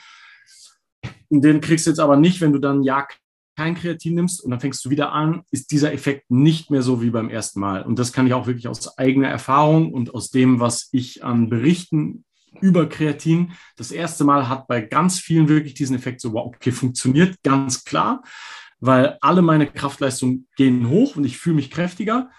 Und 1.30 1.44
den 1.44 1.62
kriegst 1.62 1.86
du 1.86 1.92
jetzt 1.92 2.00
aber 2.00 2.18
nicht, 2.18 2.42
wenn 2.42 2.54
du 2.54 2.60
dann 2.60 2.84
ja 2.84 3.08
kein 3.56 3.76
Kreatin 3.76 4.16
nimmst 4.16 4.42
und 4.42 4.52
dann 4.52 4.62
fängst 4.62 4.84
du 4.86 4.90
wieder 4.90 5.12
an, 5.12 5.44
ist 5.52 5.72
dieser 5.72 5.92
Effekt 5.92 6.32
nicht 6.32 6.72
mehr 6.72 6.82
so 6.82 7.02
wie 7.02 7.10
beim 7.10 7.30
ersten 7.30 7.60
Mal. 7.60 7.84
Und 7.84 8.00
das 8.00 8.14
kann 8.14 8.26
ich 8.26 8.34
auch 8.34 8.48
wirklich 8.48 8.70
aus 8.70 8.98
eigener 8.98 9.28
Erfahrung 9.28 9.94
und 9.94 10.14
aus 10.14 10.30
dem, 10.32 10.62
was 10.62 10.88
ich 10.94 11.26
an 11.26 11.50
Berichten 11.50 12.24
über 12.62 12.88
Kreatin, 12.88 13.52
das 13.76 13.92
erste 13.92 14.24
Mal 14.24 14.48
hat 14.48 14.68
bei 14.68 14.82
ganz 14.82 15.20
vielen 15.20 15.50
wirklich 15.50 15.74
diesen 15.74 15.96
Effekt 15.96 16.22
so, 16.22 16.34
wow, 16.34 16.48
okay, 16.48 16.72
funktioniert 16.72 17.36
ganz 17.44 17.84
klar, 17.84 18.24
weil 18.80 19.18
alle 19.22 19.42
meine 19.42 19.68
Kraftleistungen 19.68 20.48
gehen 20.56 20.90
hoch 20.90 21.16
und 21.16 21.26
ich 21.26 21.38
fühle 21.38 21.58
mich 21.58 21.70
kräftiger. 21.70 22.30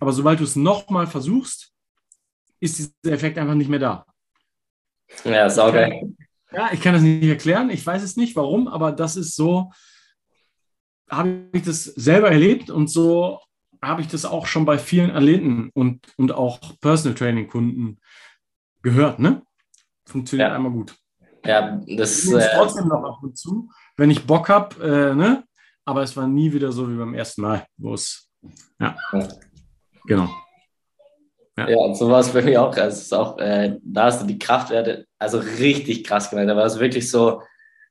Aber 0.00 0.12
sobald 0.12 0.40
du 0.40 0.44
es 0.44 0.56
nochmal 0.56 1.06
versuchst, 1.06 1.72
ist 2.58 2.78
dieser 2.78 3.14
Effekt 3.14 3.38
einfach 3.38 3.54
nicht 3.54 3.70
mehr 3.70 3.78
da. 3.78 4.06
Ja, 5.24 5.48
saugeil. 5.48 6.14
Ja, 6.52 6.70
ich 6.72 6.80
kann 6.80 6.94
das 6.94 7.02
nicht 7.02 7.22
erklären. 7.24 7.70
Ich 7.70 7.86
weiß 7.86 8.02
es 8.02 8.16
nicht, 8.16 8.34
warum, 8.34 8.66
aber 8.66 8.92
das 8.92 9.16
ist 9.16 9.36
so, 9.36 9.70
habe 11.08 11.48
ich 11.52 11.62
das 11.62 11.84
selber 11.84 12.30
erlebt 12.30 12.70
und 12.70 12.88
so 12.88 13.40
habe 13.82 14.02
ich 14.02 14.08
das 14.08 14.24
auch 14.24 14.46
schon 14.46 14.64
bei 14.64 14.78
vielen 14.78 15.10
Athleten 15.10 15.70
und, 15.74 16.06
und 16.16 16.32
auch 16.32 16.60
Personal 16.80 17.16
Training 17.16 17.48
Kunden 17.48 17.98
gehört. 18.82 19.18
Ne? 19.18 19.42
Funktioniert 20.04 20.48
ja. 20.48 20.54
einmal 20.54 20.72
gut. 20.72 20.96
Ja, 21.44 21.80
das 21.86 22.18
ist. 22.18 22.32
Äh, 22.32 22.48
trotzdem 22.54 22.88
noch 22.88 23.02
ab 23.02 23.22
und 23.22 23.38
zu, 23.38 23.70
wenn 23.96 24.10
ich 24.10 24.26
Bock 24.26 24.48
habe, 24.48 24.76
äh, 24.84 25.14
ne? 25.14 25.44
aber 25.84 26.02
es 26.02 26.16
war 26.16 26.26
nie 26.26 26.52
wieder 26.52 26.70
so 26.72 26.90
wie 26.90 26.96
beim 26.96 27.14
ersten 27.14 27.42
Mal, 27.42 27.66
wo 27.78 27.94
es. 27.94 28.30
Ja. 28.78 28.96
Genau. 30.06 30.28
Ja, 31.56 31.68
ja 31.68 31.94
so 31.94 32.08
war 32.08 32.20
es 32.20 32.32
bei 32.32 32.42
mir 32.42 32.62
auch. 32.62 32.76
Also 32.76 33.00
ist 33.00 33.14
auch 33.14 33.38
äh, 33.38 33.76
da 33.82 34.04
hast 34.04 34.22
du 34.22 34.26
die 34.26 34.38
Kraftwerte 34.38 35.06
also 35.20 35.38
richtig 35.38 36.04
krass 36.04 36.30
gemerkt. 36.30 36.50
Da 36.50 36.56
war 36.56 36.64
es 36.64 36.80
wirklich 36.80 37.10
so, 37.10 37.42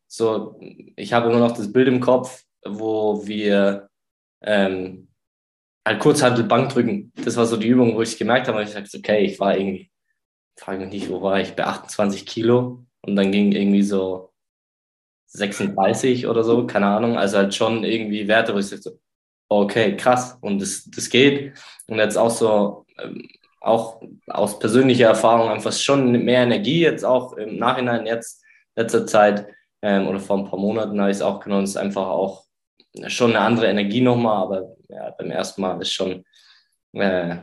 so, 0.07 0.59
ich 0.95 1.13
habe 1.13 1.29
immer 1.29 1.39
noch 1.39 1.55
das 1.55 1.71
Bild 1.71 1.87
im 1.87 1.99
Kopf, 1.99 2.43
wo 2.65 3.25
wir 3.25 3.89
ähm, 4.41 5.07
halt 5.85 5.99
Kurzhantel 5.99 6.43
Bank 6.45 6.73
drücken. 6.73 7.13
Das 7.23 7.37
war 7.37 7.45
so 7.45 7.55
die 7.55 7.67
Übung, 7.67 7.95
wo 7.95 8.01
ich 8.01 8.17
gemerkt 8.17 8.47
habe, 8.47 8.63
ich 8.63 8.71
sagte, 8.71 8.97
okay, 8.97 9.23
ich 9.23 9.39
war 9.39 9.55
irgendwie, 9.55 9.91
frage 10.57 10.79
mich 10.79 10.89
nicht, 10.89 11.09
wo 11.09 11.21
war 11.21 11.39
ich, 11.39 11.55
bei 11.55 11.65
28 11.65 12.25
Kilo 12.25 12.85
und 13.01 13.15
dann 13.15 13.31
ging 13.31 13.51
irgendwie 13.51 13.83
so 13.83 14.33
36 15.27 16.25
oder 16.27 16.43
so, 16.43 16.65
keine 16.65 16.87
Ahnung. 16.87 17.17
Also 17.17 17.37
halt 17.37 17.53
schon 17.53 17.83
irgendwie 17.83 18.27
Werte, 18.27 18.55
wo 18.55 18.57
ich 18.57 18.67
sagte, 18.67 18.99
okay, 19.49 19.95
krass 19.95 20.37
und 20.41 20.59
das, 20.59 20.85
das 20.85 21.09
geht. 21.09 21.53
Und 21.89 21.97
jetzt 21.97 22.17
auch 22.17 22.29
so, 22.29 22.85
ähm, 22.99 23.27
auch 23.61 24.01
aus 24.27 24.59
persönlicher 24.59 25.07
Erfahrung 25.07 25.49
einfach 25.49 25.73
schon 25.73 26.11
mehr 26.11 26.43
Energie, 26.43 26.81
jetzt 26.81 27.03
auch 27.03 27.33
im 27.33 27.57
Nachhinein, 27.57 28.05
jetzt 28.05 28.43
letzter 28.75 29.05
Zeit 29.05 29.47
ähm, 29.81 30.07
oder 30.07 30.19
vor 30.19 30.37
ein 30.37 30.45
paar 30.45 30.59
Monaten 30.59 30.99
habe 30.99 31.11
ich 31.11 31.17
es 31.17 31.21
auch 31.21 31.39
genommen, 31.39 31.63
es 31.63 31.71
ist 31.71 31.77
einfach 31.77 32.07
auch 32.07 32.45
schon 33.07 33.31
eine 33.31 33.41
andere 33.41 33.67
Energie 33.67 34.01
nochmal, 34.01 34.43
aber 34.43 34.75
ja, 34.87 35.11
beim 35.11 35.31
ersten 35.31 35.61
Mal 35.61 35.81
ist 35.81 35.91
schon 35.91 36.23
äh, 36.93 37.37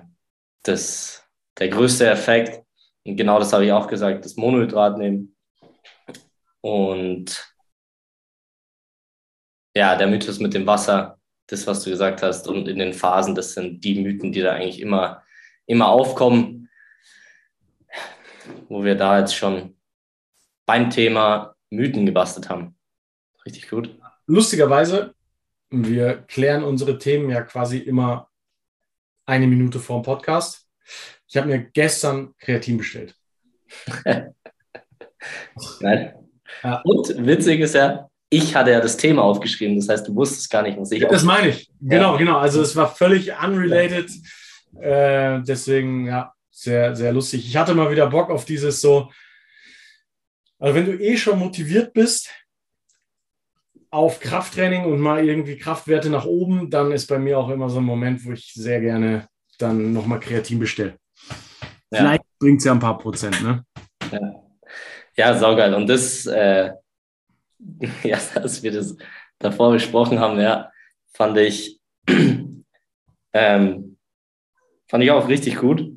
das, 0.63 1.23
der 1.59 1.69
größte 1.69 2.09
Effekt. 2.09 2.65
Und 3.05 3.17
genau 3.17 3.39
das 3.39 3.53
habe 3.53 3.65
ich 3.65 3.73
auch 3.73 3.87
gesagt, 3.87 4.25
das 4.25 4.37
Monohydrat 4.37 4.99
nehmen. 4.99 5.37
Und 6.61 7.55
ja, 9.77 9.95
der 9.95 10.09
Mythos 10.09 10.41
mit 10.41 10.55
dem 10.55 10.67
Wasser, 10.67 11.16
das, 11.47 11.67
was 11.67 11.83
du 11.85 11.91
gesagt 11.91 12.23
hast, 12.23 12.49
und 12.49 12.69
in 12.69 12.79
den 12.79 12.93
Phasen, 12.93 13.35
das 13.35 13.55
sind 13.55 13.85
die 13.85 14.01
Mythen, 14.01 14.33
die 14.33 14.41
da 14.41 14.53
eigentlich 14.53 14.81
immer, 14.81 15.23
immer 15.67 15.89
aufkommen, 15.89 16.69
wo 18.69 18.85
wir 18.85 18.95
da 18.95 19.19
jetzt 19.19 19.35
schon 19.35 19.77
beim 20.67 20.91
Thema 20.91 21.55
Mythen 21.71 22.07
gebastelt 22.07 22.49
haben. 22.49 22.77
Richtig 23.45 23.69
gut. 23.69 23.99
Lustigerweise, 24.27 25.15
wir 25.71 26.19
klären 26.23 26.65
unsere 26.65 26.99
Themen 26.99 27.31
ja 27.31 27.43
quasi 27.43 27.79
immer 27.79 28.29
eine 29.25 29.47
Minute 29.47 29.79
vor 29.79 30.01
dem 30.01 30.05
Podcast. 30.05 30.69
Ich 31.29 31.37
habe 31.37 31.49
mir 31.49 31.61
gestern 31.61 32.35
Kreatin 32.39 32.79
bestellt. 32.79 33.17
Nein. 35.81 36.15
Ja. 36.63 36.81
Und 36.85 37.27
witzig 37.27 37.61
ist 37.61 37.75
ja, 37.75 38.09
ich 38.29 38.55
hatte 38.55 38.71
ja 38.71 38.81
das 38.81 38.97
Thema 38.97 39.23
aufgeschrieben. 39.23 39.77
Das 39.77 39.89
heißt, 39.89 40.09
du 40.09 40.15
wusstest 40.15 40.51
gar 40.51 40.63
nicht, 40.63 40.79
was 40.79 40.91
ich. 40.91 41.07
Das 41.07 41.23
meine 41.23 41.49
ich. 41.49 41.71
Genau, 41.81 42.13
ja. 42.13 42.19
genau. 42.19 42.39
Also 42.39 42.61
es 42.61 42.75
war 42.75 42.95
völlig 42.95 43.33
unrelated. 43.33 44.11
Äh, 44.81 45.41
deswegen, 45.43 46.07
ja, 46.07 46.33
sehr, 46.51 46.97
sehr 46.97 47.13
lustig. 47.13 47.47
Ich 47.47 47.57
hatte 47.57 47.75
mal 47.75 47.91
wieder 47.91 48.09
Bock 48.09 48.31
auf 48.31 48.45
dieses 48.45 48.81
so. 48.81 49.11
Also 50.59 50.75
wenn 50.75 50.87
du 50.87 50.99
eh 50.99 51.17
schon 51.17 51.39
motiviert 51.39 51.93
bist 51.93 52.31
auf 53.91 54.21
Krafttraining 54.21 54.85
und 54.85 54.99
mal 55.01 55.25
irgendwie 55.25 55.59
Kraftwerte 55.59 56.11
nach 56.11 56.25
oben, 56.25 56.71
dann 56.71 56.93
ist 56.93 57.07
bei 57.07 57.19
mir 57.19 57.39
auch 57.39 57.51
immer 57.51 57.69
so 57.69 57.79
ein 57.79 57.85
Moment, 57.85 58.25
wo 58.25 58.33
ich 58.33 58.53
sehr 58.55 58.81
gerne 58.81 59.29
dann 59.59 59.93
nochmal 59.93 60.21
Kreatin 60.21 60.59
bestelle. 60.59 60.97
Ja. 61.91 61.99
Vielleicht 61.99 62.23
bringt 62.39 62.59
es 62.59 62.65
ja 62.65 62.73
ein 62.73 62.81
paar 62.81 62.99
Prozent, 62.99 63.43
ne? 63.43 63.65
Ja, 64.11 64.21
ja 65.17 65.39
saugeil. 65.39 65.75
Und 65.75 65.87
das, 65.89 66.27
äh, 66.27 66.73
ja, 68.03 68.19
dass 68.35 68.63
wir 68.63 68.73
das 68.73 68.97
davor 69.39 69.73
besprochen 69.73 70.21
haben, 70.21 70.41
ja, 70.41 70.71
fand 71.13 71.39
ich, 71.39 71.81
ähm, 73.33 73.97
fand 74.89 75.05
ich 75.05 75.11
auch 75.11 75.29
richtig 75.29 75.57
gut. 75.57 75.93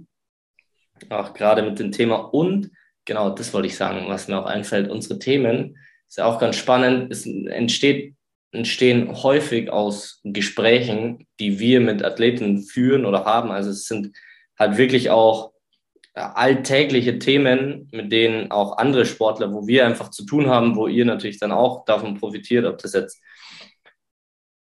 Auch 1.09 1.33
gerade 1.33 1.61
mit 1.61 1.79
dem 1.79 1.91
Thema. 1.91 2.15
Und 2.15 2.71
genau, 3.05 3.29
das 3.29 3.53
wollte 3.53 3.67
ich 3.67 3.77
sagen, 3.77 4.05
was 4.07 4.27
mir 4.27 4.37
auch 4.37 4.45
einfällt. 4.45 4.89
Unsere 4.89 5.19
Themen 5.19 5.77
ist 6.07 6.17
ja 6.17 6.25
auch 6.25 6.39
ganz 6.39 6.57
spannend. 6.57 7.11
Es 7.11 7.25
entsteht, 7.25 8.15
entstehen 8.51 9.23
häufig 9.23 9.69
aus 9.69 10.19
Gesprächen, 10.23 11.27
die 11.39 11.59
wir 11.59 11.79
mit 11.79 12.03
Athleten 12.03 12.63
führen 12.63 13.05
oder 13.05 13.25
haben. 13.25 13.51
Also 13.51 13.69
es 13.69 13.85
sind 13.85 14.15
halt 14.57 14.77
wirklich 14.77 15.09
auch 15.09 15.53
alltägliche 16.13 17.19
Themen, 17.19 17.87
mit 17.91 18.11
denen 18.11 18.51
auch 18.51 18.77
andere 18.77 19.05
Sportler, 19.05 19.53
wo 19.53 19.67
wir 19.67 19.85
einfach 19.85 20.09
zu 20.09 20.25
tun 20.25 20.47
haben, 20.47 20.75
wo 20.75 20.87
ihr 20.87 21.05
natürlich 21.05 21.39
dann 21.39 21.51
auch 21.51 21.85
davon 21.85 22.19
profitiert, 22.19 22.65
ob 22.65 22.77
das 22.79 22.93
jetzt 22.93 23.21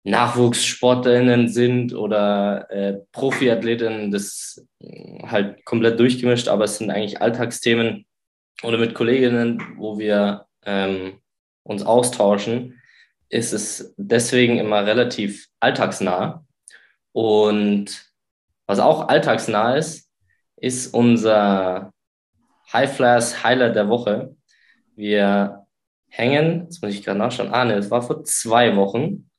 Nachwuchssportlerinnen 0.03 1.49
sind 1.49 1.93
oder 1.93 2.69
äh, 2.71 2.99
Profiathletinnen, 3.11 4.11
das 4.11 4.65
äh, 4.79 5.23
halt 5.27 5.65
komplett 5.65 5.99
durchgemischt, 5.99 6.47
aber 6.47 6.65
es 6.65 6.77
sind 6.77 6.89
eigentlich 6.89 7.21
Alltagsthemen 7.21 8.05
oder 8.63 8.77
mit 8.77 8.93
Kolleginnen, 8.93 9.61
wo 9.77 9.99
wir 9.99 10.45
ähm, 10.65 11.19
uns 11.63 11.83
austauschen, 11.83 12.81
ist 13.29 13.53
es 13.53 13.93
deswegen 13.97 14.57
immer 14.57 14.85
relativ 14.85 15.47
alltagsnah. 15.59 16.45
Und 17.11 18.11
was 18.65 18.79
auch 18.79 19.07
alltagsnah 19.07 19.75
ist, 19.75 20.08
ist 20.61 20.93
unser 20.93 21.91
High 22.71 22.95
Flyers 22.95 23.43
Highlight 23.43 23.75
der 23.75 23.89
Woche. 23.89 24.35
Wir 24.95 25.65
hängen, 26.09 26.63
jetzt 26.63 26.81
muss 26.81 26.93
ich 26.93 27.03
gerade 27.03 27.19
nachschauen, 27.19 27.53
ah 27.53 27.65
ne, 27.65 27.75
es 27.75 27.89
war 27.89 28.01
vor 28.01 28.23
zwei 28.23 28.75
Wochen, 28.75 29.29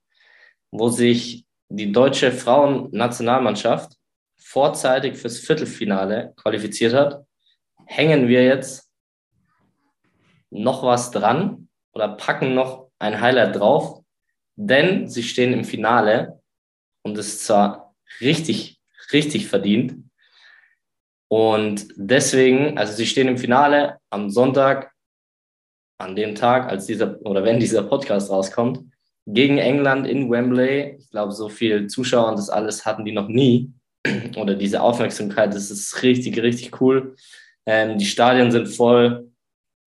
wo 0.70 0.88
sich 0.88 1.46
die 1.68 1.92
deutsche 1.92 2.32
Frauennationalmannschaft 2.32 3.96
vorzeitig 4.36 5.16
fürs 5.16 5.38
Viertelfinale 5.38 6.32
qualifiziert 6.36 6.94
hat, 6.94 7.24
hängen 7.86 8.28
wir 8.28 8.44
jetzt 8.44 8.90
noch 10.50 10.82
was 10.82 11.10
dran 11.10 11.68
oder 11.92 12.08
packen 12.08 12.54
noch 12.54 12.90
ein 12.98 13.20
Highlight 13.20 13.56
drauf, 13.56 14.02
denn 14.56 15.08
sie 15.08 15.22
stehen 15.22 15.52
im 15.52 15.64
Finale 15.64 16.40
und 17.02 17.16
es 17.16 17.28
ist 17.28 17.46
zwar 17.46 17.94
richtig, 18.20 18.80
richtig 19.12 19.48
verdient. 19.48 20.09
Und 21.30 21.86
deswegen, 21.94 22.76
also 22.76 22.92
sie 22.92 23.06
stehen 23.06 23.28
im 23.28 23.38
Finale 23.38 23.98
am 24.10 24.30
Sonntag, 24.30 24.90
an 25.96 26.16
dem 26.16 26.34
Tag, 26.34 26.68
als 26.68 26.86
dieser 26.86 27.20
oder 27.22 27.44
wenn 27.44 27.60
dieser 27.60 27.84
Podcast 27.84 28.30
rauskommt, 28.30 28.80
gegen 29.26 29.58
England 29.58 30.08
in 30.08 30.28
Wembley. 30.28 30.96
Ich 30.98 31.10
glaube, 31.10 31.30
so 31.30 31.48
viel 31.48 31.86
Zuschauer 31.86 32.30
und 32.30 32.36
das 32.36 32.50
alles 32.50 32.84
hatten 32.84 33.04
die 33.04 33.12
noch 33.12 33.28
nie. 33.28 33.70
Oder 34.36 34.54
diese 34.54 34.80
Aufmerksamkeit, 34.82 35.54
das 35.54 35.70
ist 35.70 36.02
richtig, 36.02 36.40
richtig 36.40 36.80
cool. 36.80 37.14
Ähm, 37.66 37.98
die 37.98 38.06
Stadien 38.06 38.50
sind 38.50 38.66
voll. 38.66 39.30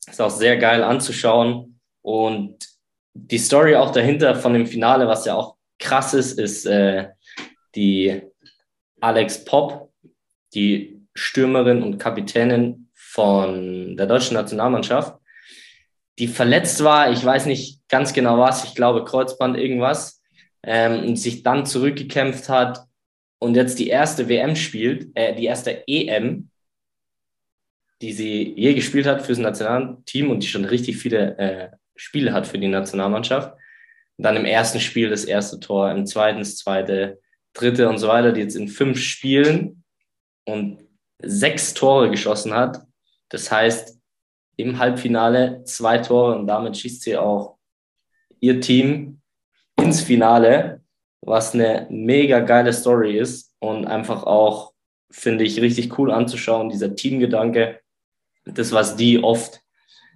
Ist 0.08 0.21
auch 0.21 0.29
sehr 0.29 0.58
geil 0.58 0.84
anzuschauen. 0.84 1.79
Und 2.03 2.67
die 3.15 3.39
Story 3.39 3.75
auch 3.75 3.91
dahinter 3.91 4.36
von 4.36 4.53
dem 4.53 4.67
Finale, 4.67 5.08
was 5.08 5.25
ja 5.25 5.36
auch 5.36 5.56
krass 5.79 6.13
ist, 6.13 6.38
ist 6.39 6.65
äh, 6.67 7.10
die 7.75 8.21
Alex 9.01 9.43
Pop, 9.43 9.91
die 10.53 10.92
Stürmerin 11.15 11.84
und 11.84 11.97
Kapitänin 11.97 12.89
von 12.93 13.95
der 13.97 14.08
deutschen 14.08 14.36
Nationalmannschaft 14.36 15.17
die 16.19 16.28
verletzt 16.28 16.84
war, 16.84 17.12
ich 17.12 17.23
weiß 17.23 17.47
nicht 17.47 17.88
ganz 17.89 18.13
genau 18.13 18.38
was, 18.38 18.63
ich 18.65 18.76
glaube 18.76 19.04
Kreuzband 19.04 19.58
irgendwas, 19.58 20.21
ähm, 20.63 21.08
und 21.08 21.15
sich 21.17 21.43
dann 21.43 21.65
zurückgekämpft 21.65 22.49
hat 22.49 22.86
und 23.39 23.56
jetzt 23.56 23.80
die 23.80 23.88
erste 23.88 24.30
WM 24.30 24.56
spielt, 24.56 25.10
äh, 25.15 25.36
die 25.36 25.45
erste 25.45 25.88
EM, 25.88 26.49
die 28.02 28.13
sie 28.13 28.54
je 28.56 28.73
gespielt 28.73 29.06
hat 29.06 29.26
fürs 29.26 29.39
Nationalteam 29.39 30.30
und 30.30 30.43
die 30.43 30.47
schon 30.47 30.65
richtig 30.65 30.97
viele 30.97 31.38
äh, 31.38 31.69
Spiele 31.95 32.34
hat 32.34 32.47
für 32.47 32.60
die 32.60 32.67
Nationalmannschaft. 32.67 33.54
Und 34.17 34.26
dann 34.26 34.36
im 34.36 34.45
ersten 34.45 34.80
Spiel 34.80 35.10
das 35.10 35.26
erste 35.26 35.60
Tor, 35.60 35.91
im 35.91 36.06
zweiten 36.06 36.39
das 36.39 36.58
zweite, 36.58 37.19
dritte 37.54 37.89
und 37.89 37.97
so 37.97 38.08
weiter, 38.08 38.32
die 38.32 38.41
jetzt 38.41 38.56
in 38.56 38.67
fünf 38.67 38.99
Spielen. 38.99 39.84
Und 40.45 40.80
sechs 41.21 41.73
Tore 41.73 42.10
geschossen 42.10 42.54
hat. 42.54 42.82
Das 43.30 43.52
heißt, 43.52 43.99
im 44.58 44.80
Halbfinale 44.80 45.63
zwei 45.63 45.97
Tore 45.97 46.36
und 46.36 46.47
damit 46.47 46.78
schießt 46.78 47.02
sie 47.02 47.17
auch 47.17 47.58
ihr 48.39 48.62
Team 48.62 49.21
ins 49.78 50.02
Finale, 50.02 50.82
was 51.21 51.54
eine 51.54 51.88
mega 51.89 52.39
geile 52.39 52.73
Story 52.73 53.17
ist 53.17 53.56
und 53.60 53.86
einfach 53.86 54.23
auch, 54.23 54.73
finde 55.10 55.43
ich, 55.43 55.62
richtig 55.62 55.97
cool 55.97 56.12
anzuschauen, 56.12 56.69
dieser 56.69 56.95
Teamgedanke, 56.95 57.80
das, 58.45 58.71
was 58.71 58.95
die 58.95 59.23
oft 59.23 59.62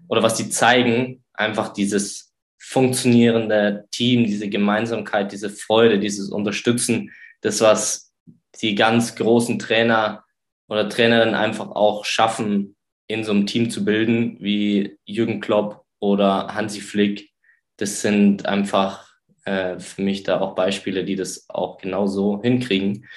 oder 0.10 0.22
was 0.22 0.36
die 0.36 0.50
zeigen, 0.50 1.24
einfach 1.34 1.74
dieses 1.74 2.34
funktionierende 2.58 3.88
Team, 3.92 4.26
diese 4.26 4.50
Gemeinsamkeit, 4.50 5.32
diese 5.32 5.50
Freude, 5.50 6.00
dieses 6.00 6.30
Unterstützen, 6.30 7.12
das, 7.42 7.62
was 7.62 8.14
die 8.62 8.76
ganz 8.76 9.16
großen 9.16 9.60
Trainer 9.60 10.26
oder 10.68 10.90
Trainerinnen 10.90 11.36
einfach 11.36 11.70
auch 11.70 12.06
schaffen, 12.06 12.76
in 13.08 13.24
so 13.24 13.32
einem 13.32 13.48
Team 13.48 13.70
zu 13.70 13.86
bilden 13.86 14.38
wie 14.40 14.98
Jürgen 15.06 15.40
Klopp 15.40 15.86
oder 16.00 16.54
Hansi 16.54 16.82
Flick. 16.82 17.32
Das 17.78 18.02
sind 18.02 18.46
einfach 18.46 19.08
äh, 19.46 19.80
für 19.80 20.02
mich 20.02 20.24
da 20.24 20.42
auch 20.42 20.56
Beispiele, 20.56 21.06
die 21.06 21.16
das 21.16 21.50
auch 21.50 21.78
genauso 21.78 22.42
hinkriegen. 22.42 23.08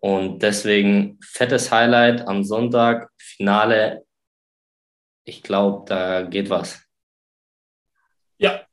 Und 0.00 0.42
deswegen 0.42 1.18
fettes 1.22 1.72
Highlight 1.72 2.28
am 2.28 2.44
Sonntag, 2.44 3.10
Finale. 3.16 4.04
Ich 5.24 5.42
glaube, 5.42 5.84
da 5.88 6.22
geht 6.22 6.50
was. 6.50 6.82
Ja, 8.38 8.66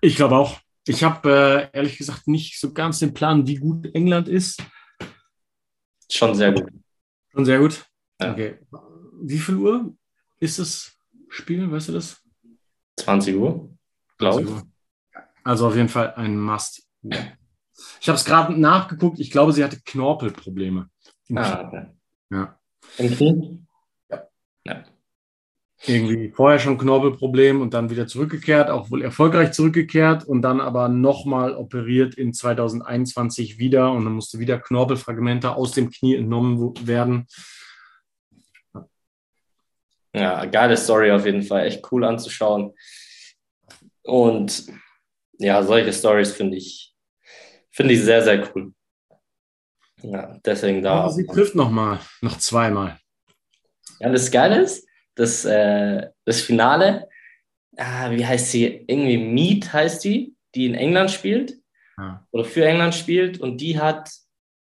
ich 0.00 0.16
glaube 0.16 0.36
auch. 0.36 0.60
Ich 0.86 1.02
habe 1.02 1.70
äh, 1.72 1.76
ehrlich 1.76 1.96
gesagt 1.96 2.28
nicht 2.28 2.60
so 2.60 2.72
ganz 2.72 2.98
den 2.98 3.14
Plan, 3.14 3.46
wie 3.46 3.54
gut 3.54 3.94
England 3.94 4.28
ist. 4.28 4.62
Schon 6.10 6.34
sehr 6.34 6.52
gut. 6.52 6.81
Schon 7.32 7.44
sehr 7.44 7.58
gut. 7.58 7.86
Ja. 8.20 8.32
Okay 8.32 8.58
wie 9.22 9.38
viel 9.38 9.56
Uhr 9.56 9.96
ist 10.40 10.58
das 10.58 10.92
Spiel? 11.28 11.70
Weißt 11.70 11.88
du 11.88 11.92
das? 11.92 12.20
20 12.98 13.36
Uhr, 13.36 13.70
glaube 14.18 14.42
ich. 14.42 15.20
Also 15.44 15.68
auf 15.68 15.76
jeden 15.76 15.88
Fall 15.88 16.14
ein 16.14 16.38
Must. 16.38 16.86
Ich 18.00 18.08
habe 18.08 18.16
es 18.16 18.24
gerade 18.24 18.60
nachgeguckt. 18.60 19.18
Ich 19.18 19.30
glaube, 19.30 19.52
sie 19.52 19.64
hatte 19.64 19.80
Knorpelprobleme. 19.80 20.90
Ah, 21.34 21.66
okay. 21.66 21.86
Ja. 22.30 22.58
Im 22.98 23.16
Knie? 23.16 23.66
Ja. 24.10 24.28
ja. 24.66 24.84
Irgendwie 25.84 26.30
vorher 26.30 26.60
schon 26.60 26.78
Knorpelproblem 26.78 27.60
und 27.60 27.74
dann 27.74 27.90
wieder 27.90 28.06
zurückgekehrt, 28.06 28.70
auch 28.70 28.90
wohl 28.90 29.02
erfolgreich 29.02 29.50
zurückgekehrt 29.52 30.24
und 30.24 30.42
dann 30.42 30.60
aber 30.60 30.88
nochmal 30.88 31.56
operiert 31.56 32.14
in 32.14 32.32
2021 32.32 33.58
wieder 33.58 33.90
und 33.90 34.04
dann 34.04 34.14
musste 34.14 34.38
wieder 34.38 34.60
Knorpelfragmente 34.60 35.56
aus 35.56 35.72
dem 35.72 35.90
Knie 35.90 36.14
entnommen 36.14 36.74
werden. 36.86 37.26
Ja, 40.14 40.44
geile 40.44 40.76
Story 40.76 41.10
auf 41.10 41.24
jeden 41.24 41.42
Fall. 41.42 41.66
Echt 41.66 41.90
cool 41.90 42.04
anzuschauen. 42.04 42.74
Und 44.02 44.66
ja, 45.38 45.62
solche 45.62 45.92
Stories 45.92 46.32
finde 46.32 46.58
ich, 46.58 46.94
finde 47.70 47.94
ich 47.94 48.02
sehr, 48.02 48.22
sehr 48.22 48.48
cool. 48.54 48.72
Ja, 50.02 50.38
deswegen 50.44 50.82
da. 50.82 51.00
Aber 51.00 51.10
sie 51.10 51.26
trifft 51.26 51.54
nochmal, 51.54 52.00
noch 52.20 52.38
zweimal. 52.38 52.98
Ja, 54.00 54.10
das 54.10 54.30
Geile 54.30 54.62
ist, 54.62 54.86
das, 55.14 55.44
äh, 55.44 56.08
das 56.24 56.40
Finale, 56.40 57.08
ah, 57.76 58.10
wie 58.10 58.24
heißt 58.24 58.50
sie? 58.50 58.84
Irgendwie 58.86 59.18
Mead 59.18 59.72
heißt 59.72 60.04
die, 60.04 60.34
die 60.54 60.66
in 60.66 60.74
England 60.74 61.10
spielt 61.10 61.54
ja. 61.98 62.26
oder 62.30 62.44
für 62.44 62.64
England 62.64 62.94
spielt 62.94 63.40
und 63.40 63.60
die 63.60 63.78
hat 63.78 64.10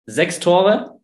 sechs 0.06 0.40
Tore 0.40 1.00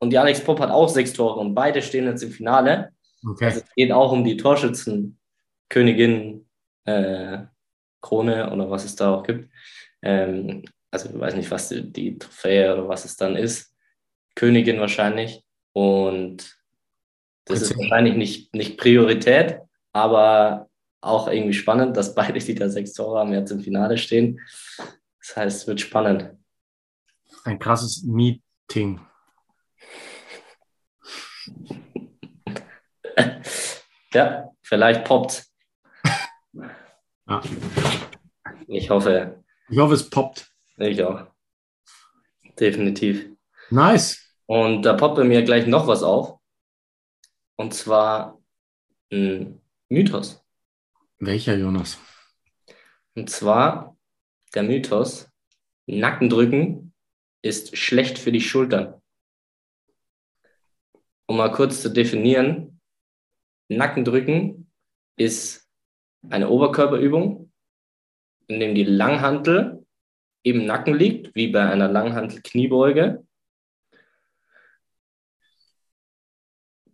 und 0.00 0.10
die 0.10 0.18
Alex 0.18 0.42
Pop 0.42 0.60
hat 0.60 0.70
auch 0.70 0.88
sechs 0.88 1.12
Tore 1.12 1.40
und 1.40 1.54
beide 1.54 1.82
stehen 1.82 2.06
jetzt 2.06 2.22
im 2.22 2.30
Finale. 2.30 2.92
Okay. 3.26 3.46
Also 3.46 3.60
es 3.60 3.74
geht 3.74 3.92
auch 3.92 4.12
um 4.12 4.24
die 4.24 4.36
Torschützenkönigin 4.36 6.46
äh, 6.84 7.38
Krone 8.00 8.52
oder 8.52 8.70
was 8.70 8.84
es 8.84 8.94
da 8.94 9.14
auch 9.14 9.24
gibt. 9.24 9.50
Ähm, 10.02 10.64
also 10.90 11.10
ich 11.10 11.18
weiß 11.18 11.34
nicht, 11.34 11.50
was 11.50 11.68
die, 11.68 11.92
die 11.92 12.18
Trophäe 12.18 12.72
oder 12.72 12.88
was 12.88 13.04
es 13.04 13.16
dann 13.16 13.36
ist. 13.36 13.74
Königin 14.34 14.80
wahrscheinlich. 14.80 15.44
Und 15.72 16.57
das 17.48 17.62
ist 17.62 17.76
wahrscheinlich 17.76 18.16
nicht, 18.16 18.54
nicht 18.54 18.78
Priorität, 18.78 19.60
aber 19.92 20.68
auch 21.00 21.28
irgendwie 21.28 21.54
spannend, 21.54 21.96
dass 21.96 22.14
beide, 22.16 22.38
die 22.38 22.54
da 22.54 22.68
sechs 22.68 22.92
Tore 22.92 23.18
haben, 23.20 23.32
jetzt 23.32 23.50
im 23.50 23.60
Finale 23.60 23.96
stehen. 23.98 24.40
Das 25.20 25.36
heißt, 25.36 25.56
es 25.62 25.66
wird 25.66 25.80
spannend. 25.80 26.30
Ein 27.44 27.58
krasses 27.58 28.02
Meeting. 28.04 29.00
ja, 34.12 34.50
vielleicht 34.62 35.04
poppt. 35.04 35.44
Ja. 37.28 37.42
Ich 38.66 38.90
hoffe. 38.90 39.44
Ich 39.68 39.78
hoffe, 39.78 39.94
es 39.94 40.08
poppt. 40.08 40.50
Ich 40.78 41.02
auch. 41.02 41.26
Definitiv. 42.58 43.26
Nice. 43.70 44.24
Und 44.46 44.82
da 44.82 44.94
poppt 44.94 45.16
bei 45.16 45.24
mir 45.24 45.42
gleich 45.42 45.66
noch 45.66 45.86
was 45.86 46.02
auf. 46.02 46.37
Und 47.58 47.74
zwar 47.74 48.40
ein 49.12 49.60
Mythos. 49.88 50.44
Welcher, 51.18 51.56
Jonas? 51.56 51.98
Und 53.16 53.28
zwar 53.30 53.96
der 54.54 54.62
Mythos, 54.62 55.28
Nackendrücken 55.86 56.94
ist 57.42 57.76
schlecht 57.76 58.18
für 58.18 58.30
die 58.30 58.40
Schultern. 58.40 59.02
Um 61.26 61.36
mal 61.36 61.50
kurz 61.50 61.82
zu 61.82 61.92
definieren, 61.92 62.80
Nackendrücken 63.68 64.70
ist 65.16 65.68
eine 66.30 66.50
Oberkörperübung, 66.50 67.52
in 68.46 68.60
dem 68.60 68.74
die 68.76 68.84
Langhantel 68.84 69.84
im 70.44 70.64
Nacken 70.64 70.94
liegt, 70.94 71.34
wie 71.34 71.48
bei 71.48 71.68
einer 71.68 71.88
Langhantel-Kniebeuge. 71.88 73.26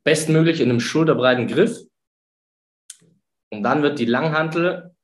Bestmöglich 0.05 0.61
in 0.61 0.71
einem 0.71 0.81
schulterbreiten 0.81 1.47
Griff. 1.47 1.79
Und 3.51 3.62
dann 3.62 3.83
wird 3.83 3.99
die 3.99 4.05
Langhantel 4.05 4.95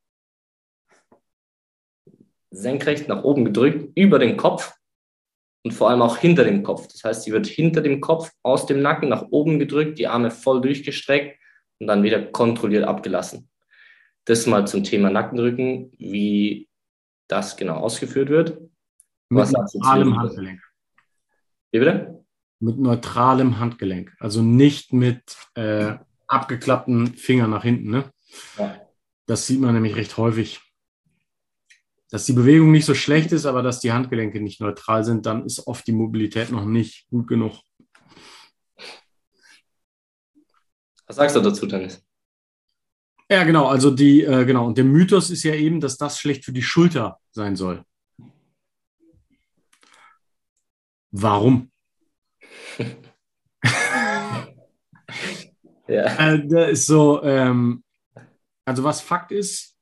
senkrecht 2.51 3.09
nach 3.09 3.25
oben 3.25 3.45
gedrückt, 3.45 3.91
über 3.97 4.19
den 4.19 4.37
Kopf 4.37 4.75
und 5.65 5.73
vor 5.73 5.91
allem 5.91 6.03
auch 6.03 6.17
hinter 6.17 6.45
dem 6.45 6.63
Kopf. 6.63 6.89
Das 6.89 7.05
heißt, 7.05 7.23
sie 7.23 7.33
wird 7.33 7.47
hinter 7.47 7.81
dem 7.81 8.01
Kopf 8.01 8.33
aus 8.43 8.67
dem 8.67 8.83
Nacken 8.83 9.09
nach 9.09 9.27
oben 9.31 9.59
gedrückt, 9.59 9.99
die 9.99 10.07
Arme 10.07 10.31
voll 10.31 10.61
durchgestreckt 10.61 11.39
und 11.79 11.87
dann 11.87 12.03
wieder 12.03 12.23
kontrolliert 12.27 12.85
abgelassen. 12.85 13.49
Das 14.25 14.47
mal 14.47 14.67
zum 14.67 14.85
Thema 14.85 15.11
Nackendrücken, 15.11 15.93
wie 15.97 16.69
das 17.29 17.57
genau 17.57 17.77
ausgeführt 17.77 18.29
wird. 18.29 18.61
Mit 19.29 19.51
neutralem 19.51 20.19
Handgelenk. 20.19 20.61
Wie 21.73 21.79
bitte? 21.79 22.20
Mit 22.61 22.79
neutralem 22.79 23.59
Handgelenk. 23.59 24.15
Also 24.21 24.43
nicht 24.43 24.93
mit 24.93 25.37
äh, 25.55 25.97
abgeklappten 26.27 27.15
Fingern 27.15 27.51
nach 27.51 27.63
hinten. 27.63 27.91
Ne? 27.91 28.13
Ja. 28.59 28.81
Das 29.27 29.47
sieht 29.47 29.61
man 29.61 29.75
nämlich 29.75 29.97
recht 29.97 30.17
häufig 30.17 30.61
dass 32.11 32.25
die 32.25 32.33
Bewegung 32.33 32.73
nicht 32.73 32.85
so 32.85 32.95
schlecht 32.95 33.31
ist, 33.33 33.47
aber 33.47 33.63
dass 33.63 33.81
die 33.81 33.93
Handgelenke 33.93 34.41
nicht 34.41 34.61
neutral 34.61 35.05
sind, 35.05 35.27
dann 35.27 35.47
ist 35.47 35.67
oft 35.67 35.87
die 35.87 35.93
Mobilität 35.93 36.51
noch 36.51 36.65
nicht 36.65 37.09
gut 37.09 37.29
genug. 37.29 37.61
Was 41.07 41.17
sagst 41.17 41.37
du 41.37 41.41
dazu, 41.41 41.67
Dennis? 41.67 42.05
Ja, 43.31 43.45
genau. 43.45 43.69
Also 43.69 43.93
die, 43.93 44.23
äh, 44.23 44.45
genau. 44.45 44.67
Und 44.67 44.77
der 44.77 44.85
Mythos 44.85 45.31
ist 45.31 45.45
ja 45.45 45.55
eben, 45.55 45.81
dass 45.81 45.97
das 45.97 46.19
schlecht 46.19 46.45
für 46.45 46.53
die 46.53 46.63
Schulter 46.63 47.21
sein 47.31 47.55
soll. 47.55 47.85
Warum? 51.13 51.71
ja. 55.89 56.05
Äh, 56.19 56.73
ist 56.73 56.87
so, 56.87 57.23
ähm, 57.23 57.83
also 58.65 58.85
was 58.85 59.01
Fakt 59.01 59.33
ist, 59.33 59.77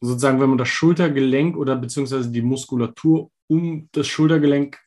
sozusagen, 0.00 0.40
wenn 0.40 0.50
man 0.50 0.58
das 0.58 0.68
Schultergelenk 0.68 1.56
oder 1.56 1.76
beziehungsweise 1.76 2.30
die 2.30 2.42
Muskulatur 2.42 3.30
um 3.48 3.88
das 3.92 4.06
Schultergelenk 4.06 4.78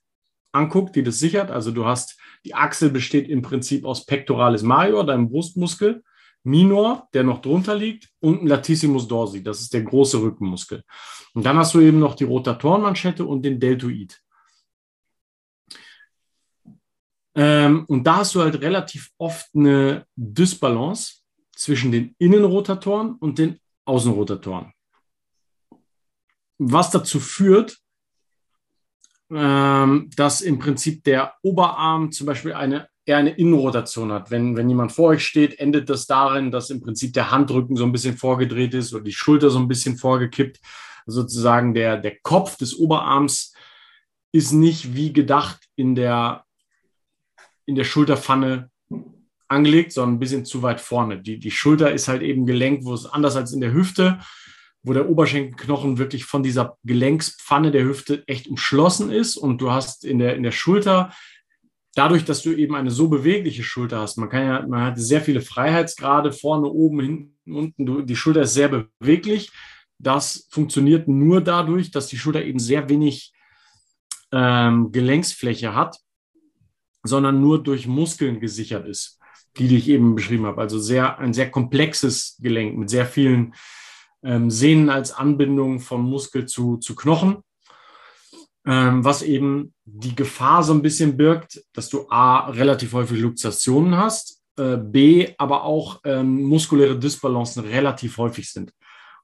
anguckt, 0.52 0.96
die 0.96 1.04
das 1.04 1.20
sichert. 1.20 1.52
Also 1.52 1.72
du 1.72 1.86
hast, 1.86 2.20
die 2.46 2.54
Achsel 2.56 2.90
besteht 2.90 3.30
im 3.30 3.42
Prinzip 3.42 3.86
aus 3.86 4.06
Pectoralis 4.06 4.64
major, 4.64 5.06
deinem 5.06 5.30
Brustmuskel, 5.30 6.04
Minor, 6.44 7.08
der 7.14 7.24
noch 7.24 7.42
drunter 7.42 7.76
liegt, 7.76 8.10
und 8.20 8.48
Latissimus 8.48 9.08
dorsi, 9.08 9.44
das 9.44 9.62
ist 9.62 9.74
der 9.74 9.84
große 9.84 10.22
Rückenmuskel. 10.22 10.84
Und 11.34 11.46
dann 11.46 11.58
hast 11.58 11.76
du 11.76 11.82
eben 11.82 12.00
noch 12.00 12.16
die 12.16 12.24
Rotatorenmanschette 12.24 13.26
und 13.26 13.44
den 13.44 13.60
Deltoid. 13.60 14.20
Ähm, 17.36 17.86
und 17.88 18.06
da 18.06 18.18
hast 18.18 18.36
du 18.36 18.42
halt 18.42 18.62
relativ 18.62 19.10
oft 19.18 19.48
eine 19.56 20.06
Dysbalance 20.16 21.22
zwischen 21.56 21.92
den 21.92 22.16
Innenrotatoren 22.18 23.16
und 23.16 23.40
den 23.40 23.60
Außenrotatoren 23.86 24.74
was 26.64 26.92
dazu 26.92 27.20
führt, 27.20 27.78
ähm, 29.32 30.10
dass 30.16 30.42
im 30.42 30.60
Prinzip 30.60 31.04
der 31.04 31.34
Oberarm 31.42 32.12
zum 32.12 32.28
Beispiel 32.28 32.54
eine, 32.54 32.88
eher 33.04 33.18
eine 33.18 33.32
Innenrotation 33.32 34.12
hat. 34.12 34.30
Wenn, 34.30 34.56
wenn 34.56 34.70
jemand 34.70 34.92
vor 34.92 35.10
euch 35.10 35.26
steht, 35.26 35.60
endet 35.60 35.90
das 35.90 36.06
darin, 36.06 36.52
dass 36.52 36.70
im 36.70 36.82
Prinzip 36.82 37.14
der 37.14 37.32
Handrücken 37.32 37.76
so 37.76 37.84
ein 37.84 37.92
bisschen 37.92 38.16
vorgedreht 38.16 38.76
ist 38.76 38.94
oder 38.94 39.04
die 39.04 39.12
Schulter 39.14 39.50
so 39.50 39.58
ein 39.58 39.68
bisschen 39.68 39.98
vorgekippt. 39.98 40.60
sozusagen 41.08 41.74
der, 41.74 41.98
der 41.98 42.20
Kopf 42.22 42.58
des 42.58 42.78
Oberarms 42.78 43.56
ist 44.32 44.52
nicht 44.52 44.94
wie 44.94 45.12
gedacht 45.12 45.68
in 45.76 45.96
der, 45.96 46.46
in 47.66 47.76
der 47.76 47.84
Schulterpfanne 47.84 48.70
angelegt, 49.48 49.92
sondern 49.92 50.16
ein 50.16 50.20
bisschen 50.20 50.46
zu 50.46 50.62
weit 50.62 50.82
vorne. 50.82 51.22
Die, 51.22 51.40
die 51.40 51.52
Schulter 51.52 51.92
ist 51.92 52.08
halt 52.08 52.22
eben 52.22 52.46
gelenkt, 52.46 52.86
wo 52.86 52.94
es 52.94 53.06
anders 53.06 53.36
als 53.36 53.54
in 53.54 53.62
der 53.62 53.74
Hüfte 53.74 54.20
wo 54.84 54.94
der 54.94 55.10
Oberschenkelknochen 55.10 55.98
wirklich 55.98 56.26
von 56.26 56.44
dieser 56.44 56.78
Gelenkspfanne 56.84 57.72
der 57.72 57.84
Hüfte 57.84 58.24
echt 58.28 58.48
umschlossen 58.48 59.12
ist 59.12 59.38
und 59.38 59.62
du 59.62 59.72
hast 59.72 60.04
in 60.04 60.20
der, 60.20 60.36
in 60.36 60.44
der 60.44 60.52
Schulter, 60.52 61.14
dadurch, 61.94 62.26
dass 62.26 62.42
du 62.42 62.52
eben 62.54 62.76
eine 62.76 62.90
so 62.90 63.08
bewegliche 63.08 63.64
Schulter 63.64 64.00
hast, 64.00 64.18
man 64.18 64.30
kann 64.30 64.46
ja, 64.46 64.66
man 64.68 64.84
hat 64.84 65.00
sehr 65.00 65.22
viele 65.22 65.42
Freiheitsgrade 65.42 66.32
vorne, 66.32 66.68
oben, 66.68 67.00
hinten, 67.00 67.54
unten, 67.54 67.86
du, 67.86 68.02
die 68.02 68.16
Schulter 68.16 68.42
ist 68.42 68.54
sehr 68.54 68.70
beweglich. 68.70 69.52
Das 70.00 70.48
funktioniert 70.50 71.08
nur 71.08 71.42
dadurch, 71.42 71.92
dass 71.92 72.08
die 72.08 72.18
Schulter 72.18 72.44
eben 72.44 72.58
sehr 72.58 72.90
wenig 72.90 73.34
ähm, 74.32 74.92
Gelenksfläche 74.92 75.76
hat, 75.76 75.98
sondern 77.04 77.42
nur 77.42 77.62
durch 77.62 77.88
Muskeln 77.88 78.40
gesichert 78.40 78.88
ist, 78.88 79.20
die 79.58 79.76
ich 79.76 79.90
eben 79.90 80.16
beschrieben 80.16 80.46
habe. 80.46 80.62
Also 80.62 80.80
sehr, 80.80 81.20
ein 81.20 81.34
sehr 81.34 81.50
komplexes 81.50 82.38
Gelenk 82.40 82.78
mit 82.78 82.90
sehr 82.90 83.06
vielen 83.06 83.54
ähm, 84.24 84.52
Sehnen 84.52 84.90
als 84.90 85.12
Anbindung 85.12 85.80
von 85.80 86.02
Muskel 86.02 86.46
zu, 86.46 86.78
zu 86.78 86.96
Knochen, 86.96 87.38
ähm, 88.66 89.04
was 89.04 89.24
eben 89.24 89.74
die 89.86 90.16
Gefahr 90.16 90.64
so 90.64 90.74
ein 90.74 90.82
bisschen 90.82 91.18
birgt, 91.18 91.64
dass 91.74 91.90
du 91.90 92.08
A, 92.10 92.50
relativ 92.50 92.94
häufig 92.94 93.20
Luxationen 93.20 93.98
hast, 93.98 94.42
äh, 94.58 94.78
B, 94.78 95.34
aber 95.38 95.64
auch 95.64 96.02
ähm, 96.04 96.44
muskuläre 96.44 97.00
Dysbalancen 97.00 97.66
relativ 97.66 98.18
häufig 98.18 98.52
sind. 98.52 98.74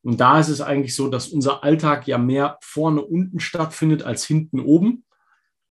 Und 0.01 0.19
da 0.19 0.39
ist 0.39 0.47
es 0.47 0.61
eigentlich 0.61 0.95
so, 0.95 1.09
dass 1.09 1.27
unser 1.27 1.63
Alltag 1.63 2.07
ja 2.07 2.17
mehr 2.17 2.57
vorne 2.61 3.01
unten 3.01 3.39
stattfindet 3.39 4.03
als 4.03 4.25
hinten 4.25 4.59
oben. 4.59 5.03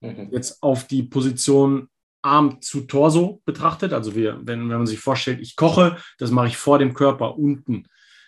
Mhm. 0.01 0.29
Jetzt 0.31 0.61
auf 0.61 0.85
die 0.85 1.03
Position 1.03 1.87
Arm 2.25 2.61
zu 2.61 2.81
Torso 2.81 3.41
betrachtet. 3.45 3.93
Also 3.93 4.15
wir, 4.15 4.39
wenn, 4.43 4.69
wenn 4.69 4.77
man 4.77 4.87
sich 4.87 4.99
vorstellt, 4.99 5.39
ich 5.41 5.55
koche, 5.55 5.97
das 6.17 6.31
mache 6.31 6.47
ich 6.47 6.57
vor 6.57 6.79
dem 6.79 6.93
Körper 6.93 7.37
unten 7.37 7.87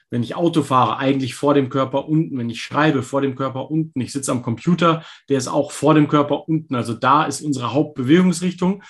wenn 0.09 0.23
ich 0.23 0.35
Auto 0.35 0.63
fahre, 0.63 0.97
eigentlich 0.97 1.35
vor 1.35 1.53
dem 1.53 1.69
Körper 1.69 2.07
unten, 2.07 2.37
wenn 2.37 2.49
ich 2.49 2.61
schreibe, 2.61 3.03
vor 3.03 3.21
dem 3.21 3.35
Körper 3.35 3.69
unten, 3.69 3.99
ich 3.99 4.13
sitze 4.13 4.31
am 4.31 4.41
Computer, 4.41 5.03
der 5.29 5.37
ist 5.37 5.47
auch 5.47 5.71
vor 5.71 5.93
dem 5.93 6.07
Körper 6.07 6.47
unten. 6.47 6.75
Also 6.75 6.93
da 6.93 7.25
ist 7.25 7.41
unsere 7.41 7.73
Hauptbewegungsrichtung 7.73 8.83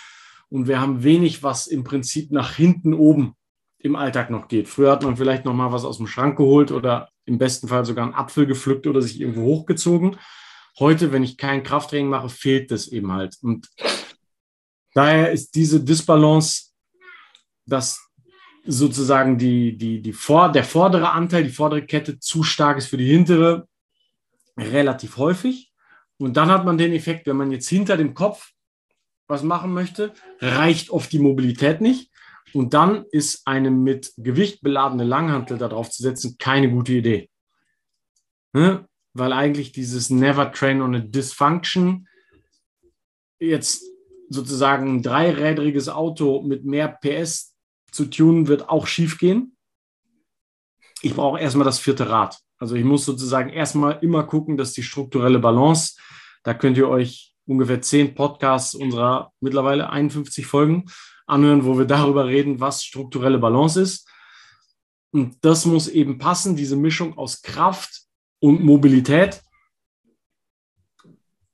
und 0.50 0.68
wir 0.68 0.80
haben 0.80 1.04
wenig, 1.04 1.44
was 1.44 1.68
im 1.68 1.84
Prinzip 1.84 2.32
nach 2.32 2.54
hinten 2.54 2.94
oben 2.94 3.34
im 3.80 3.96
Alltag 3.96 4.30
noch 4.30 4.48
geht. 4.48 4.68
Früher 4.68 4.92
hat 4.92 5.04
man 5.04 5.18
vielleicht 5.18 5.46
noch 5.46 5.54
mal 5.54 5.72
was 5.72 5.86
aus 5.86 5.98
dem 5.98 6.08
Schrank 6.08 6.38
geholt 6.38 6.72
oder 6.72 7.10
im 7.26 7.38
besten 7.38 7.68
Fall 7.68 7.86
sogar 7.86 8.06
einen 8.06 8.16
Apfel 8.16 8.46
gepflückt 8.46 8.88
oder 8.88 9.02
sich 9.02 9.20
irgendwo 9.20 9.44
hochgezogen. 9.44 10.18
Heute, 10.80 11.12
wenn 11.12 11.24
ich 11.24 11.38
kein 11.38 11.64
Krafttraining 11.64 12.10
mache, 12.10 12.30
fehlt 12.30 12.70
das 12.70 12.88
eben 12.88 13.12
halt. 13.12 13.38
Und 13.42 13.68
daher 14.98 15.32
ist 15.32 15.56
diese 15.56 15.84
Disbalance, 15.84 16.72
dass 17.66 18.00
sozusagen 18.66 19.38
die, 19.38 19.78
die, 19.78 20.02
die 20.02 20.14
vor, 20.14 20.52
der 20.52 20.64
vordere 20.64 21.12
Anteil, 21.12 21.44
die 21.44 21.50
vordere 21.50 21.86
Kette 21.86 22.20
zu 22.20 22.44
stark 22.44 22.78
ist 22.78 22.88
für 22.88 22.98
die 22.98 23.08
hintere, 23.08 23.68
relativ 24.58 25.18
häufig. 25.18 25.72
Und 26.18 26.36
dann 26.36 26.50
hat 26.50 26.66
man 26.66 26.78
den 26.78 26.94
Effekt, 26.94 27.28
wenn 27.28 27.38
man 27.38 27.52
jetzt 27.52 27.70
hinter 27.70 27.96
dem 27.96 28.14
Kopf 28.14 28.52
was 29.28 29.44
machen 29.44 29.74
möchte, 29.74 30.14
reicht 30.40 30.90
oft 30.90 31.12
die 31.12 31.20
Mobilität 31.20 31.80
nicht. 31.80 32.12
Und 32.54 32.74
dann 32.74 33.06
ist 33.12 33.46
eine 33.46 33.72
mit 33.72 34.14
Gewicht 34.18 34.62
beladene 34.62 35.04
Langhantel 35.04 35.58
darauf 35.58 35.90
zu 35.90 36.02
setzen 36.02 36.38
keine 36.40 36.70
gute 36.70 36.94
Idee. 36.94 37.30
Ne? 38.54 38.88
Weil 39.14 39.34
eigentlich 39.34 39.74
dieses 39.74 40.10
Never 40.10 40.52
Train 40.52 40.82
on 40.82 40.96
a 40.96 41.00
Dysfunction 41.00 42.08
jetzt 43.40 43.84
sozusagen 44.30 44.98
ein 44.98 45.04
dreirädriges 45.04 45.90
Auto 45.90 46.42
mit 46.42 46.66
mehr 46.66 46.88
PS 46.88 47.56
zu 47.92 48.06
tunen 48.06 48.48
wird 48.48 48.70
auch 48.70 48.88
schief 48.88 49.18
gehen. 49.18 49.56
Ich 51.02 51.14
brauche 51.14 51.40
erstmal 51.40 51.66
das 51.66 51.80
vierte 51.80 52.10
Rad. 52.10 52.38
Also 52.58 52.76
ich 52.76 52.84
muss 52.84 53.06
sozusagen 53.06 53.50
erstmal 53.50 54.00
immer 54.02 54.24
gucken, 54.24 54.58
dass 54.58 54.74
die 54.74 54.84
strukturelle 54.84 55.40
Balance, 55.40 55.96
da 56.44 56.54
könnt 56.54 56.78
ihr 56.78 56.90
euch 56.90 57.36
ungefähr 57.46 57.82
zehn 57.82 58.16
Podcasts 58.16 58.76
unserer 58.76 59.32
mittlerweile 59.40 59.90
51 59.90 60.46
Folgen 60.46 60.86
anhören, 61.28 61.66
wo 61.66 61.78
wir 61.78 61.86
darüber 61.86 62.26
reden, 62.26 62.60
was 62.60 62.84
strukturelle 62.84 63.38
Balance 63.38 63.82
ist. 63.82 64.10
Und 65.12 65.38
das 65.42 65.66
muss 65.66 65.88
eben 65.88 66.18
passen, 66.18 66.56
diese 66.56 66.76
Mischung 66.76 67.18
aus 67.18 67.42
Kraft 67.42 68.04
und 68.40 68.64
Mobilität. 68.64 69.42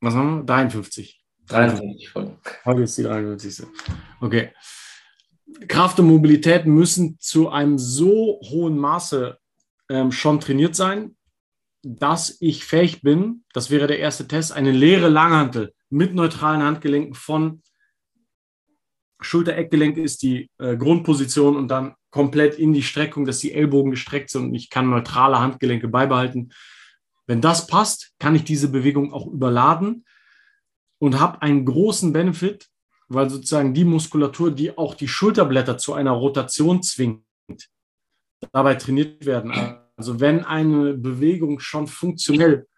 Was 0.02 0.14
haben 0.16 0.38
wir? 0.40 0.44
53. 0.44 1.23
53 1.48 2.10
Folgen. 2.10 2.38
Heute 2.66 2.82
ist 2.84 2.98
die 2.98 3.04
53. 3.04 3.68
Okay 4.22 4.52
Kraft 5.68 6.00
und 6.00 6.08
Mobilität 6.08 6.66
müssen 6.66 7.18
zu 7.20 7.50
einem 7.50 7.78
so 7.78 8.40
hohen 8.44 8.78
Maße 8.78 9.38
ähm, 9.90 10.12
schon 10.12 10.40
trainiert 10.40 10.76
sein, 10.76 11.16
dass 11.84 12.38
ich 12.40 12.64
fähig 12.64 13.02
bin, 13.02 13.44
das 13.54 13.70
wäre 13.70 13.88
der 13.88 14.00
erste 14.00 14.28
Test, 14.28 14.54
eine 14.54 14.72
leere 14.72 15.10
Langhantel 15.10 15.74
mit 15.90 16.14
neutralen 16.14 16.64
Handgelenken 16.64 17.14
von 17.14 17.62
Schulter-Eckgelenk 19.22 19.98
ist 19.98 20.22
die 20.24 20.50
äh, 20.58 20.76
Grundposition 20.76 21.56
und 21.56 21.70
dann 21.70 21.96
komplett 22.10 22.56
in 22.56 22.74
die 22.74 22.84
Streckung, 22.84 23.26
dass 23.26 23.40
die 23.40 23.54
Ellbogen 23.54 23.92
gestreckt 23.92 24.30
sind 24.30 24.46
und 24.46 24.56
ich 24.56 24.70
kann 24.70 24.90
neutrale 24.90 25.40
Handgelenke 25.40 25.88
beibehalten. 25.88 26.52
Wenn 27.26 27.40
das 27.40 27.68
passt, 27.68 28.14
kann 28.20 28.36
ich 28.36 28.44
diese 28.44 28.70
Bewegung 28.70 29.14
auch 29.14 29.28
überladen 29.28 30.06
und 31.04 31.20
habe 31.20 31.42
einen 31.42 31.66
großen 31.66 32.14
Benefit, 32.14 32.70
weil 33.10 33.30
sozusagen 33.30 33.74
die 33.74 33.84
Muskulatur, 33.84 34.52
die 34.52 34.78
auch 34.78 34.96
die 34.96 35.10
Schulterblätter 35.10 35.78
zu 35.78 35.92
einer 35.92 36.12
Rotation 36.12 36.82
zwingt, 36.82 37.26
dabei 38.54 38.76
trainiert 38.76 39.26
werden. 39.26 39.52
Also 39.98 40.22
wenn 40.22 40.46
eine 40.46 40.94
Bewegung 40.94 41.60
schon 41.60 41.88
funktionell 41.88 42.70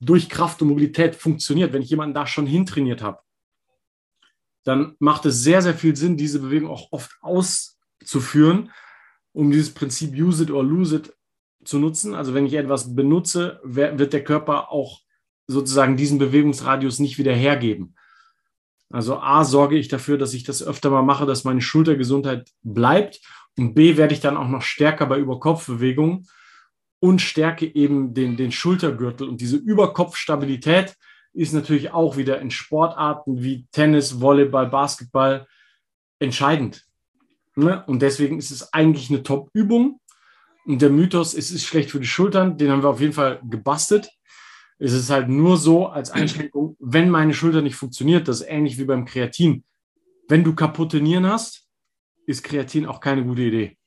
durch 0.00 0.30
Kraft 0.30 0.62
und 0.62 0.68
Mobilität 0.68 1.14
funktioniert, 1.14 1.74
wenn 1.74 1.82
ich 1.82 1.90
jemanden 1.90 2.14
da 2.14 2.26
schon 2.26 2.46
hintrainiert 2.46 3.02
habe, 3.02 3.20
dann 4.64 4.96
macht 4.98 5.26
es 5.26 5.42
sehr, 5.42 5.60
sehr 5.60 5.74
viel 5.74 5.94
Sinn, 5.94 6.16
diese 6.16 6.38
Bewegung 6.38 6.70
auch 6.70 6.90
oft 6.90 7.18
auszuführen, 7.20 8.72
um 9.34 9.50
dieses 9.50 9.74
Prinzip 9.74 10.14
use 10.14 10.42
it 10.42 10.50
or 10.50 10.64
lose 10.64 10.96
it 10.96 11.14
zu 11.66 11.78
nutzen. 11.78 12.14
Also 12.14 12.32
wenn 12.32 12.46
ich 12.46 12.54
etwas 12.54 12.94
benutze, 12.94 13.60
wird 13.62 14.14
der 14.14 14.24
Körper 14.24 14.72
auch 14.72 15.04
sozusagen 15.46 15.96
diesen 15.96 16.18
Bewegungsradius 16.18 16.98
nicht 16.98 17.18
wieder 17.18 17.34
hergeben. 17.34 17.94
Also 18.90 19.18
A, 19.18 19.44
sorge 19.44 19.76
ich 19.76 19.88
dafür, 19.88 20.18
dass 20.18 20.34
ich 20.34 20.44
das 20.44 20.62
öfter 20.62 20.90
mal 20.90 21.02
mache, 21.02 21.26
dass 21.26 21.44
meine 21.44 21.60
Schultergesundheit 21.60 22.50
bleibt. 22.62 23.20
Und 23.58 23.74
B, 23.74 23.96
werde 23.96 24.14
ich 24.14 24.20
dann 24.20 24.36
auch 24.36 24.48
noch 24.48 24.62
stärker 24.62 25.06
bei 25.06 25.18
Überkopfbewegungen 25.18 26.28
und 27.00 27.20
stärke 27.20 27.66
eben 27.66 28.14
den, 28.14 28.36
den 28.36 28.52
Schultergürtel. 28.52 29.28
Und 29.28 29.40
diese 29.40 29.56
Überkopfstabilität 29.56 30.96
ist 31.32 31.52
natürlich 31.52 31.90
auch 31.92 32.16
wieder 32.16 32.40
in 32.40 32.50
Sportarten 32.50 33.42
wie 33.42 33.66
Tennis, 33.72 34.20
Volleyball, 34.20 34.68
Basketball 34.68 35.46
entscheidend. 36.20 36.84
Ne? 37.56 37.84
Und 37.86 38.00
deswegen 38.00 38.38
ist 38.38 38.50
es 38.50 38.72
eigentlich 38.72 39.10
eine 39.10 39.22
Top-Übung. 39.22 40.00
Und 40.66 40.80
der 40.80 40.90
Mythos, 40.90 41.34
es 41.34 41.50
ist 41.50 41.66
schlecht 41.66 41.90
für 41.90 42.00
die 42.00 42.06
Schultern, 42.06 42.56
den 42.56 42.70
haben 42.70 42.82
wir 42.82 42.88
auf 42.88 43.00
jeden 43.00 43.12
Fall 43.12 43.40
gebastelt. 43.48 44.08
Es 44.84 44.92
ist 44.92 45.08
halt 45.08 45.30
nur 45.30 45.56
so 45.56 45.86
als 45.86 46.10
Einschränkung, 46.10 46.76
wenn 46.78 47.08
meine 47.08 47.32
Schulter 47.32 47.62
nicht 47.62 47.74
funktioniert, 47.74 48.28
das 48.28 48.42
ist 48.42 48.48
ähnlich 48.50 48.76
wie 48.76 48.84
beim 48.84 49.06
Kreatin. 49.06 49.64
Wenn 50.28 50.44
du 50.44 50.54
kaputte 50.54 51.00
Nieren 51.00 51.26
hast, 51.26 51.66
ist 52.26 52.44
Kreatin 52.44 52.84
auch 52.84 53.00
keine 53.00 53.24
gute 53.24 53.40
Idee. 53.40 53.78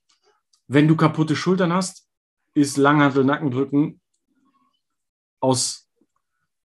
Wenn 0.67 0.87
du 0.87 0.95
kaputte 0.95 1.35
Schultern 1.35 1.71
hast, 1.71 2.09
ist 2.55 2.77
Langhantel 2.77 3.25
Nackendrücken 3.25 4.01
aus 5.39 5.87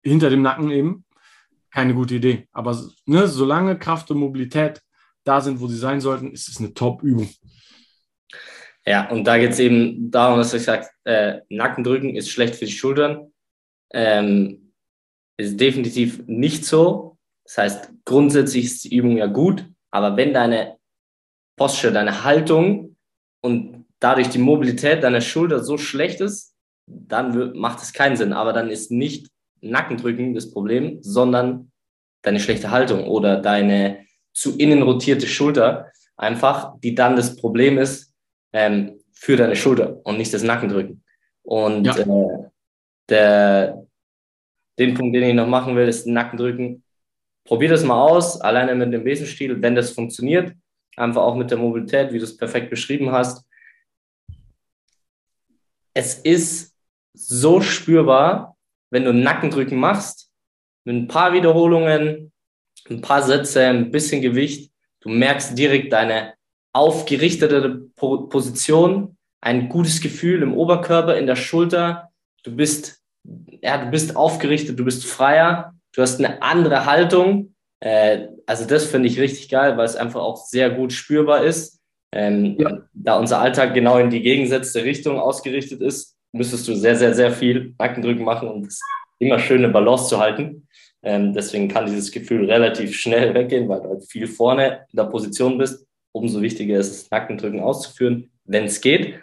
hinter 0.01 0.31
dem 0.31 0.43
Nacken 0.43 0.71
eben 0.71 1.05
keine 1.73 1.93
gute 1.95 2.15
Idee. 2.15 2.47
Aber 2.53 2.81
ne, 3.07 3.27
solange 3.27 3.81
Kraft 3.81 4.13
und 4.13 4.19
Mobilität 4.19 4.81
da 5.25 5.41
sind, 5.41 5.59
wo 5.59 5.67
sie 5.67 5.77
sein 5.77 6.01
sollten, 6.01 6.31
ist 6.31 6.49
es 6.49 6.59
eine 6.59 6.73
Top-Übung. 6.73 7.29
Ja, 8.87 9.11
und 9.11 9.25
da 9.25 9.39
geht 9.39 9.51
es 9.51 9.59
eben 9.59 10.09
darum, 10.09 10.39
dass 10.39 10.55
ich 10.55 10.63
sage, 10.63 10.87
äh, 11.03 11.41
Nackendrücken 11.49 12.15
ist 12.15 12.31
schlecht 12.31 12.55
für 12.55 12.67
die 12.67 12.71
Schultern. 12.71 13.30
Ähm, 13.93 14.73
ist 15.37 15.59
definitiv 15.59 16.23
nicht 16.27 16.65
so. 16.65 17.17
Das 17.45 17.59
heißt, 17.59 17.93
grundsätzlich 18.05 18.67
ist 18.67 18.85
die 18.85 18.95
Übung 18.95 19.17
ja 19.17 19.27
gut, 19.27 19.65
aber 19.91 20.17
wenn 20.17 20.33
deine 20.33 20.77
Posture, 21.57 21.93
deine 21.93 22.25
Haltung 22.25 22.97
und 23.43 23.87
dadurch 23.99 24.29
die 24.29 24.39
Mobilität 24.39 25.03
deiner 25.03 25.21
Schulter 25.21 25.63
so 25.63 25.79
schlecht 25.79 26.21
ist, 26.21 26.55
dann 26.87 27.35
wird, 27.35 27.57
macht 27.57 27.83
es 27.83 27.93
keinen 27.93 28.17
Sinn. 28.17 28.33
Aber 28.33 28.53
dann 28.53 28.71
ist 28.71 28.91
nicht 28.91 29.29
Nackendrücken 29.61 30.35
das 30.35 30.51
Problem, 30.51 31.03
sondern 31.03 31.71
deine 32.23 32.41
schlechte 32.41 32.71
Haltung 32.71 33.05
oder 33.05 33.37
deine 33.37 34.05
zu 34.33 34.57
innen 34.57 34.83
rotierte 34.83 35.27
Schulter 35.27 35.91
einfach, 36.17 36.79
die 36.81 36.95
dann 36.95 37.17
das 37.17 37.37
Problem 37.37 37.79
ist 37.79 38.15
ähm, 38.53 39.01
für 39.13 39.37
deine 39.37 39.57
Schulter 39.57 40.01
und 40.05 40.19
nicht 40.19 40.33
das 40.33 40.43
Nackendrücken. 40.43 41.03
Und 41.43 41.85
ja. 41.85 41.97
äh, 41.99 42.51
der, 43.11 43.87
den 44.79 44.95
Punkt, 44.95 45.15
den 45.15 45.23
ich 45.23 45.35
noch 45.35 45.47
machen 45.47 45.77
will, 45.77 45.89
ist 45.89 46.07
Nackendrücken. 46.07 46.83
Probier 47.45 47.71
das 47.71 47.85
mal 47.85 48.01
aus, 48.01 48.41
alleine 48.41 48.75
mit 48.75 48.93
dem 48.93 49.05
Besenstiel, 49.05 49.61
wenn 49.61 49.75
das 49.75 49.91
funktioniert. 49.91 50.55
Einfach 50.97 51.23
auch 51.23 51.35
mit 51.35 51.51
der 51.51 51.59
Mobilität, 51.59 52.13
wie 52.13 52.19
du 52.19 52.25
es 52.25 52.37
perfekt 52.37 52.71
beschrieben 52.71 53.11
hast. 53.11 53.45
Es 55.95 56.15
ist 56.15 56.77
so 57.15 57.61
spürbar, 57.61 58.57
wenn 58.91 59.05
du 59.05 59.13
Nackendrücken 59.13 59.79
machst, 59.79 60.31
mit 60.85 60.97
ein 60.97 61.09
paar 61.09 61.33
Wiederholungen, 61.33 62.33
ein 62.89 63.01
paar 63.01 63.23
Sätze, 63.23 63.67
ein 63.67 63.91
bisschen 63.91 64.23
Gewicht, 64.23 64.73
du 65.01 65.09
merkst 65.09 65.57
direkt 65.59 65.93
deine 65.93 66.35
aufgerichtete 66.73 67.91
Position, 67.97 69.17
ein 69.41 69.69
gutes 69.69 70.01
Gefühl 70.01 70.43
im 70.43 70.55
Oberkörper, 70.55 71.17
in 71.17 71.27
der 71.27 71.37
Schulter. 71.37 72.11
Du 72.43 72.55
bist, 72.55 73.00
ja, 73.63 73.85
du 73.85 73.91
bist 73.91 74.17
aufgerichtet, 74.17 74.79
du 74.79 74.85
bist 74.85 75.07
freier, 75.07 75.75
du 75.95 76.03
hast 76.03 76.19
eine 76.19 76.43
andere 76.43 76.87
Haltung. 76.87 77.55
Äh, 77.81 78.29
also 78.47 78.67
das 78.67 78.87
finde 78.87 79.09
ich 79.09 79.21
richtig 79.21 79.49
geil, 79.49 79.77
weil 79.77 79.87
es 79.87 79.97
einfach 79.97 80.21
auch 80.21 80.37
sehr 80.47 80.71
gut 80.71 80.93
spürbar 80.93 81.45
ist. 81.45 81.81
Ähm, 82.13 82.57
ja. 82.59 82.79
Da 82.93 83.19
unser 83.19 83.41
Alltag 83.41 83.75
genau 83.75 83.99
in 83.99 84.11
die 84.11 84.23
gegensätzte 84.23 84.85
Richtung 84.85 85.19
ausgerichtet 85.19 85.81
ist, 85.81 86.17
müsstest 86.33 86.67
du 86.67 86.75
sehr, 86.75 86.97
sehr, 86.97 87.15
sehr 87.15 87.33
viel 87.33 87.75
Nackendrücken 87.79 88.25
machen, 88.25 88.49
um 88.49 88.65
das 88.65 88.81
immer 89.19 89.39
schöne 89.39 89.69
Balance 89.69 90.09
zu 90.09 90.19
halten. 90.19 90.67
Ähm, 91.03 91.33
deswegen 91.33 91.69
kann 91.69 91.87
dieses 91.87 92.11
Gefühl 92.11 92.51
relativ 92.51 92.97
schnell 92.97 93.33
weggehen, 93.35 93.69
weil 93.69 93.81
du 93.81 93.89
halt 93.91 94.05
viel 94.05 94.27
vorne 94.27 94.87
in 94.91 94.97
der 94.97 95.05
Position 95.05 95.57
bist. 95.57 95.87
Umso 96.13 96.43
wichtiger 96.43 96.79
ist 96.79 96.91
es, 96.91 97.11
Nackendrücken 97.11 97.61
auszuführen, 97.61 98.31
wenn 98.45 98.65
es 98.65 98.81
geht. 98.81 99.21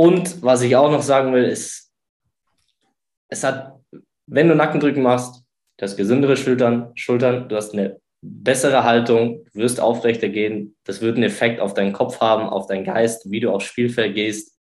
Und 0.00 0.42
was 0.42 0.62
ich 0.62 0.76
auch 0.76 0.90
noch 0.90 1.02
sagen 1.02 1.34
will, 1.34 1.44
ist, 1.44 1.92
es 3.28 3.44
hat, 3.44 3.78
wenn 4.26 4.48
du 4.48 4.54
Nackendrücken 4.54 5.02
machst, 5.02 5.44
du 5.76 5.82
hast 5.82 5.98
gesündere 5.98 6.38
Schultern, 6.38 6.92
Schultern, 6.94 7.50
du 7.50 7.56
hast 7.56 7.74
eine 7.74 8.00
bessere 8.22 8.84
Haltung, 8.84 9.44
du 9.52 9.60
wirst 9.60 9.78
aufrechter 9.78 10.30
gehen. 10.30 10.74
Das 10.84 11.02
wird 11.02 11.16
einen 11.16 11.24
Effekt 11.24 11.60
auf 11.60 11.74
deinen 11.74 11.92
Kopf 11.92 12.18
haben, 12.18 12.48
auf 12.48 12.66
deinen 12.66 12.84
Geist, 12.84 13.30
wie 13.30 13.40
du 13.40 13.50
aufs 13.50 13.66
Spielfeld 13.66 14.14
gehst. 14.14 14.58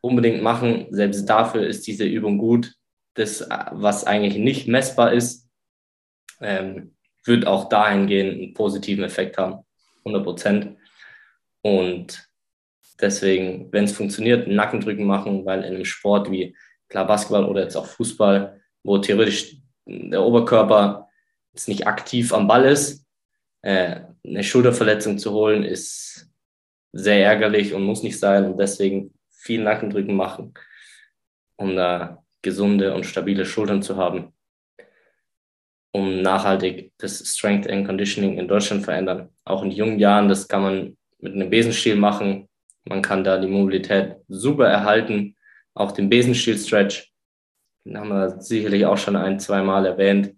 Unbedingt 0.00 0.42
machen. 0.42 0.88
Selbst 0.90 1.26
dafür 1.26 1.64
ist 1.64 1.86
diese 1.86 2.04
Übung 2.04 2.36
gut. 2.36 2.74
Das, 3.14 3.48
was 3.70 4.08
eigentlich 4.08 4.38
nicht 4.38 4.66
messbar 4.66 5.12
ist, 5.12 5.48
ähm, 6.40 6.96
wird 7.24 7.46
auch 7.46 7.68
dahingehend 7.68 8.42
einen 8.42 8.54
positiven 8.54 9.04
Effekt 9.04 9.38
haben. 9.38 9.64
100 9.98 10.24
Prozent. 10.24 10.76
Und 11.62 12.27
deswegen, 13.00 13.72
wenn 13.72 13.84
es 13.84 13.92
funktioniert, 13.92 14.48
Nackendrücken 14.48 15.06
machen, 15.06 15.44
weil 15.44 15.60
in 15.64 15.74
einem 15.74 15.84
Sport 15.84 16.30
wie 16.30 16.56
klar 16.88 17.06
Basketball 17.06 17.44
oder 17.44 17.62
jetzt 17.62 17.76
auch 17.76 17.86
Fußball, 17.86 18.60
wo 18.82 18.98
theoretisch 18.98 19.56
der 19.86 20.22
Oberkörper 20.22 21.08
jetzt 21.52 21.68
nicht 21.68 21.86
aktiv 21.86 22.32
am 22.32 22.46
Ball 22.46 22.64
ist, 22.64 23.06
äh, 23.62 24.00
eine 24.24 24.44
Schulterverletzung 24.44 25.18
zu 25.18 25.32
holen, 25.32 25.64
ist 25.64 26.28
sehr 26.92 27.24
ärgerlich 27.24 27.74
und 27.74 27.82
muss 27.82 28.02
nicht 28.02 28.18
sein. 28.18 28.44
Und 28.44 28.58
deswegen 28.58 29.14
viel 29.30 29.62
Nackendrücken 29.62 30.14
machen, 30.14 30.54
um 31.56 31.76
da 31.76 32.22
gesunde 32.42 32.94
und 32.94 33.06
stabile 33.06 33.44
Schultern 33.44 33.82
zu 33.82 33.96
haben, 33.96 34.32
um 35.92 36.22
nachhaltig 36.22 36.92
das 36.98 37.18
Strength 37.26 37.68
and 37.68 37.86
Conditioning 37.86 38.38
in 38.38 38.48
Deutschland 38.48 38.84
verändern. 38.84 39.30
Auch 39.44 39.62
in 39.62 39.70
jungen 39.70 39.98
Jahren, 39.98 40.28
das 40.28 40.46
kann 40.46 40.62
man 40.62 40.96
mit 41.18 41.34
einem 41.34 41.50
Besenstiel 41.50 41.96
machen. 41.96 42.47
Man 42.88 43.02
kann 43.02 43.24
da 43.24 43.38
die 43.38 43.48
Mobilität 43.48 44.16
super 44.28 44.66
erhalten. 44.66 45.36
Auch 45.74 45.92
den 45.92 46.08
Besenstiel-Stretch, 46.08 47.12
den 47.84 47.98
haben 47.98 48.08
wir 48.08 48.40
sicherlich 48.40 48.86
auch 48.86 48.98
schon 48.98 49.16
ein, 49.16 49.38
zwei 49.38 49.62
Mal 49.62 49.86
erwähnt 49.86 50.34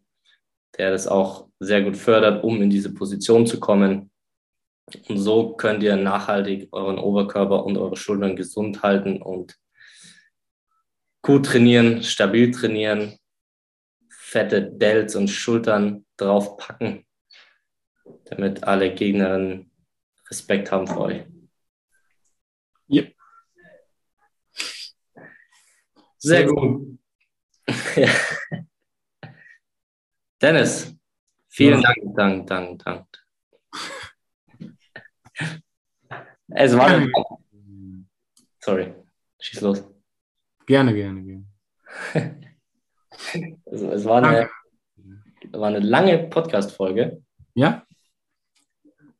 der 0.78 0.90
das 0.90 1.06
auch 1.06 1.48
sehr 1.58 1.82
gut 1.82 1.96
fördert, 1.96 2.44
um 2.44 2.62
in 2.62 2.70
diese 2.70 2.94
Position 2.94 3.46
zu 3.46 3.60
kommen. 3.60 4.10
Und 5.08 5.18
so 5.18 5.54
könnt 5.54 5.82
ihr 5.82 5.96
nachhaltig 5.96 6.68
euren 6.72 6.98
Oberkörper 6.98 7.64
und 7.64 7.76
eure 7.76 7.96
Schultern 7.96 8.34
gesund 8.34 8.82
halten 8.82 9.22
und 9.22 9.56
gut 11.22 11.46
trainieren, 11.46 12.02
stabil 12.02 12.50
trainieren, 12.50 13.18
fette 14.08 14.62
Delts 14.62 15.14
und 15.16 15.28
Schultern 15.28 16.06
draufpacken, 16.16 17.04
damit 18.24 18.64
alle 18.64 18.94
Gegnerinnen 18.94 19.70
Respekt 20.28 20.72
haben 20.72 20.86
vor 20.86 21.06
euch. 21.06 21.24
Sehr, 26.22 26.46
gut. 26.46 26.98
ja. 27.96 28.08
Dennis, 30.40 30.94
vielen 31.48 31.80
ja. 31.80 31.92
Dank, 32.14 32.46
Dank, 32.46 32.46
Dank, 32.46 32.84
Dank. 32.84 33.06
Es 36.48 36.76
war 36.76 36.86
eine, 36.88 37.10
Sorry, 38.58 38.92
schieß 39.40 39.60
los. 39.62 39.84
Gerne, 40.66 40.92
gerne, 40.94 41.22
gerne. 41.22 41.46
es, 43.64 43.80
es 43.80 44.04
war, 44.04 44.22
eine, 44.22 44.50
war 45.52 45.68
eine 45.68 45.78
lange 45.78 46.18
Podcast-Folge. 46.28 47.22
Ja? 47.54 47.86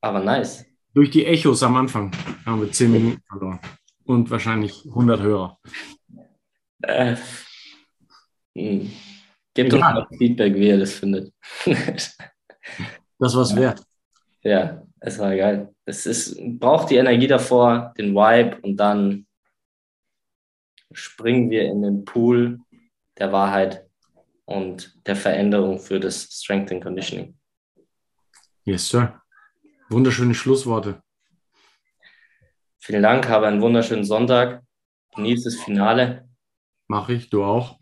Aber 0.03 0.21
nice. 0.21 0.67
Durch 0.93 1.11
die 1.11 1.25
Echos 1.25 1.63
am 1.63 1.77
Anfang 1.77 2.13
haben 2.45 2.61
wir 2.61 2.71
10 2.71 2.93
Minuten 2.93 3.23
verloren. 3.27 3.61
Und 4.05 4.31
wahrscheinlich 4.31 4.85
100 4.87 5.21
Hörer. 5.21 5.59
Äh, 6.83 7.16
hm. 8.57 8.91
Gebt 9.55 9.72
uns 9.72 9.81
mal 9.81 10.07
Feedback, 10.16 10.55
wie 10.55 10.68
ihr 10.68 10.78
das 10.78 10.93
findet. 10.93 11.33
das 11.66 12.16
war's 13.18 13.55
wert. 13.57 13.83
Ja, 14.43 14.83
es 15.01 15.18
war 15.18 15.37
geil. 15.37 15.74
Es 15.85 16.07
ist, 16.07 16.41
braucht 16.59 16.91
die 16.91 16.97
Energie 16.97 17.26
davor, 17.26 17.93
den 17.99 18.14
Vibe 18.14 18.59
und 18.62 18.76
dann 18.76 19.26
springen 20.93 21.51
wir 21.51 21.64
in 21.64 21.83
den 21.83 22.05
Pool 22.05 22.61
der 23.18 23.33
Wahrheit 23.33 23.87
und 24.45 24.97
der 25.07 25.16
Veränderung 25.16 25.78
für 25.78 26.01
das 26.01 26.22
Strength 26.24 26.72
and 26.72 26.83
Conditioning. 26.83 27.37
Yes, 28.64 28.89
sir. 28.89 29.20
Wunderschöne 29.89 30.35
Schlussworte. 30.35 31.03
Vielen 32.78 33.03
Dank, 33.03 33.28
habe 33.28 33.47
einen 33.47 33.61
wunderschönen 33.61 34.05
Sonntag. 34.05 34.62
Genieß 35.14 35.45
das 35.45 35.57
Finale. 35.57 36.30
Mache 36.91 37.12
ich, 37.12 37.30
du 37.30 37.45
auch. 37.45 37.78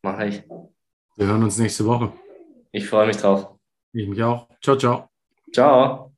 Mache 0.00 0.26
ich. 0.28 0.44
Wir 1.16 1.26
hören 1.26 1.42
uns 1.42 1.58
nächste 1.58 1.84
Woche. 1.86 2.12
Ich 2.70 2.86
freue 2.86 3.08
mich 3.08 3.16
drauf. 3.16 3.58
Ich 3.92 4.06
mich 4.06 4.22
auch. 4.22 4.48
Ciao, 4.62 4.76
ciao. 4.76 5.08
Ciao. 5.52 6.12